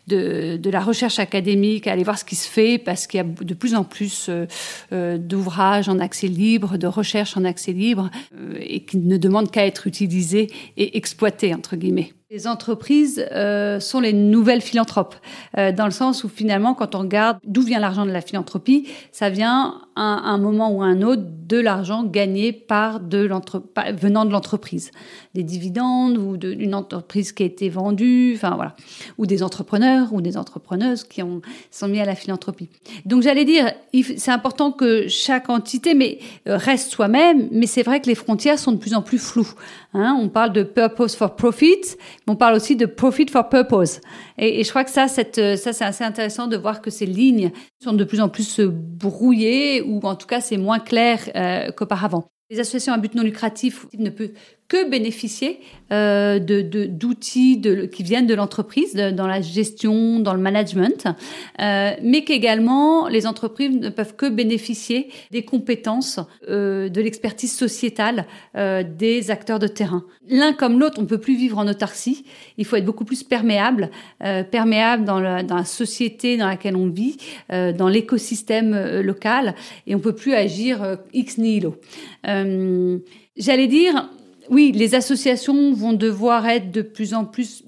de, 0.15 0.69
la 0.69 0.79
recherche 0.79 1.19
académique, 1.19 1.87
aller 1.87 2.03
voir 2.03 2.17
ce 2.17 2.25
qui 2.25 2.35
se 2.35 2.47
fait, 2.47 2.77
parce 2.77 3.07
qu'il 3.07 3.17
y 3.17 3.21
a 3.21 3.25
de 3.25 3.53
plus 3.53 3.75
en 3.75 3.83
plus 3.83 4.27
euh, 4.29 4.45
euh, 4.93 5.17
d'ouvrages 5.17 5.89
en 5.89 5.99
accès 5.99 6.27
libre, 6.27 6.77
de 6.77 6.87
recherche 6.87 7.37
en 7.37 7.45
accès 7.45 7.73
libre, 7.73 8.09
euh, 8.35 8.55
et 8.59 8.83
qui 8.83 8.97
ne 8.97 9.17
demandent 9.17 9.51
qu'à 9.51 9.65
être 9.65 9.87
utilisés 9.87 10.47
et 10.77 10.97
exploités, 10.97 11.53
entre 11.53 11.75
guillemets. 11.75 12.13
Les 12.29 12.47
entreprises 12.47 13.27
sont 13.81 13.99
les 13.99 14.13
nouvelles 14.13 14.61
philanthropes, 14.61 15.15
dans 15.53 15.83
le 15.83 15.91
sens 15.91 16.23
où 16.23 16.29
finalement, 16.29 16.73
quand 16.73 16.95
on 16.95 16.99
regarde 16.99 17.39
d'où 17.45 17.61
vient 17.61 17.81
l'argent 17.81 18.05
de 18.05 18.11
la 18.11 18.21
philanthropie, 18.21 18.87
ça 19.11 19.29
vient 19.29 19.81
à 19.97 20.01
un 20.01 20.37
moment 20.37 20.71
ou 20.71 20.81
à 20.81 20.85
un 20.85 21.01
autre 21.01 21.23
de 21.25 21.59
l'argent 21.59 22.05
gagné 22.05 22.53
par 22.53 23.01
de 23.01 23.29
venant 23.99 24.23
de 24.23 24.31
l'entreprise, 24.31 24.91
des 25.35 25.43
dividendes 25.43 26.17
ou 26.17 26.37
d'une 26.37 26.73
entreprise 26.73 27.33
qui 27.33 27.43
a 27.43 27.45
été 27.45 27.67
vendue, 27.67 28.31
enfin 28.37 28.55
voilà, 28.55 28.77
ou 29.17 29.25
des 29.25 29.43
entrepreneurs 29.43 30.00
ou 30.11 30.21
des 30.21 30.37
entrepreneuses 30.37 31.03
qui 31.03 31.21
ont 31.23 31.41
sont 31.69 31.87
mis 31.87 31.99
à 31.99 32.05
la 32.05 32.15
philanthropie. 32.15 32.69
Donc 33.05 33.21
j'allais 33.21 33.45
dire, 33.45 33.71
c'est 34.17 34.31
important 34.31 34.71
que 34.71 35.07
chaque 35.07 35.49
entité 35.49 36.19
euh, 36.47 36.57
reste 36.57 36.91
soi-même, 36.91 37.47
mais 37.51 37.67
c'est 37.67 37.83
vrai 37.83 38.01
que 38.01 38.07
les 38.07 38.15
frontières 38.15 38.59
sont 38.59 38.71
de 38.71 38.77
plus 38.77 38.93
en 38.93 39.01
plus 39.01 39.19
floues. 39.19 39.53
Hein. 39.93 40.17
on 40.21 40.29
parle 40.29 40.53
de 40.53 40.63
purpose 40.63 41.15
for 41.15 41.35
profit, 41.35 41.81
mais 42.25 42.33
on 42.33 42.35
parle 42.35 42.55
aussi 42.55 42.75
de 42.75 42.85
profit 42.85 43.27
for 43.27 43.49
purpose. 43.49 43.99
Et, 44.37 44.63
je 44.63 44.69
crois 44.69 44.83
que 44.83 44.91
ça, 44.91 45.07
cette, 45.07 45.57
ça 45.57 45.73
c'est 45.73 45.85
assez 45.85 46.03
intéressant 46.03 46.47
de 46.47 46.57
voir 46.57 46.81
que 46.81 46.89
ces 46.89 47.05
lignes 47.05 47.51
sont 47.83 47.93
de 47.93 48.03
plus 48.03 48.21
en 48.21 48.29
plus 48.29 48.59
brouillées 48.61 49.81
ou 49.81 49.99
en 50.03 50.15
tout 50.15 50.27
cas 50.27 50.41
c'est 50.41 50.57
moins 50.57 50.79
clair 50.79 51.19
euh, 51.35 51.71
qu'auparavant. 51.71 52.31
Les 52.51 52.59
associations 52.59 52.91
à 52.91 52.97
but 52.97 53.15
non 53.15 53.23
lucratif 53.23 53.85
ne 53.97 54.09
peuvent 54.09 54.33
que 54.71 54.89
bénéficier 54.89 55.59
euh, 55.91 56.39
d'outils 56.39 57.61
qui 57.91 58.03
viennent 58.03 58.25
de 58.25 58.33
l'entreprise, 58.33 58.95
dans 58.95 59.27
la 59.27 59.41
gestion, 59.41 60.21
dans 60.21 60.33
le 60.33 60.39
management, 60.39 61.07
euh, 61.59 61.91
mais 62.01 62.23
qu'également 62.23 63.09
les 63.09 63.27
entreprises 63.27 63.75
ne 63.75 63.89
peuvent 63.89 64.15
que 64.15 64.29
bénéficier 64.29 65.09
des 65.31 65.43
compétences, 65.43 66.21
euh, 66.47 66.87
de 66.87 67.01
l'expertise 67.01 67.53
sociétale 67.53 68.27
euh, 68.55 68.81
des 68.83 69.29
acteurs 69.29 69.59
de 69.59 69.67
terrain. 69.67 70.05
L'un 70.29 70.53
comme 70.53 70.79
l'autre, 70.79 70.99
on 70.99 71.01
ne 71.01 71.07
peut 71.07 71.19
plus 71.19 71.35
vivre 71.35 71.57
en 71.57 71.67
autarcie. 71.67 72.23
Il 72.57 72.63
faut 72.63 72.77
être 72.77 72.85
beaucoup 72.85 73.03
plus 73.03 73.23
perméable, 73.23 73.91
perméable 74.51 75.03
dans 75.03 75.19
la, 75.19 75.43
dans 75.43 75.57
la, 75.57 75.65
société 75.65 76.37
dans 76.37 76.47
laquelle 76.47 76.77
on 76.77 76.87
vit, 76.87 77.17
dans 77.49 77.89
l'écosystème 77.89 79.01
local, 79.01 79.55
et 79.87 79.95
on 79.95 79.99
peut 79.99 80.15
plus 80.15 80.33
agir 80.33 80.97
ex 81.13 81.37
nihilo. 81.37 81.75
J'allais 82.23 83.67
dire, 83.67 84.09
oui, 84.51 84.71
les 84.73 84.95
associations 84.95 85.73
vont 85.73 85.93
devoir 85.93 86.47
être 86.47 86.71
de 86.71 86.81
plus 86.81 87.13
en 87.13 87.25
plus 87.25 87.63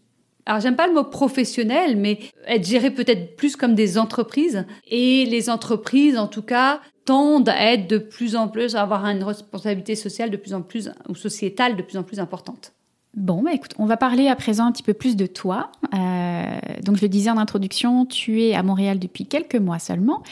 alors 0.45 0.59
j'aime 0.59 0.75
pas 0.75 0.88
le 0.88 0.93
mot 0.93 1.05
professionnel, 1.05 1.95
mais 1.95 2.19
être 2.47 2.65
gérées 2.65 2.91
peut-être 2.91 3.38
plus 3.38 3.55
comme 3.55 3.75
des 3.75 3.97
entreprises. 3.97 4.65
Et 4.88 5.25
les 5.25 5.49
entreprises, 5.49 6.17
en 6.17 6.27
tout 6.27 6.41
cas, 6.41 6.81
tendent 7.05 7.49
à 7.49 7.73
être 7.73 7.88
de 7.88 7.97
plus 7.97 8.36
en 8.36 8.49
plus, 8.49 8.75
à 8.75 8.81
avoir 8.81 9.05
une 9.05 9.23
responsabilité 9.23 9.95
sociale 9.95 10.29
de 10.29 10.38
plus 10.38 10.53
en 10.53 10.61
plus, 10.61 10.91
ou 11.07 11.15
sociétale 11.15 11.75
de 11.75 11.81
plus 11.81 11.97
en 11.97 12.03
plus 12.03 12.19
importante. 12.19 12.73
Bon, 13.16 13.43
bah 13.43 13.53
écoute, 13.53 13.76
on 13.78 13.86
va 13.86 13.95
parler 13.95 14.28
à 14.28 14.36
présent 14.36 14.66
un 14.66 14.72
petit 14.72 14.82
peu 14.82 14.95
plus 14.95 15.16
de 15.16 15.28
toi. 15.28 15.72
Euh, 15.93 16.59
donc, 16.84 16.95
je 16.95 17.03
le 17.03 17.09
disais 17.09 17.30
en 17.30 17.38
introduction, 17.38 18.07
tu 18.07 18.41
es 18.41 18.55
à 18.55 18.64
Montréal 18.64 18.97
depuis 18.97 19.28
quelques 19.28 19.55
mois 19.55 19.78
seulement 19.78 20.24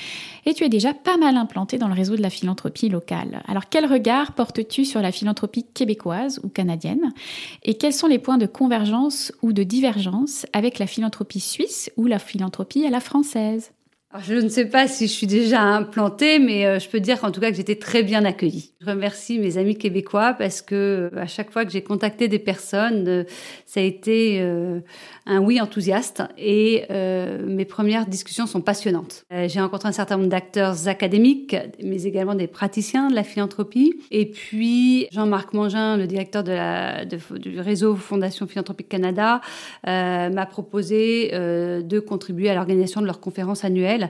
et 0.48 0.56
tu 0.56 0.64
es 0.64 0.70
déjà 0.70 0.96
pas 0.96 1.18
mal 1.18 1.38
implanté 1.38 1.78
dans 1.78 1.88
le 1.88 1.94
réseau 1.94 2.16
de 2.16 2.24
la 2.24 2.32
philanthropie 2.32 2.90
locale. 2.90 3.44
Alors, 3.48 3.70
quel 3.70 3.86
regard 3.86 4.34
portes-tu 4.34 4.84
sur 4.86 5.00
la 5.00 5.12
philanthropie 5.12 5.64
québécoise 5.64 6.40
ou 6.44 6.50
canadienne 6.50 7.14
et 7.62 7.76
quels 7.76 7.94
sont 7.94 8.08
les 8.08 8.18
points 8.18 8.40
de 8.40 8.48
convergence 8.48 9.32
ou 9.44 9.54
de 9.54 9.62
divergence 9.62 10.48
avec 10.52 10.80
la 10.80 10.88
philanthropie 10.88 11.40
suisse 11.40 11.92
ou 11.98 12.08
la 12.08 12.18
philanthropie 12.18 12.86
à 12.88 12.90
la 12.90 13.00
française? 13.00 13.74
Je 14.20 14.34
ne 14.36 14.50
sais 14.50 14.66
pas 14.66 14.88
si 14.88 15.08
je 15.08 15.12
suis 15.12 15.28
déjà 15.28 15.62
implantée, 15.62 16.40
mais 16.40 16.66
euh, 16.66 16.80
je 16.80 16.90
peux 16.90 17.00
dire 17.00 17.24
en 17.24 17.32
tout 17.32 17.40
cas 17.40 17.50
que 17.50 17.56
j'étais 17.56 17.76
très 17.76 18.04
bien 18.04 18.26
accueillie. 18.26 18.74
Je 18.82 18.88
remercie 18.88 19.40
mes 19.40 19.58
amis 19.58 19.78
québécois 19.78 20.34
parce 20.34 20.62
que 20.62 21.10
euh, 21.14 21.20
à 21.20 21.28
chaque 21.28 21.52
fois 21.52 21.64
que 21.64 21.72
j'ai 21.72 21.82
contacté 21.82 22.28
des 22.28 22.40
personnes, 22.40 23.08
euh, 23.08 23.24
ça 23.66 23.80
a 23.80 23.84
été 23.84 24.42
un 25.26 25.40
oui 25.40 25.62
enthousiaste 25.62 26.24
et 26.38 26.84
mes 26.90 27.64
premières 27.64 28.06
discussions 28.06 28.48
sont 28.48 28.60
passionnantes. 28.60 29.24
j'ai 29.32 29.62
rencontré 29.62 29.88
un 29.88 29.94
certain 29.94 30.18
nombre 30.18 30.30
d'acteurs 30.30 30.88
académiques, 30.90 31.56
mais 31.82 32.04
également 32.04 32.36
des 32.36 32.48
praticiens 32.48 33.10
de 33.10 33.16
la 33.16 33.24
philanthropie. 33.24 33.94
Et 34.12 34.26
puis 34.26 35.08
Jean-Marc 35.12 35.54
Mangin, 35.54 35.96
le 35.96 36.08
directeur 36.08 36.44
du 36.44 37.60
réseau 37.60 37.96
Fondation 37.96 38.46
Philanthropique 38.46 38.90
Canada, 38.90 39.40
m'a 39.86 40.46
proposé 40.46 41.32
de 41.32 42.00
contribuer 42.00 42.50
à 42.50 42.56
l'organisation 42.56 43.00
de 43.00 43.06
leur 43.06 43.22
conférence 43.22 43.64
annuelle 43.64 44.01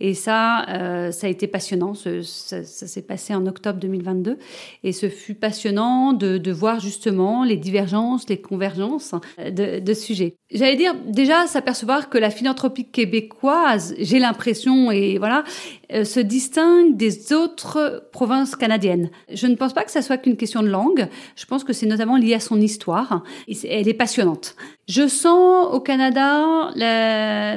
et 0.00 0.14
ça, 0.14 0.68
euh, 0.68 1.10
ça 1.10 1.26
a 1.26 1.30
été 1.30 1.46
passionnant. 1.46 1.94
ça, 1.94 2.62
s'est 2.62 3.02
passé 3.02 3.34
en 3.34 3.46
octobre 3.46 3.78
2022. 3.78 4.38
Et 4.84 4.92
ce 4.92 5.08
fut 5.08 5.34
passionnant 5.34 6.12
de, 6.12 6.52
voir 6.52 6.80
justement 6.80 7.44
les 7.44 7.56
divergences, 7.56 8.28
les 8.28 8.40
convergences 8.40 9.14
de, 9.38 9.80
de 9.80 9.94
sujets. 9.94 10.34
J'allais 10.50 10.76
dire 10.76 10.94
déjà 11.06 11.46
s'apercevoir 11.46 12.08
que 12.08 12.16
la 12.16 12.30
philanthropie 12.30 12.86
québécoise, 12.86 13.94
j'ai 13.98 14.18
l'impression, 14.18 14.90
et 14.90 15.18
voilà, 15.18 15.44
euh, 15.92 16.04
se 16.04 16.20
distingue 16.20 16.96
des 16.96 17.32
autres 17.34 18.08
provinces 18.12 18.56
canadiennes. 18.56 19.10
Je 19.32 19.46
ne 19.46 19.56
pense 19.56 19.74
pas 19.74 19.84
que 19.84 19.90
ça 19.90 20.00
soit 20.00 20.16
qu'une 20.16 20.36
question 20.36 20.62
de 20.62 20.68
langue. 20.68 21.08
Je 21.36 21.44
pense 21.44 21.64
que 21.64 21.72
c'est 21.72 21.86
notamment 21.86 22.16
lié 22.16 22.34
à 22.34 22.40
son 22.40 22.60
histoire. 22.60 23.22
Elle 23.64 23.88
est 23.88 23.94
passionnante. 23.94 24.54
Je 24.86 25.06
sens 25.06 25.68
au 25.72 25.80
Canada 25.80 26.70
la, 26.74 27.56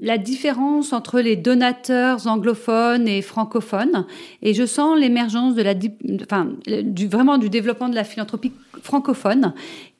la 0.00 0.18
différence 0.18 0.92
entre 0.92 1.20
les 1.26 1.36
donateurs 1.36 2.26
anglophones 2.26 3.06
et 3.08 3.22
francophones, 3.22 4.06
et 4.42 4.54
je 4.54 4.64
sens 4.64 4.98
l'émergence 4.98 5.54
de 5.54 5.62
la, 5.62 5.74
enfin, 6.22 6.48
du, 6.66 7.06
vraiment 7.06 7.38
du 7.38 7.50
développement 7.50 7.88
de 7.88 7.94
la 7.94 8.04
philanthropie 8.04 8.52
francophone 8.82 9.52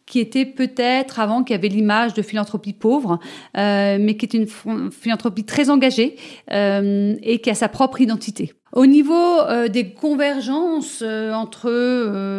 qui 0.06 0.20
était 0.20 0.46
peut-être 0.46 1.18
avant 1.20 1.42
qu'il 1.42 1.54
y 1.54 1.58
avait 1.58 1.68
l'image 1.68 2.14
de 2.14 2.22
philanthropie 2.22 2.72
pauvre, 2.72 3.18
euh, 3.56 3.98
mais 4.00 4.16
qui 4.16 4.24
est 4.24 4.34
une 4.34 4.46
philanthropie 4.90 5.44
très 5.44 5.68
engagée 5.68 6.16
euh, 6.52 7.16
et 7.22 7.40
qui 7.40 7.50
a 7.50 7.54
sa 7.54 7.68
propre 7.68 8.00
identité. 8.00 8.54
Au 8.72 8.86
niveau 8.86 9.14
euh, 9.14 9.68
des 9.68 9.90
convergences 9.90 11.02
entre 11.02 11.70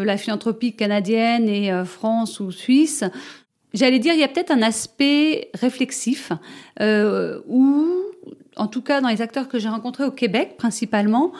la 0.04 0.18
philanthropie 0.18 0.74
canadienne 0.74 1.50
et 1.50 1.72
France 1.86 2.40
ou 2.40 2.52
Suisse, 2.52 3.04
j'allais 3.74 4.00
dire 4.00 4.14
il 4.14 4.20
y 4.20 4.24
a 4.24 4.28
peut-être 4.30 4.52
un 4.52 4.62
aspect 4.62 5.50
réflexif 5.54 6.32
où, 6.80 7.86
en 8.58 8.68
tout 8.68 8.82
cas 8.82 9.02
dans 9.02 9.10
les 9.10 9.22
acteurs 9.22 9.48
que 9.48 9.60
j'ai 9.60 9.70
rencontrés 9.70 10.04
au 10.04 10.12
Québec 10.12 10.56
principalement, 10.58 11.32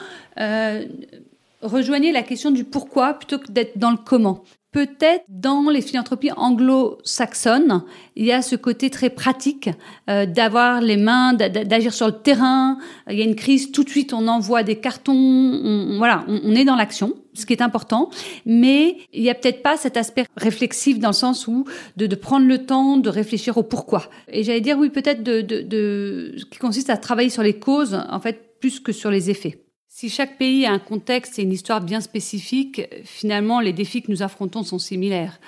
rejoignez 1.62 2.12
la 2.12 2.22
question 2.22 2.50
du 2.50 2.64
pourquoi 2.64 3.14
plutôt 3.14 3.38
que 3.38 3.50
d'être 3.50 3.78
dans 3.78 3.90
le 3.90 3.96
comment. 3.96 4.44
Peut-être 4.70 5.24
dans 5.28 5.70
les 5.70 5.80
philanthropies 5.80 6.30
anglo-saxonnes, 6.36 7.84
il 8.16 8.26
y 8.26 8.32
a 8.32 8.42
ce 8.42 8.54
côté 8.54 8.90
très 8.90 9.08
pratique 9.08 9.70
euh, 10.10 10.26
d'avoir 10.26 10.82
les 10.82 10.98
mains, 10.98 11.32
d'agir 11.32 11.94
sur 11.94 12.06
le 12.06 12.12
terrain. 12.12 12.76
Il 13.08 13.18
y 13.18 13.22
a 13.22 13.24
une 13.24 13.34
crise, 13.34 13.72
tout 13.72 13.82
de 13.82 13.88
suite 13.88 14.12
on 14.12 14.28
envoie 14.28 14.62
des 14.64 14.78
cartons. 14.78 15.14
On, 15.14 15.96
voilà, 15.96 16.22
on, 16.28 16.54
est 16.54 16.66
dans 16.66 16.76
l'action, 16.76 17.14
ce 17.38 17.46
qui 17.46 17.52
est 17.52 17.62
important. 17.62 18.10
Mais 18.44 18.96
il 19.12 19.22
y 19.22 19.30
a 19.30 19.34
peut-être 19.34 19.62
pas 19.62 19.76
cet 19.76 19.96
aspect 19.96 20.26
réflexif 20.36 20.98
dans 20.98 21.08
le 21.08 21.14
sens 21.14 21.46
où 21.46 21.64
de, 21.96 22.06
prendre 22.14 22.46
le 22.46 22.64
temps 22.64 22.96
de 22.96 23.08
réfléchir 23.08 23.56
au 23.56 23.62
pourquoi. 23.62 24.10
Et 24.28 24.42
j'allais 24.44 24.60
dire 24.60 24.78
oui, 24.78 24.90
peut-être 24.90 25.22
de, 25.22 25.40
de, 25.40 26.34
qui 26.50 26.58
consiste 26.58 26.90
à 26.90 26.96
travailler 26.96 27.30
sur 27.30 27.42
les 27.42 27.58
causes 27.58 27.98
en 28.08 28.20
fait 28.20 28.58
plus 28.60 28.80
que 28.80 28.92
sur 28.92 29.10
les 29.10 29.30
effets. 29.30 29.64
Si 29.88 30.10
chaque 30.10 30.38
pays 30.38 30.64
a 30.64 30.72
un 30.72 30.78
contexte 30.78 31.38
et 31.38 31.42
une 31.42 31.52
histoire 31.52 31.80
bien 31.80 32.00
spécifique, 32.00 32.82
finalement, 33.04 33.58
les 33.58 33.72
défis 33.72 34.02
que 34.02 34.12
nous 34.12 34.22
affrontons 34.22 34.62
sont 34.62 34.78
similaires. 34.78 35.40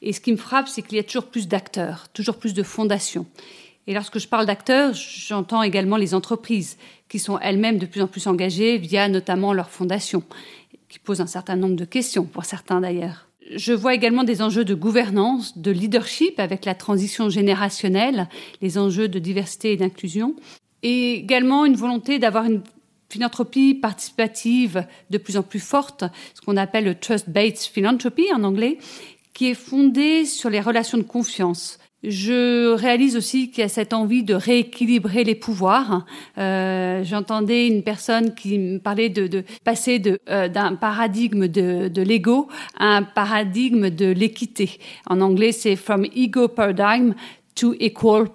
Et 0.00 0.12
ce 0.12 0.20
qui 0.20 0.32
me 0.32 0.38
frappe, 0.38 0.68
c'est 0.68 0.82
qu'il 0.82 0.96
y 0.96 1.00
a 1.00 1.04
toujours 1.04 1.26
plus 1.26 1.48
d'acteurs, 1.48 2.08
toujours 2.14 2.38
plus 2.38 2.54
de 2.54 2.62
fondations. 2.62 3.26
Et 3.86 3.92
lorsque 3.92 4.18
je 4.18 4.28
parle 4.28 4.46
d'acteurs, 4.46 4.94
j'entends 4.94 5.62
également 5.62 5.96
les 5.96 6.14
entreprises, 6.14 6.78
qui 7.08 7.18
sont 7.18 7.38
elles-mêmes 7.40 7.78
de 7.78 7.86
plus 7.86 8.00
en 8.00 8.06
plus 8.06 8.26
engagées 8.26 8.78
via 8.78 9.08
notamment 9.08 9.52
leurs 9.52 9.70
fondations, 9.70 10.22
qui 10.90 10.98
posent 10.98 11.22
un 11.22 11.26
certain 11.26 11.56
nombre 11.56 11.76
de 11.76 11.86
questions, 11.86 12.24
pour 12.24 12.44
certains 12.44 12.82
d'ailleurs. 12.82 13.28
Je 13.56 13.72
vois 13.72 13.94
également 13.94 14.24
des 14.24 14.42
enjeux 14.42 14.64
de 14.64 14.74
gouvernance, 14.74 15.56
de 15.56 15.70
leadership 15.70 16.38
avec 16.38 16.66
la 16.66 16.74
transition 16.74 17.30
générationnelle, 17.30 18.28
les 18.60 18.76
enjeux 18.76 19.08
de 19.08 19.18
diversité 19.18 19.72
et 19.72 19.76
d'inclusion, 19.76 20.36
et 20.82 21.14
également 21.14 21.64
une 21.64 21.74
volonté 21.74 22.18
d'avoir 22.18 22.44
une 22.44 22.62
philanthropie 23.08 23.74
participative 23.74 24.86
de 25.10 25.18
plus 25.18 25.36
en 25.36 25.42
plus 25.42 25.58
forte, 25.58 26.04
ce 26.34 26.40
qu'on 26.40 26.56
appelle 26.56 26.84
le 26.84 26.94
trust-based 26.94 27.70
philanthropy 27.72 28.26
en 28.32 28.44
anglais, 28.44 28.78
qui 29.34 29.48
est 29.48 29.54
fondée 29.54 30.24
sur 30.24 30.50
les 30.50 30.60
relations 30.60 30.98
de 30.98 31.02
confiance. 31.02 31.79
Je 32.02 32.72
réalise 32.72 33.16
aussi 33.16 33.50
qu'il 33.50 33.60
y 33.60 33.64
a 33.64 33.68
cette 33.68 33.92
envie 33.92 34.22
de 34.22 34.34
rééquilibrer 34.34 35.22
les 35.22 35.34
pouvoirs. 35.34 36.06
Euh, 36.38 37.04
J'entendais 37.04 37.66
une 37.66 37.82
personne 37.82 38.34
qui 38.34 38.58
me 38.58 38.78
parlait 38.78 39.10
de, 39.10 39.26
de 39.26 39.44
passer 39.64 40.00
euh, 40.30 40.48
d'un 40.48 40.76
paradigme 40.76 41.46
de, 41.46 41.88
de 41.88 42.02
l'ego 42.02 42.48
à 42.78 42.96
un 42.96 43.02
paradigme 43.02 43.90
de 43.90 44.06
l'équité. 44.06 44.78
En 45.08 45.20
anglais, 45.20 45.52
c'est 45.52 45.76
from 45.76 46.06
ego 46.14 46.48
paradigm 46.48 47.14
to 47.54 47.74
equal 47.78 48.28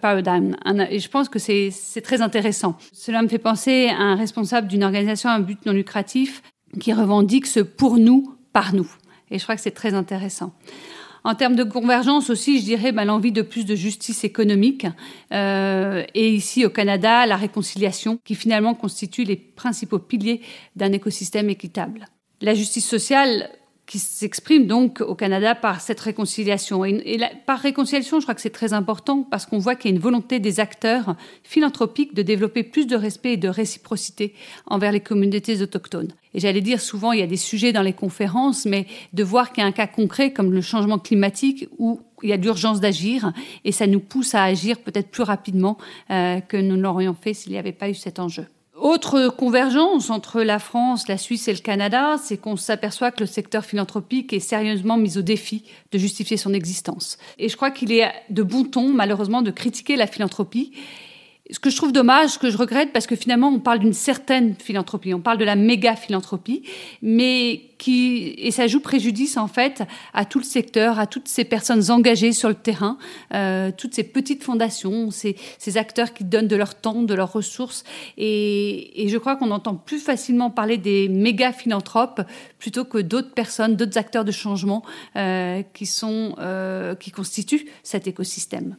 paradigm. 0.00 0.54
Et 0.90 1.00
je 1.00 1.08
pense 1.08 1.28
que 1.28 1.40
c'est 1.40 1.72
très 2.04 2.22
intéressant. 2.22 2.76
Cela 2.92 3.22
me 3.22 3.28
fait 3.28 3.38
penser 3.38 3.88
à 3.88 4.00
un 4.00 4.14
responsable 4.14 4.68
d'une 4.68 4.84
organisation 4.84 5.28
à 5.30 5.40
but 5.40 5.66
non 5.66 5.72
lucratif 5.72 6.42
qui 6.78 6.92
revendique 6.92 7.46
ce 7.46 7.60
pour 7.60 7.98
nous, 7.98 8.36
par 8.52 8.74
nous. 8.74 8.88
Et 9.32 9.38
je 9.38 9.42
crois 9.42 9.56
que 9.56 9.62
c'est 9.62 9.72
très 9.72 9.94
intéressant. 9.94 10.52
En 11.24 11.34
termes 11.34 11.54
de 11.54 11.64
convergence 11.64 12.30
aussi, 12.30 12.58
je 12.58 12.64
dirais 12.64 12.92
ben, 12.92 13.04
l'envie 13.04 13.32
de 13.32 13.42
plus 13.42 13.64
de 13.64 13.76
justice 13.76 14.24
économique 14.24 14.86
euh, 15.32 16.04
et 16.14 16.30
ici 16.30 16.66
au 16.66 16.70
Canada, 16.70 17.26
la 17.26 17.36
réconciliation 17.36 18.18
qui 18.24 18.34
finalement 18.34 18.74
constitue 18.74 19.24
les 19.24 19.36
principaux 19.36 20.00
piliers 20.00 20.40
d'un 20.74 20.92
écosystème 20.92 21.48
équitable. 21.48 22.06
La 22.40 22.54
justice 22.54 22.88
sociale, 22.88 23.50
qui 23.92 23.98
s'exprime 23.98 24.66
donc 24.66 25.02
au 25.02 25.14
Canada 25.14 25.54
par 25.54 25.82
cette 25.82 26.00
réconciliation. 26.00 26.82
Et, 26.82 27.20
par 27.44 27.58
réconciliation, 27.58 28.20
je 28.20 28.24
crois 28.24 28.34
que 28.34 28.40
c'est 28.40 28.48
très 28.48 28.72
important 28.72 29.22
parce 29.22 29.44
qu'on 29.44 29.58
voit 29.58 29.74
qu'il 29.74 29.90
y 29.90 29.92
a 29.92 29.94
une 29.94 30.02
volonté 30.02 30.40
des 30.40 30.60
acteurs 30.60 31.14
philanthropiques 31.42 32.14
de 32.14 32.22
développer 32.22 32.62
plus 32.62 32.86
de 32.86 32.96
respect 32.96 33.34
et 33.34 33.36
de 33.36 33.50
réciprocité 33.50 34.32
envers 34.66 34.92
les 34.92 35.00
communautés 35.00 35.60
autochtones. 35.60 36.10
Et 36.32 36.40
j'allais 36.40 36.62
dire 36.62 36.80
souvent, 36.80 37.12
il 37.12 37.20
y 37.20 37.22
a 37.22 37.26
des 37.26 37.36
sujets 37.36 37.74
dans 37.74 37.82
les 37.82 37.92
conférences, 37.92 38.64
mais 38.64 38.86
de 39.12 39.22
voir 39.22 39.52
qu'il 39.52 39.60
y 39.62 39.64
a 39.64 39.68
un 39.68 39.72
cas 39.72 39.88
concret 39.88 40.32
comme 40.32 40.54
le 40.54 40.62
changement 40.62 40.98
climatique 40.98 41.68
où 41.76 42.00
il 42.22 42.30
y 42.30 42.32
a 42.32 42.38
l'urgence 42.38 42.80
d'agir 42.80 43.34
et 43.66 43.72
ça 43.72 43.86
nous 43.86 44.00
pousse 44.00 44.34
à 44.34 44.42
agir 44.42 44.78
peut-être 44.78 45.10
plus 45.10 45.22
rapidement 45.22 45.76
euh, 46.10 46.40
que 46.40 46.56
nous 46.56 46.80
l'aurions 46.80 47.12
fait 47.12 47.34
s'il 47.34 47.52
n'y 47.52 47.58
avait 47.58 47.72
pas 47.72 47.90
eu 47.90 47.94
cet 47.94 48.20
enjeu 48.20 48.46
Autre 48.82 49.28
convergence 49.28 50.10
entre 50.10 50.42
la 50.42 50.58
France, 50.58 51.06
la 51.06 51.16
Suisse 51.16 51.46
et 51.46 51.52
le 51.52 51.60
Canada, 51.60 52.16
c'est 52.20 52.36
qu'on 52.36 52.56
s'aperçoit 52.56 53.12
que 53.12 53.20
le 53.20 53.26
secteur 53.26 53.64
philanthropique 53.64 54.32
est 54.32 54.40
sérieusement 54.40 54.96
mis 54.96 55.18
au 55.18 55.22
défi 55.22 55.62
de 55.92 55.98
justifier 55.98 56.36
son 56.36 56.52
existence. 56.52 57.16
Et 57.38 57.48
je 57.48 57.54
crois 57.54 57.70
qu'il 57.70 57.92
est 57.92 58.12
de 58.28 58.42
bon 58.42 58.64
ton, 58.64 58.88
malheureusement, 58.88 59.40
de 59.40 59.52
critiquer 59.52 59.94
la 59.94 60.08
philanthropie 60.08 60.72
ce 61.52 61.60
que 61.60 61.70
je 61.70 61.76
trouve 61.76 61.92
dommage, 61.92 62.30
ce 62.30 62.38
que 62.38 62.50
je 62.50 62.56
regrette, 62.56 62.92
parce 62.92 63.06
que 63.06 63.14
finalement, 63.14 63.48
on 63.48 63.60
parle 63.60 63.78
d'une 63.78 63.92
certaine 63.92 64.54
philanthropie, 64.54 65.12
on 65.12 65.20
parle 65.20 65.38
de 65.38 65.44
la 65.44 65.54
méga 65.54 65.94
philanthropie, 65.96 66.62
mais 67.02 67.60
qui 67.76 68.34
et 68.38 68.52
ça 68.52 68.68
joue 68.68 68.80
préjudice 68.80 69.36
en 69.36 69.48
fait 69.48 69.82
à 70.14 70.24
tout 70.24 70.38
le 70.38 70.44
secteur, 70.44 70.98
à 70.98 71.06
toutes 71.06 71.26
ces 71.26 71.44
personnes 71.44 71.90
engagées 71.90 72.32
sur 72.32 72.48
le 72.48 72.54
terrain, 72.54 72.96
euh, 73.34 73.70
toutes 73.76 73.94
ces 73.94 74.04
petites 74.04 74.44
fondations, 74.44 75.10
ces, 75.10 75.36
ces, 75.58 75.76
acteurs 75.76 76.14
qui 76.14 76.24
donnent 76.24 76.48
de 76.48 76.56
leur 76.56 76.74
temps, 76.74 77.02
de 77.02 77.12
leurs 77.12 77.32
ressources, 77.32 77.84
et, 78.16 79.04
et 79.04 79.08
je 79.08 79.18
crois 79.18 79.36
qu'on 79.36 79.50
entend 79.50 79.74
plus 79.74 79.98
facilement 79.98 80.48
parler 80.48 80.78
des 80.78 81.08
méga 81.08 81.52
philanthropes 81.52 82.22
plutôt 82.58 82.84
que 82.84 82.98
d'autres 82.98 83.34
personnes, 83.34 83.76
d'autres 83.76 83.98
acteurs 83.98 84.24
de 84.24 84.32
changement 84.32 84.82
euh, 85.16 85.62
qui 85.74 85.86
sont 85.86 86.36
euh, 86.38 86.94
qui 86.94 87.10
constituent 87.10 87.66
cet 87.82 88.06
écosystème. 88.06 88.76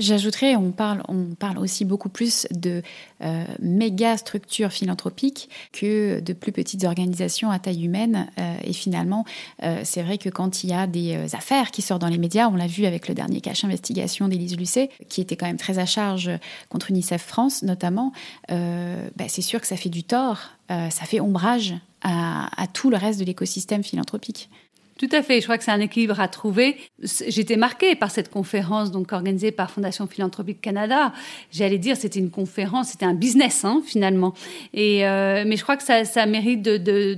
J'ajouterais, 0.00 0.56
on 0.56 0.72
parle, 0.72 1.02
aussi 1.58 1.84
beaucoup 1.84 2.08
plus 2.08 2.46
de 2.50 2.82
euh, 3.22 3.44
méga 3.60 4.16
structures 4.16 4.72
philanthropiques 4.72 5.50
que 5.72 6.20
de 6.20 6.32
plus 6.32 6.52
petites 6.52 6.84
organisations 6.84 7.50
à 7.50 7.58
taille 7.58 7.84
humaine. 7.84 8.28
Euh, 8.38 8.54
et 8.64 8.72
finalement, 8.72 9.26
euh, 9.62 9.82
c'est 9.84 10.02
vrai 10.02 10.16
que 10.16 10.30
quand 10.30 10.64
il 10.64 10.70
y 10.70 10.72
a 10.72 10.86
des 10.86 11.34
affaires 11.34 11.70
qui 11.70 11.82
sortent 11.82 12.00
dans 12.00 12.08
les 12.08 12.16
médias, 12.16 12.48
on 12.48 12.56
l'a 12.56 12.66
vu 12.66 12.86
avec 12.86 13.08
le 13.08 13.14
dernier 13.14 13.42
cache 13.42 13.62
investigation 13.62 14.26
d'Élise 14.26 14.56
Lucet, 14.56 14.88
qui 15.10 15.20
était 15.20 15.36
quand 15.36 15.46
même 15.46 15.58
très 15.58 15.78
à 15.78 15.84
charge 15.84 16.30
contre 16.70 16.90
UNICEF 16.90 17.22
France 17.22 17.62
notamment, 17.62 18.12
bah, 18.48 19.28
c'est 19.28 19.42
sûr 19.42 19.60
que 19.60 19.66
ça 19.66 19.76
fait 19.76 19.90
du 19.90 20.02
tort, 20.02 20.50
ça 20.68 21.04
fait 21.04 21.20
ombrage 21.20 21.74
à 22.02 22.66
tout 22.72 22.88
le 22.88 22.96
reste 22.96 23.20
de 23.20 23.24
l'écosystème 23.24 23.84
philanthropique. 23.84 24.48
Tout 25.00 25.08
à 25.12 25.22
fait. 25.22 25.40
Je 25.40 25.46
crois 25.46 25.56
que 25.56 25.64
c'est 25.64 25.70
un 25.70 25.80
équilibre 25.80 26.20
à 26.20 26.28
trouver. 26.28 26.76
J'étais 27.26 27.56
marquée 27.56 27.94
par 27.94 28.10
cette 28.10 28.28
conférence 28.28 28.90
donc 28.90 29.14
organisée 29.14 29.50
par 29.50 29.70
Fondation 29.70 30.06
Philanthropique 30.06 30.60
Canada. 30.60 31.14
J'allais 31.50 31.78
dire 31.78 31.96
c'était 31.96 32.18
une 32.18 32.30
conférence, 32.30 32.88
c'était 32.88 33.06
un 33.06 33.14
business 33.14 33.64
hein, 33.64 33.80
finalement. 33.86 34.34
Et 34.74 35.08
euh, 35.08 35.44
mais 35.46 35.56
je 35.56 35.62
crois 35.62 35.78
que 35.78 35.84
ça, 35.84 36.04
ça 36.04 36.26
mérite 36.26 36.60
de, 36.60 36.76
de 36.76 37.16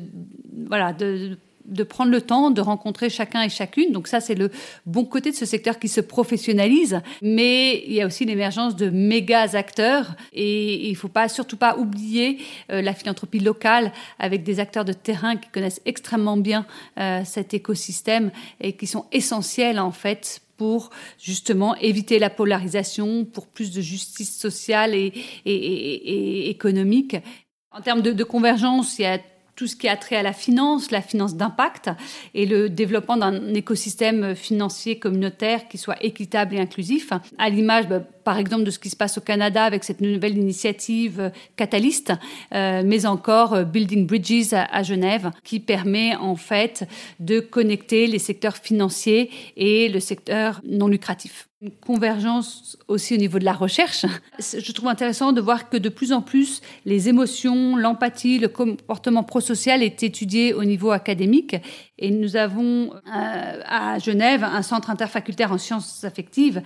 voilà 0.68 0.92
de 0.92 1.36
de 1.64 1.82
prendre 1.82 2.10
le 2.10 2.20
temps 2.20 2.50
de 2.50 2.60
rencontrer 2.60 3.10
chacun 3.10 3.42
et 3.42 3.48
chacune. 3.48 3.92
Donc 3.92 4.08
ça, 4.08 4.20
c'est 4.20 4.34
le 4.34 4.50
bon 4.86 5.04
côté 5.04 5.30
de 5.30 5.36
ce 5.36 5.46
secteur 5.46 5.78
qui 5.78 5.88
se 5.88 6.00
professionnalise. 6.00 7.00
Mais 7.22 7.84
il 7.86 7.92
y 7.92 8.00
a 8.00 8.06
aussi 8.06 8.24
l'émergence 8.24 8.76
de 8.76 8.90
méga 8.90 9.42
acteurs 9.54 10.14
et 10.32 10.88
il 10.88 10.94
faut 10.96 11.08
pas 11.08 11.28
surtout 11.28 11.56
pas 11.56 11.76
oublier 11.76 12.38
euh, 12.70 12.82
la 12.82 12.94
philanthropie 12.94 13.40
locale 13.40 13.92
avec 14.18 14.42
des 14.42 14.60
acteurs 14.60 14.84
de 14.84 14.92
terrain 14.92 15.36
qui 15.36 15.48
connaissent 15.50 15.82
extrêmement 15.84 16.36
bien 16.36 16.66
euh, 16.98 17.22
cet 17.24 17.54
écosystème 17.54 18.30
et 18.60 18.74
qui 18.74 18.86
sont 18.86 19.06
essentiels 19.12 19.78
en 19.78 19.92
fait 19.92 20.40
pour 20.56 20.90
justement 21.18 21.74
éviter 21.76 22.18
la 22.18 22.30
polarisation, 22.30 23.24
pour 23.24 23.46
plus 23.46 23.72
de 23.72 23.80
justice 23.80 24.38
sociale 24.38 24.94
et, 24.94 25.12
économique. 26.48 27.16
En 27.72 27.80
termes 27.80 28.02
de, 28.02 28.12
de, 28.12 28.24
convergence, 28.24 28.98
il 28.98 29.02
y 29.02 29.06
a 29.06 29.18
tout 29.56 29.66
ce 29.66 29.76
qui 29.76 29.88
a 29.88 29.96
trait 29.96 30.16
à 30.16 30.22
la 30.22 30.32
finance, 30.32 30.90
la 30.90 31.02
finance 31.02 31.36
d'impact 31.36 31.90
et 32.34 32.46
le 32.46 32.68
développement 32.68 33.16
d'un 33.16 33.54
écosystème 33.54 34.34
financier 34.34 34.98
communautaire 34.98 35.68
qui 35.68 35.78
soit 35.78 36.02
équitable 36.02 36.54
et 36.54 36.60
inclusif, 36.60 37.12
à 37.38 37.50
l'image 37.50 37.88
bah, 37.88 38.00
par 38.24 38.38
exemple 38.38 38.64
de 38.64 38.70
ce 38.70 38.78
qui 38.78 38.90
se 38.90 38.96
passe 38.96 39.18
au 39.18 39.20
Canada 39.20 39.64
avec 39.64 39.84
cette 39.84 40.00
nouvelle 40.00 40.38
initiative 40.38 41.30
Catalyst, 41.56 42.12
euh, 42.54 42.82
mais 42.84 43.06
encore 43.06 43.54
euh, 43.54 43.64
Building 43.64 44.06
Bridges 44.06 44.54
à, 44.54 44.82
Genève, 44.82 45.30
qui 45.44 45.60
permet 45.60 46.16
en 46.16 46.36
fait 46.36 46.84
de 47.20 47.40
connecter 47.40 48.06
les 48.06 48.18
secteurs 48.18 48.56
financiers 48.56 49.30
et 49.56 49.88
le 49.88 50.00
secteur 50.00 50.60
non 50.64 50.88
lucratif 50.88 51.48
une 51.62 51.70
convergence 51.70 52.76
aussi 52.88 53.14
au 53.14 53.18
niveau 53.18 53.38
de 53.38 53.44
la 53.44 53.52
recherche. 53.52 54.04
Je 54.40 54.72
trouve 54.72 54.88
intéressant 54.88 55.30
de 55.30 55.40
voir 55.40 55.70
que 55.70 55.76
de 55.76 55.88
plus 55.88 56.12
en 56.12 56.20
plus 56.20 56.60
les 56.84 57.08
émotions, 57.08 57.76
l'empathie, 57.76 58.40
le 58.40 58.48
comportement 58.48 59.22
prosocial 59.22 59.80
est 59.84 60.02
étudié 60.02 60.54
au 60.54 60.64
niveau 60.64 60.90
académique. 60.90 61.54
Et 62.02 62.10
nous 62.10 62.36
avons 62.36 62.90
à 63.06 63.98
Genève 63.98 64.44
un 64.44 64.62
centre 64.62 64.90
interfacultaire 64.90 65.52
en 65.52 65.58
sciences 65.58 66.04
affectives 66.04 66.60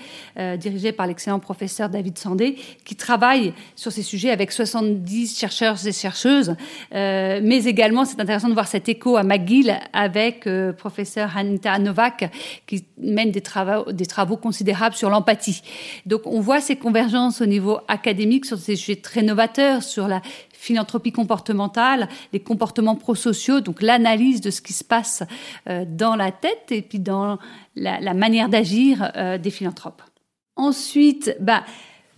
dirigé 0.59 0.93
par 0.93 1.07
l'excellent 1.07 1.39
professeur 1.39 1.89
David 1.89 2.19
Sandé, 2.19 2.57
qui 2.85 2.97
travaille 2.97 3.53
sur 3.75 3.93
ces 3.93 4.03
sujets 4.03 4.31
avec 4.31 4.53
70 4.53 5.39
chercheurs 5.39 5.87
et 5.87 5.93
chercheuses. 5.93 6.55
Euh, 6.95 7.41
mais 7.43 7.65
également, 7.65 8.05
c'est 8.05 8.21
intéressant 8.21 8.49
de 8.49 8.55
voir 8.55 8.67
cet 8.67 8.89
écho 8.89 9.17
à 9.17 9.23
McGill 9.23 9.79
avec 9.93 10.47
euh, 10.47 10.73
professeur 10.73 11.37
Anita 11.37 11.79
Novak, 11.79 12.31
qui 12.67 12.85
mène 12.99 13.31
des 13.31 13.41
travaux, 13.41 13.93
des 13.93 14.07
travaux 14.07 14.37
considérables 14.37 14.95
sur 14.95 15.11
l'empathie. 15.11 15.63
Donc, 16.07 16.23
on 16.27 16.41
voit 16.41 16.61
ces 16.61 16.77
convergences 16.77 17.41
au 17.41 17.47
niveau 17.47 17.79
académique 17.89 18.45
sur 18.45 18.59
ces 18.59 18.77
sujets 18.77 19.01
très 19.01 19.23
novateurs, 19.23 19.83
sur 19.83 20.09
la 20.09 20.23
philanthropie 20.59 21.13
comportementale, 21.13 22.09
les 22.33 22.41
comportements 22.41 22.97
prosociaux, 22.97 23.61
donc 23.61 23.83
l'analyse 23.83 24.41
de 24.41 24.51
ce 24.51 24.61
qui 24.61 24.73
se 24.73 24.85
passe 24.85 25.23
euh, 25.69 25.85
dans 25.87 26.17
la 26.17 26.33
tête 26.33 26.71
et 26.71 26.83
puis 26.83 26.99
dans 26.99 27.39
la, 27.75 28.15
manière 28.15 28.49
d'agir 28.49 29.11
euh, 29.17 29.39
des 29.39 29.51
philanthropes. 29.51 30.03
Ensuite, 30.57 31.37
bah, 31.41 31.65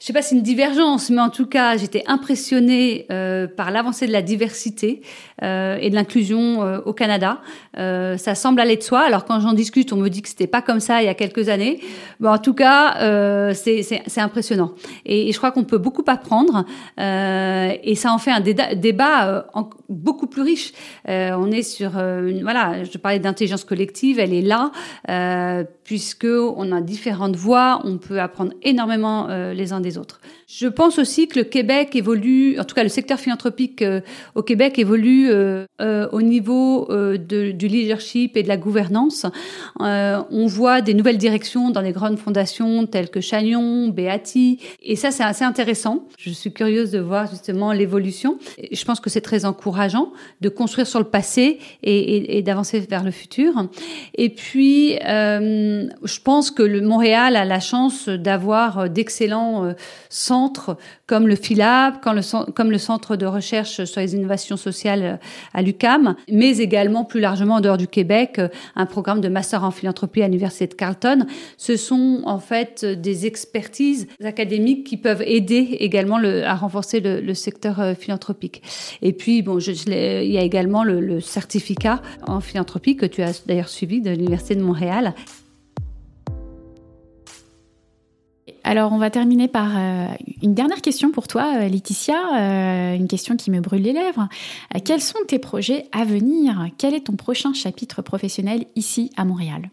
je 0.00 0.06
sais 0.06 0.12
pas 0.12 0.22
si 0.22 0.30
c'est 0.30 0.36
une 0.36 0.42
divergence, 0.42 1.10
mais 1.10 1.20
en 1.20 1.28
tout 1.28 1.46
cas, 1.46 1.76
j'étais 1.76 2.04
impressionnée 2.06 3.06
euh, 3.10 3.48
par 3.48 3.72
l'avancée 3.72 4.06
de 4.06 4.12
la 4.12 4.22
diversité 4.22 5.02
euh, 5.42 5.76
et 5.80 5.90
de 5.90 5.94
l'inclusion 5.96 6.62
euh, 6.62 6.78
au 6.84 6.92
Canada. 6.92 7.40
Euh, 7.78 8.16
ça 8.16 8.34
semble 8.34 8.60
aller 8.60 8.76
de 8.76 8.82
soi. 8.82 9.00
Alors 9.00 9.24
quand 9.24 9.40
j'en 9.40 9.52
discute, 9.52 9.92
on 9.92 9.96
me 9.96 10.08
dit 10.08 10.22
que 10.22 10.28
c'était 10.28 10.46
pas 10.46 10.62
comme 10.62 10.80
ça 10.80 11.02
il 11.02 11.06
y 11.06 11.08
a 11.08 11.14
quelques 11.14 11.48
années. 11.48 11.80
Bon, 12.20 12.30
en 12.30 12.38
tout 12.38 12.54
cas, 12.54 12.96
euh, 13.02 13.54
c'est 13.54 14.20
impressionnant. 14.20 14.72
Et, 15.04 15.32
je 15.32 15.36
crois 15.38 15.52
qu'on 15.52 15.64
peut 15.64 15.78
beaucoup 15.78 16.04
apprendre. 16.06 16.64
Euh, 16.98 17.72
et 17.82 17.94
ça 17.94 18.12
en 18.12 18.18
fait 18.18 18.30
un 18.30 18.40
débat 18.40 19.46
en, 19.54 19.68
beaucoup 19.88 20.26
plus 20.26 20.42
riche. 20.42 20.72
on 21.06 21.50
est 21.50 21.62
sur, 21.62 21.90
voilà, 21.90 22.84
je 22.84 22.98
parlais 22.98 23.18
d'intelligence 23.18 23.64
collective, 23.64 24.18
elle 24.18 24.34
est 24.34 24.42
là 24.42 24.70
puisque 25.84 26.26
on 26.26 26.72
a 26.72 26.80
différentes 26.80 27.36
voix. 27.36 27.80
On 27.84 27.98
peut 27.98 28.20
apprendre 28.20 28.52
énormément 28.62 29.28
les 29.28 29.72
uns 29.72 29.80
des 29.80 29.87
Je 30.50 30.66
pense 30.66 30.98
aussi 30.98 31.28
que 31.28 31.38
le 31.38 31.44
Québec 31.44 31.94
évolue, 31.94 32.58
en 32.58 32.64
tout 32.64 32.74
cas 32.74 32.82
le 32.82 32.88
secteur 32.88 33.20
philanthropique 33.20 33.82
euh, 33.82 34.00
au 34.34 34.42
Québec 34.42 34.78
évolue 34.78 35.28
euh, 35.28 35.66
euh, 35.82 36.08
au 36.10 36.22
niveau 36.22 36.88
du 37.18 37.68
leadership 37.68 38.34
et 38.36 38.42
de 38.42 38.48
la 38.48 38.56
gouvernance. 38.56 39.26
on 39.78 40.46
voit 40.46 40.80
des 40.80 40.94
nouvelles 40.94 41.18
directions 41.18 41.70
dans 41.70 41.82
les 41.82 41.92
grandes 41.92 42.18
fondations 42.18 42.86
telles 42.86 43.10
que 43.10 43.20
Chagnon, 43.20 43.88
Beati, 43.88 44.58
et 44.82 44.96
ça 44.96 45.10
c'est 45.10 45.22
assez 45.22 45.44
intéressant. 45.44 46.06
Je 46.18 46.30
suis 46.30 46.52
curieuse 46.52 46.90
de 46.92 46.98
voir 46.98 47.28
justement 47.28 47.72
l'évolution. 47.72 48.38
Je 48.72 48.84
pense 48.84 49.00
que 49.00 49.10
c'est 49.10 49.20
très 49.20 49.44
encourageant 49.44 50.12
de 50.40 50.48
construire 50.48 50.86
sur 50.86 50.98
le 50.98 51.04
passé 51.04 51.58
et, 51.82 51.98
et, 51.98 52.38
et 52.38 52.42
d'avancer 52.42 52.80
vers 52.80 53.04
le 53.04 53.10
futur. 53.10 53.68
Et 54.14 54.30
puis, 54.30 54.96
je 55.02 56.20
pense 56.20 56.50
que 56.50 56.62
le 56.62 56.80
Montréal 56.80 57.36
a 57.36 57.44
la 57.44 57.60
chance 57.60 58.08
d'avoir 58.08 58.88
d'excellents 58.88 59.74
centres 60.08 60.76
comme 61.06 61.26
le 61.26 61.36
PhilAb, 61.36 62.00
comme 62.00 62.70
le, 62.70 62.78
Centre 62.78 63.16
de 63.16 63.26
recherche 63.26 63.84
sur 63.84 64.00
les 64.00 64.14
innovations 64.14 64.56
sociales 64.56 65.18
à 65.52 65.62
l'UCAM, 65.62 66.14
mais 66.30 66.58
également 66.58 67.04
plus 67.04 67.20
largement 67.20 67.56
en 67.56 67.60
dehors 67.60 67.76
du 67.76 67.88
Québec, 67.88 68.40
un 68.76 68.86
programme 68.86 69.20
de 69.20 69.28
master 69.28 69.64
en 69.64 69.70
philanthropie 69.70 70.22
à 70.22 70.26
l'Université 70.26 70.66
de 70.66 70.74
Carleton. 70.74 71.26
Ce 71.56 71.76
sont 71.76 72.22
en 72.24 72.38
fait 72.38 72.84
des 72.84 73.26
expertises 73.26 74.06
académiques 74.22 74.84
qui 74.84 74.96
peuvent 74.96 75.22
aider 75.22 75.76
également 75.80 76.18
le, 76.18 76.44
à 76.44 76.54
renforcer 76.54 77.00
le, 77.00 77.34
secteur 77.34 77.80
euh, 77.80 77.94
philanthropique. 77.94 78.62
Et 79.02 79.12
puis, 79.12 79.42
bon, 79.42 79.58
il 79.58 80.32
y 80.32 80.38
a 80.38 80.42
également 80.42 80.84
le, 80.84 81.00
le 81.00 81.20
certificat 81.20 82.02
en 82.26 82.40
philanthropie 82.40 82.96
que 82.96 83.06
tu 83.06 83.22
as 83.22 83.42
d'ailleurs 83.46 83.68
suivi 83.68 84.00
de 84.00 84.10
l'Université 84.10 84.54
de 84.54 84.62
Montréal 84.62 85.14
Alors, 88.68 88.92
on 88.92 88.98
va 88.98 89.08
terminer 89.08 89.48
par 89.48 89.78
euh, 89.78 90.08
une 90.42 90.52
dernière 90.52 90.82
question 90.82 91.10
pour 91.10 91.26
toi, 91.26 91.54
euh, 91.56 91.68
Laetitia, 91.68 92.18
euh, 92.36 92.94
une 92.96 93.08
question 93.08 93.34
qui 93.34 93.50
me 93.50 93.60
brûle 93.60 93.80
les 93.80 93.94
lèvres. 93.94 94.28
quels 94.84 95.00
sont 95.00 95.20
tes 95.26 95.38
projets 95.38 95.86
à 95.90 96.04
venir? 96.04 96.68
Quel 96.76 96.92
est 96.92 97.06
ton 97.06 97.16
prochain 97.16 97.54
chapitre 97.54 98.02
professionnel 98.02 98.66
ici 98.76 99.10
à 99.16 99.24
Montréal? 99.24 99.70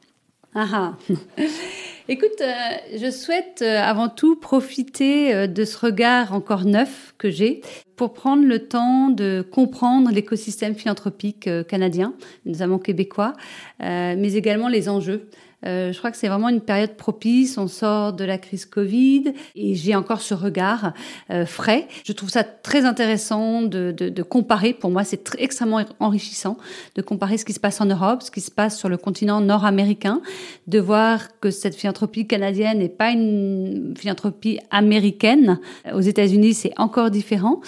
Ah, 0.53 0.67
ah. 0.71 0.93
Écoute, 2.07 2.39
je 2.39 3.11
souhaite 3.11 3.63
avant 3.63 4.07
tout 4.07 4.37
profiter 4.37 5.45
de 5.45 5.65
ce 5.65 5.77
regard 5.77 6.33
encore 6.33 6.63
neuf 6.63 7.13
que 7.17 7.29
j'ai 7.29 7.59
pour 7.97 8.13
prendre 8.13 8.45
le 8.45 8.59
temps 8.59 9.09
de 9.09 9.45
comprendre 9.51 10.09
l'écosystème 10.11 10.75
philanthropique 10.75 11.49
canadien, 11.67 12.13
notamment 12.45 12.77
québécois, 12.77 13.33
mais 13.79 14.33
également 14.35 14.69
les 14.69 14.87
enjeux. 14.87 15.27
Euh, 15.65 15.91
je 15.91 15.97
crois 15.97 16.11
que 16.11 16.17
c'est 16.17 16.27
vraiment 16.27 16.49
une 16.49 16.61
période 16.61 16.95
propice. 16.95 17.57
On 17.57 17.67
sort 17.67 18.13
de 18.13 18.23
la 18.23 18.37
crise 18.37 18.65
Covid 18.65 19.33
et 19.55 19.75
j'ai 19.75 19.95
encore 19.95 20.21
ce 20.21 20.33
regard 20.33 20.93
euh, 21.31 21.45
frais. 21.45 21.87
Je 22.03 22.13
trouve 22.13 22.29
ça 22.29 22.43
très 22.43 22.85
intéressant 22.85 23.61
de, 23.61 23.93
de, 23.95 24.09
de 24.09 24.23
comparer. 24.23 24.73
Pour 24.73 24.91
moi, 24.91 25.03
c'est 25.03 25.35
extrêmement 25.37 25.83
enrichissant 25.99 26.57
de 26.95 27.01
comparer 27.01 27.37
ce 27.37 27.45
qui 27.45 27.53
se 27.53 27.59
passe 27.59 27.81
en 27.81 27.85
Europe, 27.85 28.21
ce 28.21 28.31
qui 28.31 28.41
se 28.41 28.51
passe 28.51 28.77
sur 28.77 28.89
le 28.89 28.97
continent 28.97 29.41
nord-américain, 29.41 30.21
de 30.67 30.79
voir 30.79 31.39
que 31.39 31.51
cette 31.51 31.75
philanthropie 31.75 32.27
canadienne 32.27 32.79
n'est 32.79 32.89
pas 32.89 33.11
une 33.11 33.93
philanthropie 33.97 34.59
américaine. 34.71 35.59
Aux 35.93 36.01
États-Unis, 36.01 36.53
c'est 36.53 36.73
encore 36.77 37.11
différent. 37.11 37.61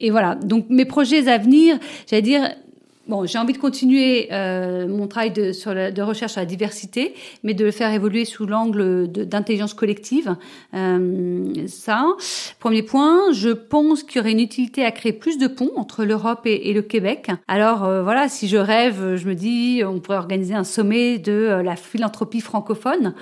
Et 0.00 0.10
voilà. 0.10 0.34
Donc, 0.34 0.66
mes 0.68 0.84
projets 0.84 1.28
à 1.28 1.38
venir, 1.38 1.78
j'allais 2.08 2.22
dire, 2.22 2.50
Bon, 3.08 3.24
j'ai 3.24 3.38
envie 3.38 3.52
de 3.52 3.58
continuer 3.58 4.28
euh, 4.32 4.88
mon 4.88 5.06
travail 5.06 5.30
de, 5.30 5.90
de 5.90 6.02
recherche 6.02 6.32
sur 6.32 6.40
la 6.40 6.46
diversité, 6.46 7.14
mais 7.44 7.54
de 7.54 7.64
le 7.64 7.70
faire 7.70 7.92
évoluer 7.92 8.24
sous 8.24 8.46
l'angle 8.46 9.06
d'intelligence 9.06 9.74
collective. 9.74 10.34
Euh, 10.74 11.66
ça, 11.68 12.04
premier 12.58 12.82
point. 12.82 13.30
Je 13.32 13.50
pense 13.50 14.02
qu'il 14.02 14.16
y 14.16 14.20
aurait 14.20 14.32
une 14.32 14.40
utilité 14.40 14.84
à 14.84 14.90
créer 14.90 15.12
plus 15.12 15.38
de 15.38 15.46
ponts 15.46 15.70
entre 15.76 16.04
l'Europe 16.04 16.46
et, 16.46 16.68
et, 16.68 16.72
le 16.72 16.82
Québec. 16.82 17.30
Alors 17.46 17.84
euh, 17.84 18.02
voilà, 18.02 18.28
si 18.28 18.48
je 18.48 18.56
rêve, 18.56 19.14
je 19.14 19.28
me 19.28 19.34
dis, 19.34 19.82
on 19.86 20.00
pourrait 20.00 20.18
organiser 20.18 20.54
un 20.54 20.64
sommet 20.64 21.18
de 21.18 21.32
euh, 21.32 21.62
la 21.62 21.76
philanthropie 21.76 22.40
francophone 22.40 23.14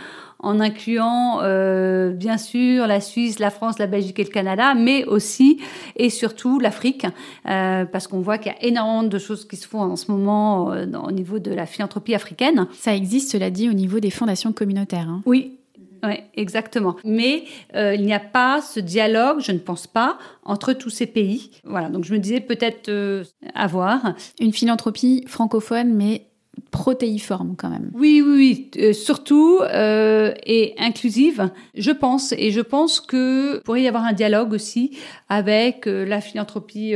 en 0.44 0.60
incluant 0.60 1.40
euh, 1.42 2.10
bien 2.10 2.38
sûr 2.38 2.86
la 2.86 3.00
Suisse, 3.00 3.38
la 3.38 3.50
France, 3.50 3.78
la 3.78 3.86
Belgique 3.86 4.18
et 4.18 4.24
le 4.24 4.30
Canada, 4.30 4.74
mais 4.74 5.04
aussi 5.04 5.60
et 5.96 6.10
surtout 6.10 6.60
l'Afrique, 6.60 7.06
euh, 7.48 7.84
parce 7.84 8.06
qu'on 8.06 8.20
voit 8.20 8.38
qu'il 8.38 8.52
y 8.52 8.54
a 8.54 8.62
énormément 8.64 9.02
de 9.02 9.18
choses 9.18 9.46
qui 9.46 9.56
se 9.56 9.66
font 9.66 9.80
en 9.80 9.96
ce 9.96 10.10
moment 10.10 10.72
euh, 10.72 10.86
au 11.02 11.12
niveau 11.12 11.38
de 11.38 11.52
la 11.52 11.66
philanthropie 11.66 12.14
africaine. 12.14 12.66
Ça 12.72 12.94
existe, 12.94 13.30
cela 13.32 13.50
dit, 13.50 13.68
au 13.68 13.72
niveau 13.72 14.00
des 14.00 14.10
fondations 14.10 14.52
communautaires. 14.52 15.08
Hein. 15.08 15.22
Oui, 15.26 15.58
oui, 16.04 16.20
exactement. 16.34 16.96
Mais 17.04 17.44
euh, 17.74 17.94
il 17.94 18.04
n'y 18.04 18.12
a 18.12 18.20
pas 18.20 18.60
ce 18.60 18.80
dialogue, 18.80 19.40
je 19.40 19.52
ne 19.52 19.58
pense 19.58 19.86
pas, 19.86 20.18
entre 20.44 20.72
tous 20.72 20.90
ces 20.90 21.06
pays. 21.06 21.50
Voilà, 21.64 21.88
donc 21.88 22.04
je 22.04 22.12
me 22.12 22.18
disais 22.18 22.40
peut-être 22.40 22.88
euh, 22.88 23.24
avoir. 23.54 24.14
Une 24.40 24.52
philanthropie 24.52 25.24
francophone, 25.26 25.94
mais 25.94 26.26
protéiforme 26.70 27.54
quand 27.56 27.70
même. 27.70 27.90
Oui, 27.94 28.22
oui, 28.24 28.34
oui, 28.36 28.70
euh, 28.82 28.92
surtout 28.92 29.60
euh, 29.62 30.32
et 30.44 30.74
inclusive, 30.78 31.50
je 31.74 31.90
pense. 31.90 32.32
Et 32.36 32.50
je 32.50 32.60
pense 32.60 33.00
que 33.00 33.60
pourrait 33.60 33.82
y 33.82 33.88
avoir 33.88 34.04
un 34.04 34.12
dialogue 34.12 34.52
aussi 34.52 34.96
avec 35.28 35.86
euh, 35.86 36.04
la 36.04 36.20
philanthropie 36.20 36.94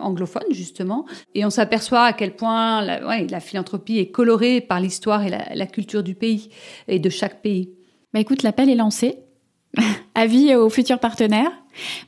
anglophone 0.00 0.44
justement. 0.50 1.06
Et 1.34 1.44
on 1.44 1.50
s'aperçoit 1.50 2.02
à 2.02 2.12
quel 2.12 2.36
point 2.36 2.82
la, 2.82 3.06
ouais, 3.06 3.26
la 3.28 3.40
philanthropie 3.40 3.98
est 3.98 4.10
colorée 4.10 4.60
par 4.60 4.80
l'histoire 4.80 5.24
et 5.24 5.30
la, 5.30 5.54
la, 5.54 5.66
culture 5.66 6.02
du 6.02 6.14
pays 6.14 6.50
et 6.88 6.98
de 6.98 7.08
chaque 7.10 7.42
pays. 7.42 7.70
Bah 8.12 8.20
écoute, 8.20 8.42
l'appel 8.42 8.70
est 8.70 8.74
lancé. 8.74 9.18
Avis 10.14 10.54
aux 10.54 10.70
futurs 10.70 11.00
partenaires. 11.00 11.52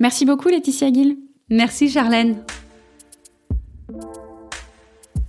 Merci 0.01 0.25
beaucoup 0.25 0.49
Laetitia 0.49 0.93
Gill. 0.93 1.17
Merci 1.51 1.89
Charlène. 1.89 2.37